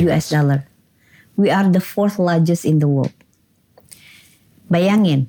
US 0.00 0.30
dollar. 0.30 0.66
We 1.34 1.48
are 1.48 1.66
the 1.66 1.78
fourth 1.78 2.18
largest 2.18 2.62
in 2.62 2.78
the 2.78 2.86
world. 2.86 3.14
Bayangin, 4.66 5.26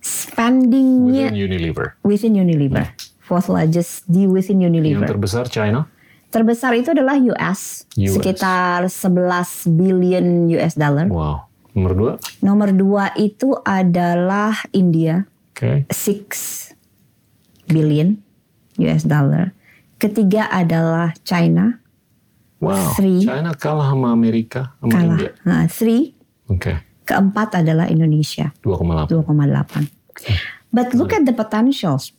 spendingnya 0.00 1.30
Within 1.30 1.38
Unilever. 1.38 1.86
within 2.02 2.32
Unilever, 2.34 2.86
fourth 3.20 3.46
largest 3.46 4.06
di 4.06 4.26
within 4.26 4.58
Yang 4.58 4.74
Unilever. 4.74 5.06
terbesar 5.06 5.46
China. 5.46 5.86
Terbesar 6.36 6.76
itu 6.76 6.92
adalah 6.92 7.16
US, 7.16 7.88
US. 7.96 8.12
sekitar 8.20 8.84
11 8.92 9.72
billion 9.72 10.52
US 10.60 10.76
dollar. 10.76 11.08
Wow. 11.08 11.48
Nomor 11.72 11.92
dua. 11.96 12.12
Nomor 12.44 12.68
dua 12.76 13.04
itu 13.16 13.56
adalah 13.64 14.52
India, 14.76 15.24
Oke. 15.56 15.88
6 15.88 17.72
billion 17.72 18.20
US 18.84 19.08
dollar. 19.08 19.56
Ketiga 19.96 20.52
adalah 20.52 21.16
China, 21.24 21.80
Wow. 22.60 22.96
Three. 22.96 23.24
China 23.24 23.52
kalah 23.56 23.92
sama 23.92 24.12
Amerika, 24.12 24.76
sama 24.80 24.92
kalah. 24.92 25.04
India. 25.16 25.30
Nah, 25.44 25.64
three. 25.68 26.12
Oke. 26.52 26.84
Keempat 27.08 27.64
adalah 27.64 27.88
Indonesia, 27.88 28.52
2,8. 28.60 29.08
2,8. 29.08 29.88
But 30.68 30.92
look 30.92 31.16
at 31.16 31.24
the 31.24 31.32
potentials. 31.32 32.12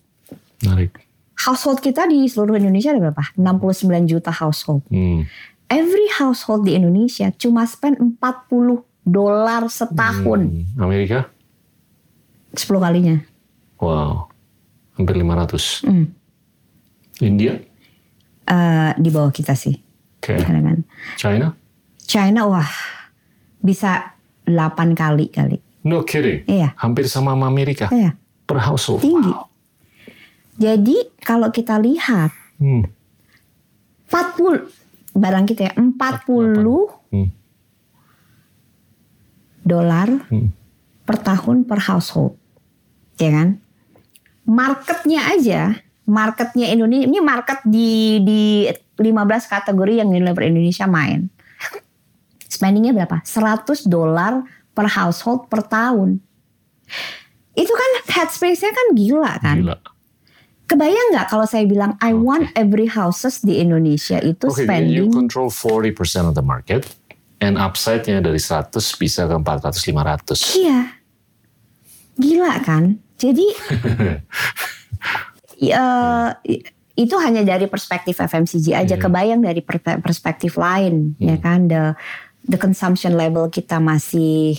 Menarik. 0.66 1.06
Household 1.38 1.80
kita 1.80 2.10
di 2.10 2.26
seluruh 2.26 2.58
Indonesia 2.58 2.90
ada 2.92 3.02
berapa? 3.10 3.24
69 3.38 4.10
juta 4.10 4.34
household. 4.34 4.82
Hmm. 4.90 5.26
every 5.68 6.08
household 6.16 6.64
di 6.64 6.74
Indonesia 6.80 7.28
cuma 7.36 7.68
spend 7.68 8.00
40 8.00 8.84
dolar 9.04 9.68
setahun. 9.68 10.42
Hmm, 10.48 10.64
Amerika? 10.80 11.28
10 12.56 12.80
kalinya. 12.80 13.20
Wow. 13.80 14.32
Hampir 14.98 15.16
500. 15.16 15.86
Hmm. 15.86 16.06
India? 17.22 17.60
Eh, 18.48 18.92
di 18.98 19.10
bawah 19.12 19.30
kita 19.30 19.54
sih. 19.54 19.76
Oke. 20.18 20.40
Kadang-kadang. 20.40 20.88
China? 21.20 21.48
China 22.08 22.48
wah 22.48 22.72
bisa 23.60 24.16
8 24.48 24.96
kali 24.96 25.28
kali. 25.30 25.60
No 25.84 26.04
kidding. 26.04 26.48
Iya. 26.48 26.74
Hampir 26.80 27.08
sama 27.08 27.36
sama 27.36 27.48
Amerika. 27.48 27.92
Iya, 27.92 28.16
Per 28.48 28.60
household. 28.60 29.04
tinggi. 29.04 29.32
Wow. 29.32 29.47
Jadi 30.58 30.96
kalau 31.22 31.50
kita 31.50 31.78
lihat 31.78 32.34
Hmm. 32.58 32.90
40 34.10 34.66
barang 35.14 35.46
kita 35.46 35.70
ya 35.70 35.74
40 35.78 36.90
Hmm. 37.14 37.30
dolar 39.62 40.10
Hmm. 40.30 40.50
per 41.06 41.18
tahun 41.22 41.64
per 41.64 41.80
household. 41.86 42.34
Ya 43.18 43.30
kan? 43.30 43.62
Marketnya 44.48 45.28
aja, 45.28 45.62
marketnya 46.08 46.72
Indonesia, 46.72 47.06
ini 47.06 47.20
market 47.20 47.60
di 47.68 48.22
di 48.24 48.42
15 48.98 49.46
kategori 49.46 50.02
yang 50.02 50.10
Unilever 50.10 50.48
Indonesia 50.48 50.88
main. 50.88 51.30
Spendingnya 52.48 52.96
berapa? 52.96 53.22
100 53.22 53.86
dolar 53.86 54.42
per 54.72 54.88
household 54.88 55.52
per 55.52 55.62
tahun. 55.62 56.18
Itu 57.54 57.74
kan 57.74 57.92
headspace-nya 58.08 58.72
kan 58.72 58.88
gila 58.96 59.34
kan? 59.44 59.58
Gila. 59.62 59.78
Kebayang 60.68 61.16
nggak 61.16 61.28
kalau 61.28 61.48
saya 61.48 61.64
bilang 61.64 61.96
I 61.98 62.12
want 62.12 62.52
every 62.54 62.86
houses 62.86 63.40
di 63.40 63.58
Indonesia 63.58 64.20
itu 64.20 64.52
Oke, 64.52 64.68
jadi 64.68 64.84
you 64.84 65.08
spending 65.08 65.16
control 65.16 65.48
40% 65.48 65.96
of 66.28 66.36
the 66.36 66.44
market 66.44 66.84
and 67.40 67.56
upside-nya 67.56 68.20
dari 68.20 68.36
100 68.36 68.76
bisa 69.00 69.24
ke 69.24 69.36
400 69.36 69.72
500. 69.74 70.60
Iya. 70.60 70.80
Gila 72.18 72.54
kan? 72.62 73.00
Jadi 73.16 73.48
eh, 75.64 76.30
itu 76.98 77.16
hanya 77.22 77.46
dari 77.46 77.70
perspektif 77.70 78.18
FMCG 78.18 78.74
aja. 78.74 78.96
Iya. 78.98 79.02
Kebayang 79.02 79.42
dari 79.42 79.62
per- 79.62 80.02
perspektif 80.02 80.58
lain, 80.58 81.14
ya 81.18 81.38
Hmm. 81.38 81.44
kan? 81.44 81.60
The 81.68 81.84
the 82.44 82.58
consumption 82.58 83.14
level 83.14 83.48
kita 83.48 83.78
masih 83.78 84.56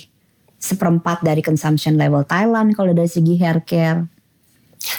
seperempat 0.59 1.23
dari 1.23 1.41
consumption 1.41 1.95
level 1.95 2.23
Thailand 2.25 2.75
kalau 2.75 2.93
dari 2.93 3.09
segi 3.09 3.37
hair 3.37 3.63
care. 3.63 4.07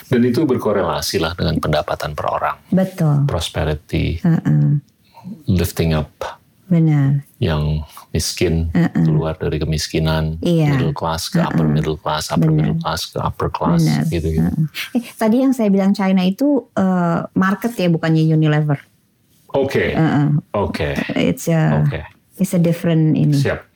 Dan 0.06 0.20
itu 0.22 0.42
berkorelasi 0.42 1.18
lah 1.18 1.32
dengan 1.32 1.56
pendapatan 1.56 2.12
per 2.12 2.26
orang. 2.26 2.56
Betul. 2.68 3.24
Prosperity, 3.24 4.18
Heeh. 4.18 4.80
lifting 5.46 5.92
up 5.92 6.10
Benar. 6.66 7.26
yang 7.38 7.82
miskin 8.10 8.70
keluar 8.94 9.34
dari 9.34 9.58
kemiskinan, 9.58 10.38
Iya. 10.38 10.74
middle 10.74 10.94
class 10.94 11.26
ke 11.26 11.38
upper 11.38 11.66
middle 11.66 11.94
class, 11.94 12.30
upper 12.30 12.50
middle 12.50 12.74
class 12.76 13.06
ke 13.06 13.18
upper 13.18 13.48
class 13.48 13.82
Benar. 13.82 14.02
gitu 14.06 14.28
gitu. 14.34 14.50
Eh, 14.94 15.02
tadi 15.14 15.42
yang 15.42 15.50
saya 15.50 15.66
bilang 15.66 15.90
China 15.90 16.22
itu 16.22 16.66
eh, 16.72 17.20
market 17.32 17.74
ya 17.74 17.86
bukannya 17.86 18.22
Unilever. 18.24 18.78
Oke, 19.50 19.94
Heeh. 19.94 20.28
oke, 20.52 20.90
It's 21.14 21.46
a 21.46 21.82
oke. 21.82 21.98
it's 22.38 22.54
a 22.54 22.60
different 22.60 23.14
ini. 23.14 23.34
Siap. 23.34 23.69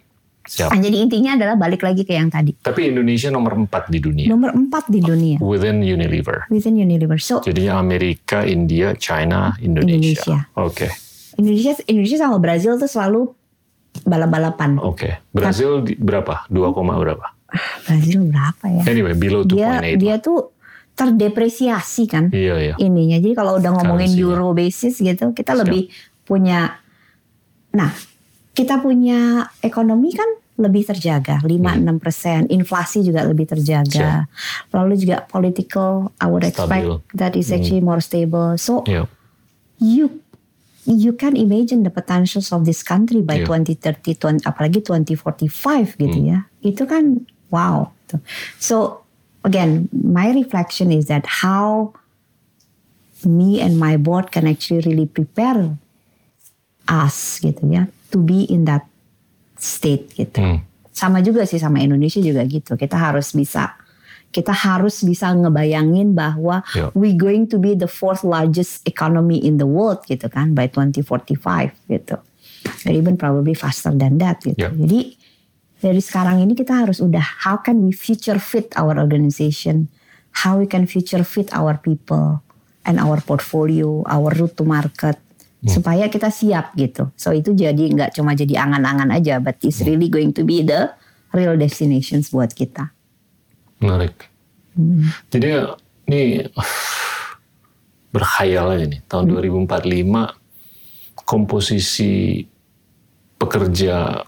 Siap. 0.44 0.68
Nah, 0.68 0.78
jadi 0.78 0.96
intinya 0.98 1.34
adalah 1.34 1.56
balik 1.56 1.80
lagi 1.80 2.02
ke 2.02 2.12
yang 2.12 2.28
tadi. 2.28 2.52
Tapi 2.54 2.88
Indonesia 2.88 3.28
nomor 3.28 3.56
4 3.58 3.88
di 3.88 3.98
dunia 3.98 4.28
Nomor 4.28 4.52
empat 4.52 4.86
di 4.86 5.00
dunia 5.00 5.36
within 5.38 5.80
Unilever. 5.80 6.44
within 6.48 6.76
Unilever. 6.76 7.16
So 7.16 7.40
Jadinya 7.40 7.76
Amerika, 7.76 8.42
India, 8.42 8.92
China, 8.94 9.56
Indonesia. 9.58 10.20
Indonesia. 10.20 10.36
Oke, 10.54 10.88
Indonesia 11.34 11.72
Indonesia 11.86 12.18
sama 12.18 12.36
Brazil 12.38 12.76
tuh 12.76 12.86
selalu 12.86 13.32
balap-balapan. 14.02 14.76
oke. 14.78 15.24
Brazil 15.30 15.80
di- 15.80 15.96
berapa? 15.96 16.44
2, 16.46 16.70
koma 16.70 16.94
berapa? 16.94 17.32
Brazil 17.82 18.26
berapa 18.26 18.64
ya? 18.66 18.82
Anyway, 18.84 19.14
below 19.14 19.42
Dia 19.42 19.80
2.8. 19.80 19.96
dia 19.96 20.16
tuh 20.18 20.52
terdepresiasi 20.94 22.04
kan 22.04 22.28
Iya, 22.28 22.54
iya. 22.60 22.74
ininya. 22.76 23.16
Jadi 23.16 23.32
kalau 23.32 23.56
udah 23.56 23.70
ngomongin 23.72 24.10
Currency-nya. 24.10 24.26
euro 24.28 24.48
basis 24.52 24.94
gitu, 24.96 25.30
kita 25.30 25.54
lebih 25.54 25.88
punya 26.22 26.78
nah, 27.70 27.90
kita 28.54 28.78
punya 28.78 29.50
ekonomi 29.60 30.14
kan 30.14 30.26
lebih 30.54 30.86
terjaga, 30.86 31.42
5-6 31.42 31.98
persen, 31.98 32.46
inflasi 32.46 33.02
juga 33.02 33.26
lebih 33.26 33.50
terjaga. 33.50 34.30
Lalu 34.70 35.02
juga 35.02 35.26
political, 35.26 36.14
I 36.22 36.30
would 36.30 36.46
expect 36.46 36.86
Stabil. 36.86 37.02
that 37.18 37.34
is 37.34 37.50
actually 37.50 37.82
more 37.82 37.98
stable. 37.98 38.54
So 38.54 38.86
Iya. 38.86 39.10
you 39.82 40.22
you 40.86 41.10
can 41.10 41.34
imagine 41.34 41.82
the 41.82 41.90
potentials 41.90 42.54
of 42.54 42.62
this 42.62 42.86
country 42.86 43.18
by 43.18 43.42
Iya. 43.42 43.50
2030 43.50 44.14
20, 44.14 44.46
apalagi 44.46 44.78
2045 44.78 45.98
gitu 45.98 46.18
Hmm. 46.22 46.28
ya 46.28 46.38
itu 46.60 46.84
kan 46.84 47.24
wow 47.48 47.88
so 48.60 49.00
again 49.42 49.88
my 49.90 50.28
reflection 50.28 50.92
is 50.92 51.08
that 51.08 51.24
how 51.40 51.90
me 53.24 53.64
and 53.64 53.80
my 53.80 53.96
board 53.96 54.28
can 54.28 54.44
actually 54.44 54.84
really 54.84 55.08
prepare 55.08 55.72
us 56.84 57.40
gitu 57.40 57.64
ya 57.64 57.88
to 58.14 58.22
be 58.22 58.46
in 58.46 58.62
that 58.64 58.86
state 59.58 60.14
gitu 60.14 60.38
Hmm. 60.38 60.58
sama 60.94 61.18
juga 61.18 61.42
sih 61.42 61.58
sama 61.58 61.82
Indonesia 61.82 62.22
juga 62.22 62.46
gitu 62.46 62.78
kita 62.78 62.94
harus 62.94 63.34
bisa 63.34 63.74
kita 64.30 64.50
harus 64.50 65.02
bisa 65.02 65.30
ngebayangin 65.30 66.10
bahwa 66.10 66.62
Ya. 66.74 66.90
we 66.94 67.14
going 67.14 67.46
to 67.46 67.54
be 67.54 67.74
the 67.74 67.86
fourth 67.86 68.26
largest 68.26 68.82
economy 68.82 69.38
in 69.38 69.62
the 69.62 69.66
world 69.66 70.02
gitu 70.06 70.26
kan 70.26 70.58
by 70.58 70.66
2045 70.66 71.70
gitu. 71.86 72.18
Or 72.82 72.90
even 72.90 73.14
probably 73.14 73.54
faster 73.54 73.94
than 73.94 74.18
that 74.18 74.42
gitu. 74.42 74.58
Ya. 74.58 74.74
Jadi 74.74 75.14
dari 75.78 76.02
sekarang 76.02 76.42
ini 76.42 76.58
kita 76.58 76.82
harus 76.82 76.98
udah 76.98 77.46
how 77.46 77.62
can 77.62 77.86
we 77.86 77.94
future 77.94 78.42
fit 78.42 78.74
our 78.74 78.98
organization, 78.98 79.86
how 80.42 80.58
we 80.58 80.66
can 80.66 80.90
future 80.90 81.22
fit 81.22 81.54
our 81.54 81.78
people 81.78 82.42
and 82.82 82.98
our 82.98 83.22
portfolio, 83.22 84.02
our 84.10 84.34
route 84.34 84.58
to 84.58 84.66
market 84.66 85.14
supaya 85.64 86.12
kita 86.12 86.28
siap 86.28 86.76
gitu. 86.76 87.08
So 87.16 87.32
itu 87.32 87.56
jadi 87.56 87.88
nggak 87.88 88.14
cuma 88.14 88.36
jadi 88.36 88.60
angan-angan 88.60 89.08
aja, 89.10 89.40
but 89.40 89.56
it's 89.64 89.80
really 89.80 90.12
going 90.12 90.36
to 90.36 90.44
be 90.44 90.60
the 90.60 90.92
real 91.32 91.56
destinations 91.56 92.28
buat 92.28 92.52
kita. 92.52 92.92
Menarik. 93.80 94.28
Hmm. 94.76 95.08
Jadi 95.32 95.48
ini 96.06 96.44
berkhayal 98.12 98.76
aja 98.76 98.84
nih. 98.86 99.00
Tahun 99.08 99.24
Hmm. 99.26 99.66
2045 99.66 100.36
komposisi 101.24 102.44
pekerja 103.40 104.22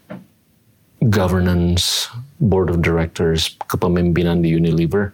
governance, 1.04 2.08
board 2.40 2.72
of 2.72 2.80
directors, 2.80 3.54
kepemimpinan 3.68 4.40
di 4.40 4.50
Unilever 4.50 5.12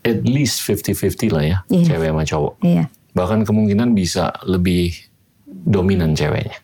at 0.00 0.24
least 0.24 0.64
50-50 0.64 1.28
lah 1.28 1.44
ya, 1.44 1.58
Iya. 1.68 1.84
cewek 1.92 2.08
sama 2.08 2.24
cowok. 2.24 2.54
Iya. 2.64 2.84
Bahkan 3.12 3.44
kemungkinan 3.44 3.92
bisa 3.92 4.32
lebih 4.48 4.96
dominan 5.50 6.14
ceweknya. 6.14 6.58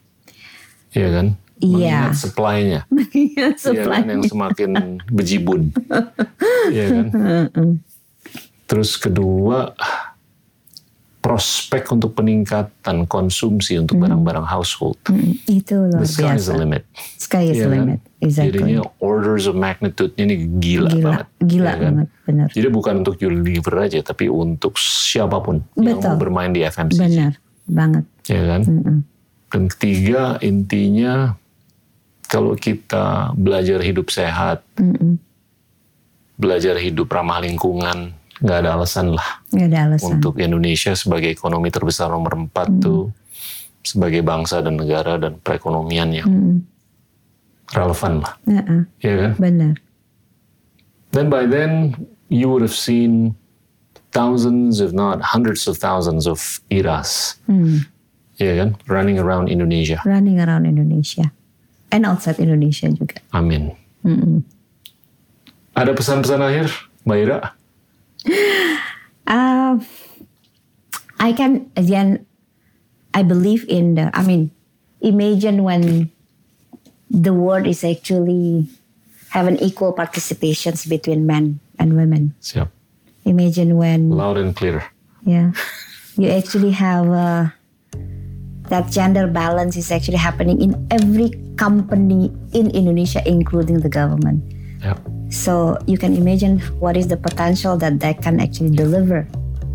Iya 0.91 1.09
kan? 1.13 1.27
Iya. 1.57 1.73
Mengingat 1.73 2.17
supply-nya. 2.17 2.81
Iya, 3.17 3.47
Iya 3.53 3.85
kan 3.85 4.05
yang 4.07 4.23
semakin 4.23 4.71
bejibun. 5.09 5.73
Iya 6.73 6.85
kan? 6.91 7.07
Terus 8.67 8.97
kedua 8.97 9.73
prospek 11.19 11.91
untuk 11.91 12.15
peningkatan 12.15 13.03
konsumsi 13.05 13.75
untuk 13.75 13.99
barang-barang 13.99 14.47
household. 14.47 14.95
Mm, 15.11 15.35
itu 15.49 15.75
luar 15.75 15.99
The 15.99 16.07
sky 16.07 16.23
is 16.23 16.47
biasa. 16.47 16.47
the 16.47 16.57
limit. 16.57 16.83
Sky 17.17 17.43
is 17.43 17.51
Iya 17.51 17.55
the 17.57 17.67
kan? 17.67 17.75
limit. 17.75 18.01
Exactly. 18.17 18.47
Jadinya 18.55 18.83
orders 19.01 19.45
of 19.45 19.55
magnitude-nya 19.55 20.23
ini 20.25 20.37
gila, 20.63 20.87
gila, 20.89 21.03
banget. 21.03 21.27
gila 21.43 21.67
Iya 21.67 21.75
kan? 21.75 21.83
banget, 21.83 22.09
benar. 22.23 22.49
Jadi 22.55 22.69
bukan 22.71 22.95
untuk 23.03 23.15
Unilever 23.19 23.75
aja, 23.77 23.99
tapi 24.03 24.25
untuk 24.27 24.79
siapa 24.79 25.43
pun 25.43 25.67
yang 25.75 25.99
Betul. 25.99 26.15
mau 26.15 26.17
bermain 26.17 26.51
di 26.51 26.63
FMCG. 26.63 27.01
Benar, 27.01 27.33
banget. 27.67 28.05
Ya 28.27 28.43
kan? 28.44 28.62
Mm-mm. 28.62 28.98
Dan 29.47 29.62
ketiga 29.69 30.36
intinya 30.40 31.35
kalau 32.27 32.53
kita 32.53 33.31
belajar 33.32 33.78
hidup 33.78 34.11
sehat, 34.11 34.66
Mm-mm. 34.77 35.16
belajar 36.35 36.74
hidup 36.77 37.07
ramah 37.07 37.39
lingkungan, 37.39 38.11
nggak 38.36 38.59
ada 38.59 38.74
alasan 38.74 39.15
lah 39.15 39.28
Nggak 39.48 39.69
ada 39.69 39.78
alasan. 39.86 40.11
untuk 40.12 40.35
Indonesia 40.36 40.93
sebagai 40.93 41.31
ekonomi 41.31 41.70
terbesar 41.70 42.11
nomor 42.11 42.36
empat 42.36 42.69
tuh 42.78 43.09
sebagai 43.81 44.20
bangsa 44.20 44.59
dan 44.59 44.74
negara 44.74 45.16
dan 45.16 45.39
perekonomian 45.39 46.11
yang 46.12 46.27
Mm-mm. 46.27 46.59
relevan 47.70 48.20
lah, 48.20 48.35
Heeh, 48.44 48.81
ya 49.01 49.15
kan? 49.16 49.32
benar. 49.39 49.74
Then 51.11 51.31
by 51.31 51.47
then 51.47 51.94
you 52.27 52.51
would 52.51 52.61
have 52.61 52.74
seen 52.74 53.39
thousands, 54.11 54.81
if 54.81 54.90
not 54.90 55.23
hundreds 55.23 55.65
of 55.65 55.78
thousands 55.78 56.27
of 56.27 56.43
iras, 56.69 57.39
Hmm. 57.47 57.86
Kan, 58.37 58.77
running 58.87 59.17
around 59.17 59.49
Indonesia. 59.49 60.01
Running 60.05 60.41
around 60.41 60.69
Indonesia 60.69 61.33
and 61.93 62.05
outside 62.05 62.39
Indonesia 62.39 62.91
juga. 62.91 63.23
Amin. 63.33 63.73
Mm-mm. 64.05 64.43
Ada 65.77 65.93
pesan-pesan 65.93 66.41
akhir, 66.41 66.67
Mbak 67.05 67.19
Ira? 67.25 67.39
Uh, 69.27 69.77
I 71.27 71.33
can 71.33 71.73
again, 71.77 72.25
I 73.17 73.25
believe 73.25 73.65
in 73.69 73.97
the. 73.97 74.13
I 74.13 74.21
mean, 74.25 74.53
imagine 75.01 75.65
when 75.65 76.13
the 77.09 77.33
world 77.33 77.65
is 77.65 77.85
actually 77.85 78.69
having 79.33 79.57
equal 79.65 79.93
participations 79.97 80.85
between 80.89 81.25
men 81.25 81.61
and 81.81 81.97
women. 81.97 82.37
Siap. 82.41 82.69
Imagine 83.25 83.77
when 83.77 84.11
Loud 84.13 84.37
and 84.37 84.55
clear. 84.55 84.85
yeah, 85.27 85.51
you 86.17 86.31
actually 86.31 86.71
have 86.71 87.09
uh, 87.11 87.51
that 88.68 88.90
gender 88.90 89.26
balance 89.26 89.76
is 89.76 89.90
actually 89.90 90.18
happening 90.18 90.60
in 90.60 90.74
every 90.90 91.30
company 91.56 92.32
in 92.52 92.70
Indonesia, 92.70 93.22
including 93.26 93.80
the 93.80 93.88
government. 93.88 94.43
Yap. 94.82 95.01
So 95.30 95.78
you 95.86 95.98
can 95.98 96.14
imagine 96.14 96.60
what 96.78 96.97
is 96.97 97.09
the 97.09 97.16
potential 97.16 97.76
that 97.78 97.98
that 98.01 98.22
can 98.22 98.40
actually 98.40 98.70
deliver 98.70 99.26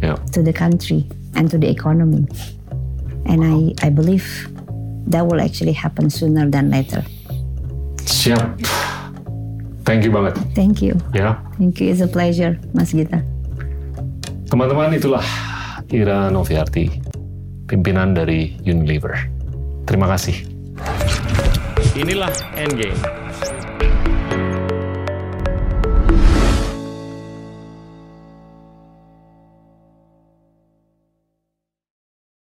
Yap. 0.02 0.24
to 0.32 0.42
the 0.44 0.54
country 0.54 1.08
and 1.36 1.50
to 1.52 1.58
the 1.58 1.70
economy. 1.70 2.28
And 3.26 3.44
I, 3.44 3.86
I 3.86 3.90
believe 3.90 4.26
that 5.08 5.26
will 5.26 5.42
actually 5.42 5.74
happen 5.74 6.10
sooner 6.10 6.50
than 6.50 6.72
later. 6.72 7.04
Siap. 8.08 8.62
Thank 9.84 10.06
you 10.06 10.12
banget. 10.12 10.38
Thank 10.54 10.82
you. 10.82 10.96
Ya. 11.14 11.42
Thank 11.58 11.82
you. 11.82 11.90
It's 11.90 12.02
a 12.02 12.08
pleasure, 12.08 12.60
Mas 12.74 12.94
Gita. 12.94 13.26
Teman-teman 14.48 14.94
itulah 14.94 15.24
Ira 15.92 16.30
Noviarti, 16.32 17.11
pimpinan 17.72 18.12
dari 18.12 18.60
Unilever. 18.68 19.16
Terima 19.88 20.12
kasih. 20.12 20.44
Inilah 21.96 22.32
Endgame. 22.60 23.00